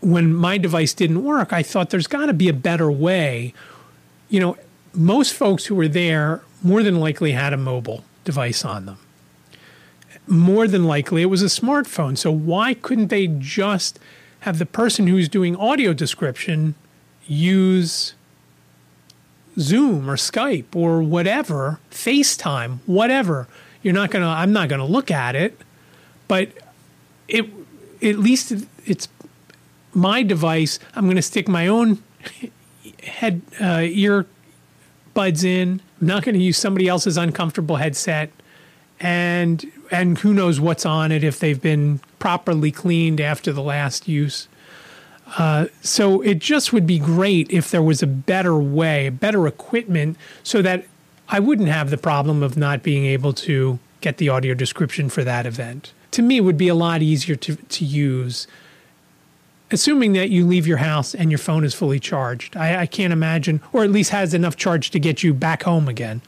when 0.00 0.34
my 0.34 0.58
device 0.58 0.94
didn't 0.94 1.24
work, 1.24 1.52
I 1.52 1.62
thought 1.62 1.90
there's 1.90 2.06
got 2.06 2.26
to 2.26 2.32
be 2.32 2.48
a 2.48 2.52
better 2.52 2.90
way. 2.90 3.52
You 4.28 4.40
know, 4.40 4.56
most 4.94 5.34
folks 5.34 5.66
who 5.66 5.74
were 5.74 5.88
there 5.88 6.42
more 6.62 6.82
than 6.82 7.00
likely 7.00 7.32
had 7.32 7.52
a 7.52 7.56
mobile 7.56 8.04
device 8.24 8.64
on 8.64 8.86
them. 8.86 8.98
More 10.26 10.68
than 10.68 10.84
likely, 10.84 11.22
it 11.22 11.26
was 11.26 11.42
a 11.42 11.46
smartphone. 11.46 12.16
So 12.18 12.30
why 12.30 12.74
couldn't 12.74 13.08
they 13.08 13.26
just 13.26 13.98
have 14.40 14.58
the 14.58 14.66
person 14.66 15.06
who's 15.06 15.28
doing 15.28 15.56
audio 15.56 15.92
description 15.92 16.74
use 17.26 18.14
Zoom 19.58 20.08
or 20.08 20.16
Skype 20.16 20.74
or 20.74 21.02
whatever, 21.02 21.80
FaceTime, 21.90 22.78
whatever. 22.86 23.48
You're 23.82 23.94
not 23.94 24.10
going 24.10 24.22
to 24.22 24.28
I'm 24.28 24.52
not 24.52 24.68
going 24.68 24.80
to 24.80 24.86
look 24.86 25.10
at 25.10 25.36
it, 25.36 25.58
but 26.26 26.50
it 27.28 27.46
at 28.02 28.18
least 28.18 28.52
it's 28.86 29.08
my 29.94 30.22
device. 30.22 30.78
I'm 30.94 31.04
going 31.04 31.16
to 31.16 31.22
stick 31.22 31.48
my 31.48 31.66
own 31.66 32.02
head 33.02 33.42
uh, 33.60 33.80
ear 33.82 34.26
buds 35.14 35.44
in. 35.44 35.80
I'm 36.00 36.06
not 36.06 36.22
going 36.24 36.34
to 36.34 36.42
use 36.42 36.58
somebody 36.58 36.88
else's 36.88 37.16
uncomfortable 37.16 37.76
headset 37.76 38.30
and 39.00 39.70
and 39.90 40.18
who 40.18 40.34
knows 40.34 40.60
what's 40.60 40.84
on 40.84 41.12
it 41.12 41.24
if 41.24 41.38
they've 41.38 41.60
been 41.60 42.00
properly 42.18 42.70
cleaned 42.70 43.20
after 43.20 43.52
the 43.52 43.62
last 43.62 44.08
use. 44.08 44.48
Uh, 45.36 45.66
so 45.82 46.22
it 46.22 46.38
just 46.38 46.72
would 46.72 46.86
be 46.86 46.98
great 46.98 47.50
if 47.50 47.70
there 47.70 47.82
was 47.82 48.02
a 48.02 48.06
better 48.06 48.56
way, 48.58 49.10
better 49.10 49.46
equipment, 49.46 50.16
so 50.42 50.62
that 50.62 50.86
I 51.28 51.40
wouldn't 51.40 51.68
have 51.68 51.90
the 51.90 51.98
problem 51.98 52.42
of 52.42 52.56
not 52.56 52.82
being 52.82 53.04
able 53.04 53.32
to 53.34 53.78
get 54.00 54.16
the 54.16 54.28
audio 54.28 54.54
description 54.54 55.08
for 55.08 55.24
that 55.24 55.44
event. 55.44 55.92
To 56.12 56.22
me, 56.22 56.38
it 56.38 56.40
would 56.40 56.56
be 56.56 56.68
a 56.68 56.74
lot 56.74 57.02
easier 57.02 57.36
to, 57.36 57.56
to 57.56 57.84
use, 57.84 58.46
assuming 59.70 60.14
that 60.14 60.30
you 60.30 60.46
leave 60.46 60.66
your 60.66 60.78
house 60.78 61.14
and 61.14 61.30
your 61.30 61.38
phone 61.38 61.64
is 61.64 61.74
fully 61.74 62.00
charged. 62.00 62.56
I, 62.56 62.82
I 62.82 62.86
can't 62.86 63.12
imagine, 63.12 63.60
or 63.72 63.84
at 63.84 63.90
least 63.90 64.10
has 64.10 64.32
enough 64.32 64.56
charge 64.56 64.90
to 64.90 64.98
get 64.98 65.22
you 65.22 65.34
back 65.34 65.64
home 65.64 65.88
again. 65.88 66.22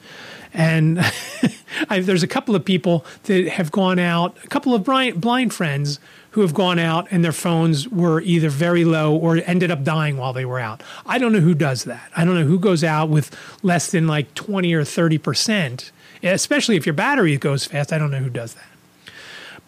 And 0.52 1.00
I, 1.88 2.00
there's 2.00 2.22
a 2.22 2.28
couple 2.28 2.54
of 2.54 2.64
people 2.64 3.06
that 3.24 3.48
have 3.48 3.70
gone 3.70 3.98
out, 3.98 4.36
a 4.44 4.48
couple 4.48 4.74
of 4.74 4.84
blind, 4.84 5.20
blind 5.20 5.54
friends 5.54 5.98
who 6.32 6.42
have 6.42 6.54
gone 6.54 6.78
out 6.78 7.08
and 7.10 7.24
their 7.24 7.32
phones 7.32 7.88
were 7.88 8.20
either 8.20 8.48
very 8.48 8.84
low 8.84 9.14
or 9.14 9.38
ended 9.46 9.70
up 9.70 9.82
dying 9.82 10.16
while 10.16 10.32
they 10.32 10.44
were 10.44 10.60
out. 10.60 10.82
I 11.04 11.18
don't 11.18 11.32
know 11.32 11.40
who 11.40 11.54
does 11.54 11.84
that. 11.84 12.10
I 12.16 12.24
don't 12.24 12.34
know 12.34 12.44
who 12.44 12.58
goes 12.58 12.84
out 12.84 13.08
with 13.08 13.36
less 13.62 13.90
than 13.90 14.06
like 14.06 14.32
20 14.34 14.72
or 14.74 14.82
30%, 14.82 15.90
especially 16.22 16.76
if 16.76 16.86
your 16.86 16.92
battery 16.92 17.36
goes 17.36 17.64
fast. 17.64 17.92
I 17.92 17.98
don't 17.98 18.10
know 18.10 18.18
who 18.18 18.30
does 18.30 18.54
that. 18.54 18.64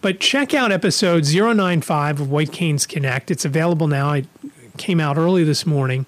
But 0.01 0.19
check 0.19 0.53
out 0.53 0.71
episode 0.71 1.25
095 1.25 2.21
of 2.21 2.31
White 2.31 2.51
Canes 2.51 2.85
Connect. 2.85 3.31
It's 3.31 3.45
available 3.45 3.87
now. 3.87 4.11
It 4.13 4.27
came 4.77 4.99
out 4.99 5.17
early 5.17 5.43
this 5.43 5.65
morning. 5.65 6.05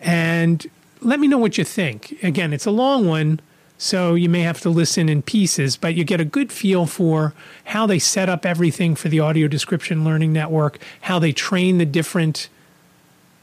And 0.00 0.68
let 1.00 1.20
me 1.20 1.28
know 1.28 1.38
what 1.38 1.58
you 1.58 1.64
think. 1.64 2.18
Again, 2.22 2.52
it's 2.52 2.66
a 2.66 2.70
long 2.70 3.06
one 3.06 3.40
so 3.82 4.14
you 4.14 4.28
may 4.28 4.42
have 4.42 4.60
to 4.60 4.68
listen 4.68 5.08
in 5.08 5.22
pieces, 5.22 5.74
but 5.74 5.94
you 5.94 6.04
get 6.04 6.20
a 6.20 6.24
good 6.26 6.52
feel 6.52 6.84
for 6.84 7.32
how 7.64 7.86
they 7.86 7.98
set 7.98 8.28
up 8.28 8.44
everything 8.44 8.94
for 8.94 9.08
the 9.08 9.20
audio 9.20 9.48
description 9.48 10.04
learning 10.04 10.34
network, 10.34 10.78
how 11.00 11.18
they 11.18 11.32
train 11.32 11.78
the 11.78 11.86
different 11.86 12.50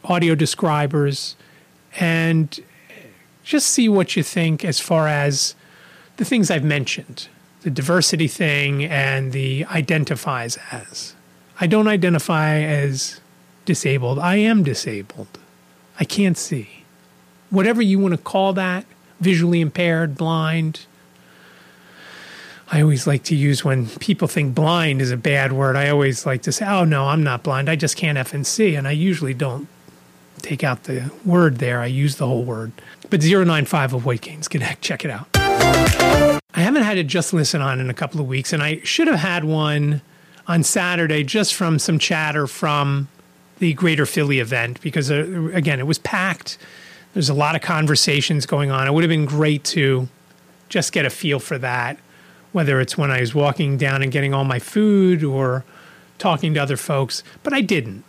audio 0.04 0.36
describers, 0.36 1.36
and 2.00 2.60
just 3.44 3.70
see 3.70 3.90
what 3.90 4.16
you 4.16 4.22
think 4.22 4.64
as 4.64 4.80
far 4.80 5.08
as 5.08 5.56
the 6.18 6.26
things 6.26 6.52
I've 6.52 6.64
mentioned 6.64 7.30
the 7.64 7.72
diversity 7.72 8.28
thing 8.28 8.86
and 8.86 9.32
the 9.32 9.66
identifies 9.66 10.60
as. 10.72 11.16
I 11.60 11.66
don't 11.66 11.88
identify 11.88 12.60
as 12.60 13.20
disabled. 13.66 14.20
I 14.20 14.36
am 14.36 14.62
disabled. 14.62 15.40
I 16.00 16.06
can't 16.06 16.38
see. 16.38 16.84
Whatever 17.50 17.82
you 17.82 17.98
want 17.98 18.14
to 18.14 18.20
call 18.20 18.54
that, 18.54 18.86
visually 19.20 19.62
impaired, 19.62 20.16
blind. 20.16 20.86
I 22.70 22.82
always 22.82 23.08
like 23.08 23.24
to 23.26 23.36
use 23.36 23.64
when 23.64 23.88
people 23.88 24.28
think 24.28 24.54
blind 24.54 25.02
is 25.02 25.12
a 25.12 25.18
bad 25.18 25.54
word. 25.54 25.76
I 25.76 25.90
always 25.90 26.26
like 26.26 26.42
to 26.44 26.52
say, 26.52 26.66
"Oh 26.66 26.84
no, 26.84 27.08
I'm 27.08 27.24
not 27.24 27.44
blind. 27.44 27.70
I 27.70 27.76
just 27.76 27.96
can't 27.96 28.18
F 28.18 28.34
and 28.34 28.46
see." 28.46 28.76
And 28.76 28.88
I 28.88 28.92
usually 28.92 29.34
don't 29.34 29.68
take 30.42 30.64
out 30.64 30.84
the 30.84 31.12
word 31.26 31.58
there. 31.58 31.80
I 31.80 31.86
use 31.86 32.18
the 32.18 32.28
whole 32.28 32.44
word. 32.44 32.72
But 33.10 33.22
095 33.22 33.94
of 33.94 34.22
Canes 34.22 34.48
Connect, 34.48 34.82
check 34.82 35.06
it 35.06 35.12
out. 35.12 35.28
I 35.36 36.62
haven't 36.62 36.84
had 36.84 36.98
a 36.98 37.04
just 37.04 37.34
listen 37.34 37.62
on 37.62 37.80
in 37.80 37.90
a 37.90 37.94
couple 37.94 38.20
of 38.20 38.28
weeks, 38.28 38.52
and 38.52 38.62
I 38.62 38.82
should 38.84 39.08
have 39.08 39.20
had 39.20 39.44
one 39.44 40.02
on 40.48 40.64
Saturday 40.64 41.24
just 41.24 41.54
from 41.54 41.78
some 41.80 42.00
chatter 42.00 42.48
from 42.48 43.08
the 43.60 43.74
Greater 43.74 44.06
Philly 44.06 44.40
event 44.40 44.80
because, 44.82 45.12
uh, 45.12 45.50
again, 45.54 45.80
it 45.80 45.88
was 45.88 46.00
packed. 46.00 46.58
There's 47.18 47.30
a 47.30 47.34
lot 47.34 47.56
of 47.56 47.64
conversations 47.64 48.46
going 48.46 48.70
on. 48.70 48.88
It 48.88 48.94
would 48.94 49.04
have 49.04 49.10
been 49.10 49.26
great 49.26 49.64
to 49.64 50.08
just 50.70 50.92
get 50.92 51.04
a 51.04 51.10
feel 51.10 51.40
for 51.40 51.58
that. 51.58 51.98
whether 52.52 52.80
it's 52.80 52.96
when 52.96 53.10
I 53.10 53.22
was 53.22 53.34
walking 53.34 53.76
down 53.76 54.04
and 54.04 54.12
getting 54.12 54.36
all 54.36 54.44
my 54.44 54.60
food 54.60 55.24
or 55.24 55.66
talking 56.20 56.54
to 56.54 56.60
other 56.60 56.78
folks, 56.78 57.24
but 57.42 57.54
I 57.54 57.62
didn't. 57.62 58.04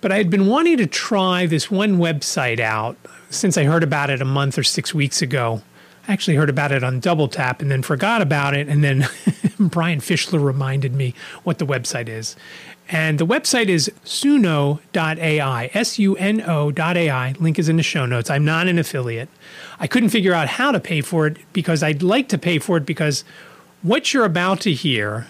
But 0.00 0.10
I 0.10 0.16
had 0.16 0.30
been 0.30 0.46
wanting 0.46 0.78
to 0.78 0.86
try 0.86 1.44
this 1.44 1.70
one 1.70 1.98
website 1.98 2.60
out 2.60 2.96
since 3.28 3.58
I 3.58 3.64
heard 3.64 3.82
about 3.82 4.08
it 4.08 4.22
a 4.22 4.24
month 4.24 4.56
or 4.56 4.62
six 4.62 4.94
weeks 4.94 5.20
ago. 5.20 5.60
I 6.08 6.12
actually 6.14 6.36
heard 6.36 6.50
about 6.50 6.72
it 6.72 6.82
on 6.82 7.00
Double 7.00 7.28
Tap 7.28 7.60
and 7.60 7.70
then 7.70 7.82
forgot 7.82 8.22
about 8.22 8.54
it. 8.54 8.68
And 8.68 8.82
then 8.82 9.06
Brian 9.58 10.00
Fischler 10.00 10.42
reminded 10.42 10.94
me 10.94 11.14
what 11.42 11.58
the 11.58 11.66
website 11.66 12.08
is. 12.08 12.36
And 12.88 13.18
the 13.18 13.26
website 13.26 13.68
is 13.68 13.90
suno.ai, 14.04 15.70
S 15.72 15.98
U 15.98 16.16
N 16.16 16.42
O.ai. 16.42 17.34
Link 17.40 17.58
is 17.58 17.68
in 17.68 17.76
the 17.76 17.82
show 17.82 18.04
notes. 18.04 18.28
I'm 18.30 18.44
not 18.44 18.68
an 18.68 18.78
affiliate. 18.78 19.30
I 19.80 19.86
couldn't 19.86 20.10
figure 20.10 20.34
out 20.34 20.48
how 20.48 20.70
to 20.70 20.80
pay 20.80 21.00
for 21.00 21.26
it 21.26 21.38
because 21.52 21.82
I'd 21.82 22.02
like 22.02 22.28
to 22.28 22.38
pay 22.38 22.58
for 22.58 22.76
it 22.76 22.84
because 22.84 23.24
what 23.82 24.12
you're 24.12 24.24
about 24.24 24.60
to 24.62 24.72
hear 24.72 25.26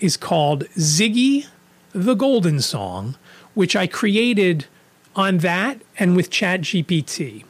is 0.00 0.16
called 0.16 0.64
Ziggy 0.76 1.46
the 1.92 2.14
Golden 2.14 2.60
Song, 2.60 3.16
which 3.54 3.76
I 3.76 3.86
created 3.86 4.66
on 5.14 5.38
that 5.38 5.80
and 5.98 6.16
with 6.16 6.30
ChatGPT. 6.30 7.44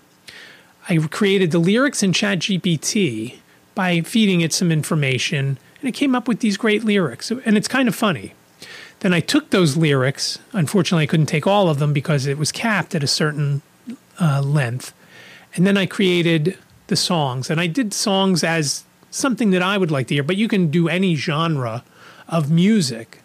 I 0.88 0.98
created 0.98 1.50
the 1.50 1.58
lyrics 1.58 2.02
in 2.02 2.12
ChatGPT 2.12 3.38
by 3.74 4.02
feeding 4.02 4.42
it 4.42 4.52
some 4.52 4.70
information, 4.70 5.58
and 5.80 5.88
it 5.88 5.92
came 5.92 6.14
up 6.14 6.28
with 6.28 6.40
these 6.40 6.56
great 6.56 6.84
lyrics. 6.84 7.30
And 7.30 7.56
it's 7.56 7.68
kind 7.68 7.88
of 7.88 7.94
funny. 7.94 8.34
Then 9.04 9.12
I 9.12 9.20
took 9.20 9.50
those 9.50 9.76
lyrics. 9.76 10.38
Unfortunately, 10.54 11.02
I 11.02 11.06
couldn't 11.06 11.26
take 11.26 11.46
all 11.46 11.68
of 11.68 11.78
them 11.78 11.92
because 11.92 12.24
it 12.24 12.38
was 12.38 12.50
capped 12.50 12.94
at 12.94 13.04
a 13.04 13.06
certain 13.06 13.60
uh, 14.18 14.40
length. 14.40 14.94
And 15.54 15.66
then 15.66 15.76
I 15.76 15.84
created 15.84 16.56
the 16.86 16.96
songs. 16.96 17.50
And 17.50 17.60
I 17.60 17.66
did 17.66 17.92
songs 17.92 18.42
as 18.42 18.84
something 19.10 19.50
that 19.50 19.60
I 19.60 19.76
would 19.76 19.90
like 19.90 20.06
to 20.06 20.14
hear, 20.14 20.22
but 20.22 20.36
you 20.36 20.48
can 20.48 20.70
do 20.70 20.88
any 20.88 21.16
genre 21.16 21.84
of 22.28 22.50
music. 22.50 23.20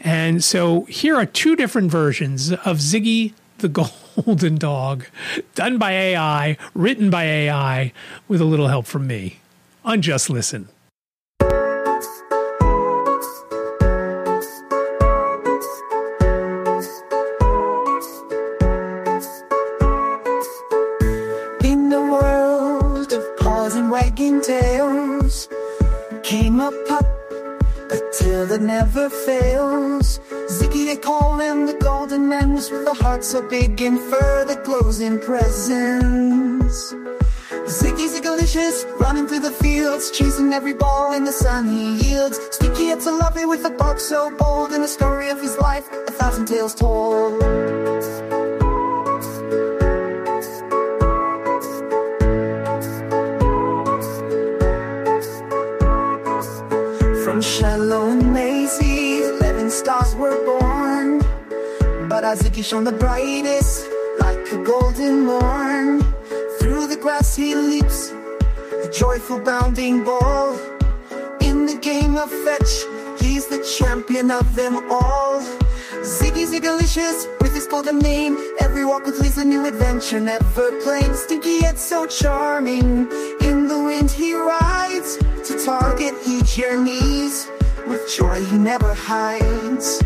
And 0.00 0.42
so 0.42 0.86
here 0.86 1.14
are 1.14 1.26
two 1.26 1.54
different 1.54 1.92
versions 1.92 2.50
of 2.50 2.78
Ziggy 2.78 3.32
the 3.58 3.68
Golden 4.24 4.56
Dog, 4.56 5.06
done 5.54 5.78
by 5.78 5.92
AI, 5.92 6.56
written 6.74 7.08
by 7.08 7.22
AI, 7.22 7.92
with 8.26 8.40
a 8.40 8.44
little 8.44 8.66
help 8.66 8.86
from 8.86 9.06
me 9.06 9.38
on 9.84 10.02
Just 10.02 10.28
Listen. 10.28 10.70
Came 26.30 26.60
a 26.60 26.70
pup, 26.86 27.04
a 27.90 27.96
that 28.46 28.60
never 28.60 29.10
fails. 29.10 30.20
Ziggy 30.46 30.86
they 30.86 30.96
call 30.96 31.40
him 31.40 31.66
the 31.66 31.74
golden 31.74 32.28
man 32.28 32.54
With 32.54 32.84
the 32.84 32.94
heart 32.94 33.24
so 33.24 33.42
big 33.42 33.82
and 33.82 33.98
fur 33.98 34.44
that 34.44 34.62
glows 34.62 35.00
in 35.00 35.18
presents 35.18 36.94
Ziggy's 37.66 38.20
delicious, 38.20 38.84
running 39.00 39.26
through 39.26 39.40
the 39.40 39.50
fields 39.50 40.12
Chasing 40.12 40.52
every 40.52 40.72
ball 40.72 41.14
in 41.14 41.24
the 41.24 41.32
sun 41.32 41.66
he 41.66 41.96
yields. 41.96 42.38
Sticky 42.52 42.84
yet 42.84 43.02
so 43.02 43.16
lovely 43.16 43.44
with 43.44 43.64
a 43.64 43.70
bark 43.70 43.98
so 43.98 44.30
bold 44.36 44.70
And 44.70 44.84
the 44.84 44.88
story 44.88 45.30
of 45.30 45.40
his 45.40 45.58
life, 45.58 45.88
a 46.06 46.12
thousand 46.12 46.46
tales 46.46 46.76
told 46.76 47.42
Shallow 57.40 58.10
Maisie, 58.10 59.22
eleven 59.22 59.70
stars 59.70 60.14
were 60.14 60.44
born. 60.44 61.20
But 62.08 62.22
Azuki 62.22 62.62
shone 62.62 62.84
the 62.84 62.92
brightest, 62.92 63.86
like 64.18 64.52
a 64.52 64.62
golden 64.62 65.24
morn. 65.24 66.02
Through 66.58 66.88
the 66.88 66.98
grass 67.00 67.34
he 67.34 67.54
leaps, 67.54 68.10
a 68.10 68.90
joyful 68.92 69.40
bounding 69.40 70.04
ball. 70.04 70.54
In 71.40 71.64
the 71.64 71.78
game 71.80 72.16
of 72.16 72.30
fetch, 72.30 72.84
he's 73.20 73.46
the 73.46 73.62
champion 73.78 74.30
of 74.30 74.54
them 74.54 74.76
all. 74.90 75.40
Ziggy's 76.02 76.50
delicious 76.60 77.26
with 77.40 77.54
his 77.54 77.66
golden 77.66 78.00
name. 78.00 78.36
Every 78.60 78.84
walk 78.84 79.06
with 79.06 79.38
a 79.38 79.44
new 79.44 79.64
adventure, 79.64 80.20
never 80.20 80.78
plain. 80.82 81.14
Stinky 81.14 81.60
yet 81.62 81.78
so 81.78 82.06
charming. 82.06 83.10
In 83.40 83.66
the 83.66 83.82
wind 83.82 84.10
he 84.10 84.34
rides, 84.34 85.18
target 85.64 86.14
he 86.24 86.42
journeys. 86.42 87.48
With 87.86 88.10
joy 88.10 88.44
he 88.44 88.56
never 88.56 88.94
hides. 88.94 90.02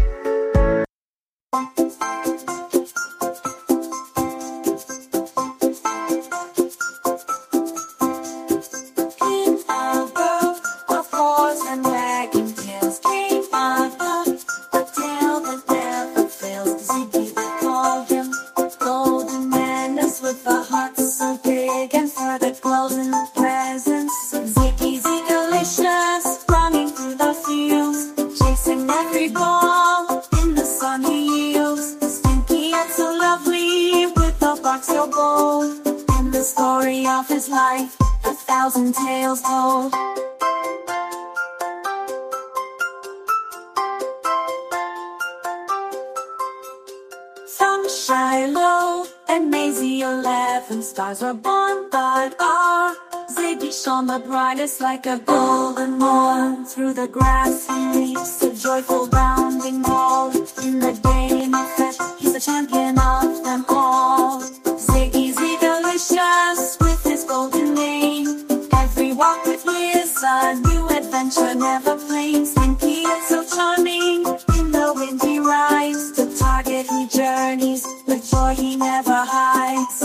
Like 54.95 55.07
a 55.07 55.19
golden 55.25 55.99
morn. 55.99 56.65
Through 56.65 56.93
the 56.93 57.09
grass 57.09 57.67
he 57.67 57.83
leaps, 57.99 58.43
a 58.43 58.55
joyful 58.55 59.09
bounding 59.09 59.83
ball. 59.83 60.31
In 60.63 60.79
the 60.79 60.93
game 61.03 61.53
of 61.53 61.69
fetch, 61.77 61.97
he's 62.21 62.35
a 62.37 62.41
champion 62.41 62.97
of 62.99 63.43
them 63.43 63.65
all. 63.69 64.41
Ziggy's 64.87 65.37
delicious 65.69 66.79
with 66.81 67.03
his 67.03 67.25
golden 67.25 67.75
name. 67.75 68.47
Every 68.73 69.13
walk 69.13 69.45
with 69.47 69.65
his 69.65 70.15
a 70.23 70.55
new 70.69 70.89
adventure, 70.99 71.55
never 71.57 71.97
plain. 71.97 72.47
Stinky 72.47 73.03
and 73.05 73.23
so 73.31 73.45
charming. 73.57 74.21
In 74.59 74.67
the 74.71 74.93
wind 74.95 75.21
he 75.23 75.41
rides, 75.41 76.13
to 76.17 76.25
target 76.39 76.87
he 76.87 77.09
journeys. 77.09 77.85
With 78.07 78.31
joy 78.31 78.55
he 78.55 78.77
never 78.77 79.21
hides. 79.35 79.97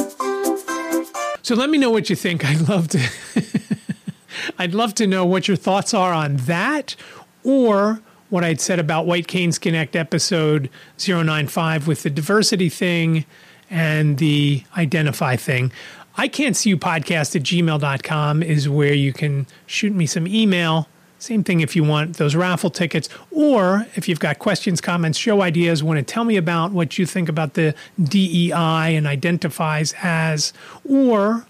So 1.43 1.53
let 1.53 1.69
me 1.69 1.77
know 1.77 1.91
what 1.91 2.09
you 2.09 2.15
think. 2.15 2.43
I'd 2.49 2.67
love 2.67 2.87
to 2.89 2.99
I'd 4.61 4.73
love 4.73 4.93
to 4.95 5.07
know 5.07 5.25
what 5.25 5.47
your 5.47 5.55
thoughts 5.55 5.93
are 5.93 6.11
on 6.11 6.35
that 6.35 6.97
or 7.45 8.01
what 8.29 8.43
I'd 8.43 8.59
said 8.59 8.77
about 8.77 9.05
White 9.05 9.25
Canes 9.25 9.57
Connect 9.57 9.95
episode 9.95 10.69
095 10.99 11.87
with 11.87 12.03
the 12.03 12.09
diversity 12.09 12.67
thing 12.67 13.25
and 13.69 14.17
the 14.17 14.65
identify 14.75 15.37
thing. 15.37 15.71
I 16.17 16.27
can't 16.27 16.57
see 16.57 16.71
you 16.71 16.77
podcast 16.77 17.37
at 17.37 17.43
gmail.com 17.43 18.43
is 18.43 18.67
where 18.67 18.93
you 18.93 19.13
can 19.13 19.47
shoot 19.65 19.93
me 19.93 20.05
some 20.05 20.27
email. 20.27 20.89
Same 21.19 21.41
thing 21.41 21.61
if 21.61 21.73
you 21.73 21.85
want 21.85 22.17
those 22.17 22.35
raffle 22.35 22.69
tickets, 22.69 23.07
or 23.31 23.87
if 23.95 24.09
you've 24.09 24.19
got 24.19 24.39
questions, 24.39 24.81
comments, 24.81 25.17
show 25.17 25.41
ideas, 25.41 25.81
want 25.81 25.97
to 25.99 26.03
tell 26.03 26.25
me 26.25 26.35
about 26.35 26.71
what 26.71 26.97
you 26.97 27.05
think 27.05 27.29
about 27.29 27.53
the 27.53 27.73
DEI 28.01 28.95
and 28.95 29.07
identifies 29.07 29.93
as, 30.01 30.51
or 30.83 31.45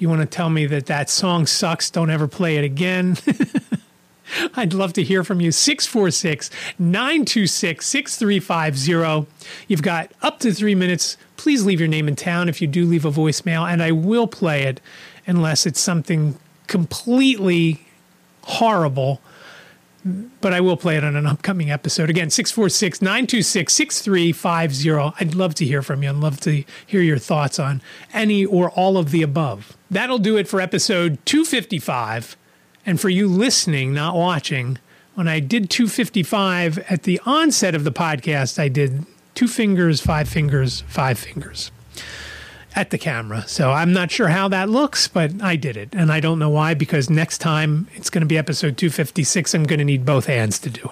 you 0.00 0.08
want 0.08 0.22
to 0.22 0.26
tell 0.26 0.48
me 0.48 0.66
that 0.66 0.86
that 0.86 1.10
song 1.10 1.46
sucks, 1.46 1.90
don't 1.90 2.10
ever 2.10 2.26
play 2.26 2.56
it 2.56 2.64
again. 2.64 3.18
I'd 4.54 4.72
love 4.72 4.94
to 4.94 5.02
hear 5.02 5.22
from 5.24 5.40
you. 5.40 5.52
646 5.52 6.50
926 6.78 7.86
6350. 7.86 9.30
You've 9.68 9.82
got 9.82 10.10
up 10.22 10.38
to 10.40 10.52
three 10.52 10.74
minutes. 10.74 11.18
Please 11.36 11.64
leave 11.66 11.80
your 11.80 11.88
name 11.88 12.08
and 12.08 12.16
town 12.16 12.48
if 12.48 12.62
you 12.62 12.66
do 12.66 12.86
leave 12.86 13.04
a 13.04 13.10
voicemail, 13.10 13.70
and 13.70 13.82
I 13.82 13.92
will 13.92 14.26
play 14.26 14.62
it 14.62 14.80
unless 15.26 15.66
it's 15.66 15.80
something 15.80 16.38
completely 16.66 17.86
horrible. 18.42 19.20
But 20.40 20.54
I 20.54 20.62
will 20.62 20.78
play 20.78 20.96
it 20.96 21.04
on 21.04 21.14
an 21.14 21.26
upcoming 21.26 21.70
episode. 21.70 22.08
Again, 22.08 22.30
646 22.30 23.02
926 23.02 23.70
6350. 23.70 25.14
I'd 25.20 25.34
love 25.34 25.54
to 25.56 25.66
hear 25.66 25.82
from 25.82 26.02
you. 26.02 26.08
I'd 26.08 26.16
love 26.16 26.40
to 26.40 26.64
hear 26.86 27.02
your 27.02 27.18
thoughts 27.18 27.58
on 27.58 27.82
any 28.14 28.46
or 28.46 28.70
all 28.70 28.96
of 28.96 29.10
the 29.10 29.20
above. 29.20 29.76
That'll 29.90 30.18
do 30.18 30.36
it 30.36 30.46
for 30.48 30.60
episode 30.60 31.18
255. 31.26 32.36
And 32.86 33.00
for 33.00 33.08
you 33.08 33.28
listening, 33.28 33.92
not 33.92 34.14
watching, 34.14 34.78
when 35.14 35.28
I 35.28 35.40
did 35.40 35.68
255 35.68 36.78
at 36.90 37.02
the 37.02 37.20
onset 37.26 37.74
of 37.74 37.84
the 37.84 37.92
podcast, 37.92 38.58
I 38.58 38.68
did 38.68 39.04
two 39.34 39.48
fingers, 39.48 40.00
five 40.00 40.28
fingers, 40.28 40.82
five 40.82 41.18
fingers 41.18 41.70
at 42.74 42.90
the 42.90 42.98
camera. 42.98 43.44
So 43.48 43.70
I'm 43.70 43.92
not 43.92 44.10
sure 44.10 44.28
how 44.28 44.48
that 44.48 44.68
looks, 44.68 45.08
but 45.08 45.42
I 45.42 45.56
did 45.56 45.76
it. 45.76 45.90
And 45.92 46.12
I 46.12 46.20
don't 46.20 46.38
know 46.38 46.50
why, 46.50 46.74
because 46.74 47.10
next 47.10 47.38
time 47.38 47.88
it's 47.94 48.10
going 48.10 48.22
to 48.22 48.26
be 48.26 48.38
episode 48.38 48.76
256. 48.76 49.54
I'm 49.54 49.64
going 49.64 49.80
to 49.80 49.84
need 49.84 50.04
both 50.04 50.26
hands 50.26 50.58
to 50.60 50.70
do 50.70 50.90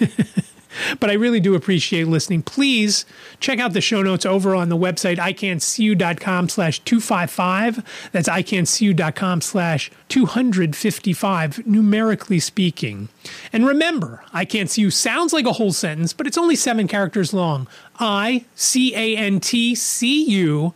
it. 0.00 0.10
but 1.00 1.10
I 1.10 1.14
really 1.14 1.40
do 1.40 1.54
appreciate 1.54 2.08
listening. 2.08 2.42
Please 2.42 3.04
check 3.40 3.58
out 3.58 3.72
the 3.72 3.80
show 3.80 4.02
notes 4.02 4.26
over 4.26 4.54
on 4.54 4.68
the 4.68 4.76
website, 4.76 5.18
ican'tseeyou.com 5.18 6.48
slash 6.48 6.80
255. 6.80 8.10
That's 8.12 8.28
ican'tseeyou.com 8.28 9.40
slash 9.40 9.90
255, 10.08 11.66
numerically 11.66 12.40
speaking. 12.40 13.08
And 13.52 13.66
remember, 13.66 14.22
I 14.32 14.44
Can't 14.44 14.70
See 14.70 14.82
You 14.82 14.90
sounds 14.90 15.32
like 15.32 15.46
a 15.46 15.52
whole 15.52 15.72
sentence, 15.72 16.12
but 16.12 16.26
it's 16.26 16.38
only 16.38 16.56
seven 16.56 16.86
characters 16.88 17.32
long. 17.32 17.66
I 17.98 18.44
C 18.54 18.94
A 18.94 19.16
N 19.16 19.40
T 19.40 19.74
C 19.74 20.24
U 20.24 20.74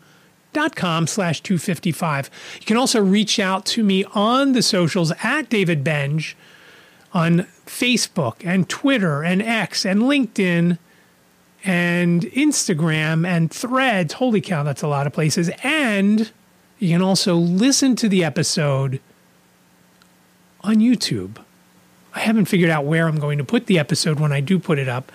dot 0.53 0.74
com 0.74 1.07
slash 1.07 1.40
255. 1.40 2.30
You 2.61 2.66
can 2.66 2.76
also 2.76 3.01
reach 3.01 3.38
out 3.38 3.64
to 3.66 3.84
me 3.84 4.05
on 4.14 4.53
the 4.53 4.62
socials 4.62 5.12
at 5.22 5.48
David 5.48 5.84
Benj 5.84 6.36
on 7.12 7.46
Facebook 7.66 8.36
and 8.44 8.68
Twitter 8.68 9.22
and 9.22 9.42
X 9.42 9.84
and 9.84 10.02
LinkedIn 10.02 10.78
and 11.64 12.22
Instagram 12.22 13.26
and 13.26 13.50
threads. 13.50 14.14
Holy 14.14 14.40
cow, 14.40 14.62
that's 14.62 14.82
a 14.82 14.88
lot 14.88 15.06
of 15.06 15.12
places. 15.12 15.50
And 15.62 16.30
you 16.78 16.88
can 16.90 17.02
also 17.02 17.34
listen 17.34 17.96
to 17.96 18.08
the 18.08 18.24
episode 18.24 19.00
on 20.62 20.76
YouTube. 20.76 21.38
I 22.14 22.20
haven't 22.20 22.46
figured 22.46 22.70
out 22.70 22.84
where 22.84 23.06
I'm 23.06 23.18
going 23.18 23.38
to 23.38 23.44
put 23.44 23.66
the 23.66 23.78
episode 23.78 24.18
when 24.18 24.32
I 24.32 24.40
do 24.40 24.58
put 24.58 24.78
it 24.78 24.88
up, 24.88 25.12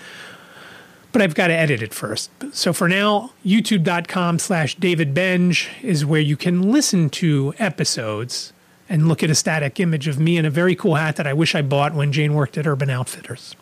but 1.12 1.22
I've 1.22 1.36
got 1.36 1.48
to 1.48 1.54
edit 1.54 1.82
it 1.82 1.94
first. 1.94 2.30
So 2.52 2.72
for 2.72 2.88
now, 2.88 3.32
youtube.com 3.46 4.40
slash 4.40 4.76
David 4.76 5.14
Benj 5.14 5.70
is 5.82 6.06
where 6.06 6.22
you 6.22 6.38
can 6.38 6.72
listen 6.72 7.10
to 7.12 7.54
episodes 7.58 8.54
and 8.88 9.08
look 9.08 9.24
at 9.24 9.30
a 9.30 9.36
static 9.36 9.80
image 9.80 10.08
of 10.08 10.20
me 10.20 10.38
in 10.38 10.46
a 10.46 10.50
very 10.50 10.76
cool 10.76 10.96
hat 10.96 11.16
that 11.16 11.28
I 11.28 11.34
wish 11.34 11.56
I 11.56 11.62
bought 11.62 11.94
when 11.94 12.12
Jane 12.12 12.34
worked 12.34 12.58
at 12.58 12.68
Urban 12.68 12.90
Outfitters. 12.90 13.56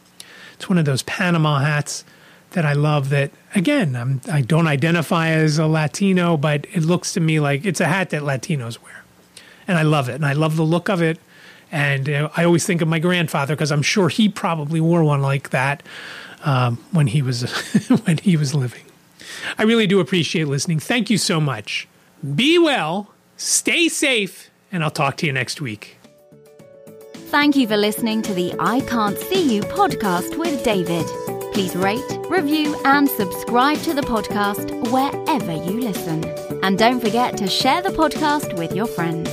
It's 0.56 0.70
one 0.70 0.78
of 0.78 0.86
those 0.86 1.04
Panama 1.04 1.60
hats 1.60 2.04
that 2.52 2.66
I 2.66 2.74
love 2.74 3.10
that 3.10 3.32
again, 3.56 3.96
I'm, 3.96 4.22
I 4.32 4.42
don't 4.42 4.68
identify 4.68 5.30
as 5.30 5.58
a 5.58 5.66
Latino, 5.66 6.38
but 6.38 6.68
it 6.72 6.84
looks 6.84 7.14
to 7.14 7.20
me 7.20 7.40
like 7.40 7.66
it's 7.66 7.82
a 7.82 7.86
hat 7.86 8.12
that 8.12 8.22
Latinos 8.22 8.82
wear. 8.82 9.04
And 9.68 9.78
I 9.78 9.82
love 9.82 10.10
it. 10.10 10.16
And 10.16 10.26
I 10.26 10.34
love 10.34 10.56
the 10.56 10.64
look 10.64 10.90
of 10.90 11.02
it. 11.02 11.20
And 11.72 12.08
I 12.10 12.44
always 12.44 12.66
think 12.66 12.82
of 12.82 12.88
my 12.88 13.00
grandfather 13.00 13.56
because 13.56 13.72
I'm 13.72 13.82
sure 13.82 14.08
he 14.08 14.30
probably 14.30 14.80
wore 14.80 15.04
one 15.04 15.22
like 15.22 15.50
that 15.50 15.82
um, 16.44 16.78
when 16.92 17.08
he 17.08 17.22
was 17.22 17.50
when 18.06 18.20
he 18.20 18.38
was 18.38 18.54
living. 18.54 18.84
I 19.58 19.64
really 19.64 19.88
do 19.88 20.00
appreciate 20.00 20.48
listening. 20.48 20.80
Thank 20.80 21.10
you 21.10 21.18
so 21.18 21.42
much. 21.42 21.88
Be 22.36 22.60
well, 22.60 23.12
stay 23.38 23.90
safe, 23.90 24.52
and 24.74 24.84
I'll 24.84 24.92
talk 24.92 25.16
to 25.18 25.26
you 25.26 25.32
next 25.32 25.62
week. 25.62 25.96
Thank 27.34 27.56
you 27.56 27.68
for 27.68 27.78
listening 27.78 28.22
to 28.24 28.34
the 28.34 28.54
I 28.60 28.82
Can't 28.82 29.18
See 29.18 29.56
You 29.56 29.62
podcast 29.62 30.38
with 30.38 30.64
David. 30.64 31.06
Please 31.54 31.76
rate, 31.76 32.04
review, 32.30 32.76
and 32.84 33.10
subscribe 33.10 33.78
to 33.84 33.94
the 33.94 34.02
podcast 34.02 34.92
wherever 34.92 35.54
you 35.54 35.80
listen. 35.80 36.24
And 36.64 36.78
don't 36.78 37.00
forget 37.00 37.38
to 37.38 37.48
share 37.48 37.82
the 37.82 37.90
podcast 37.90 38.58
with 38.58 38.76
your 38.76 38.88
friends. 38.88 39.30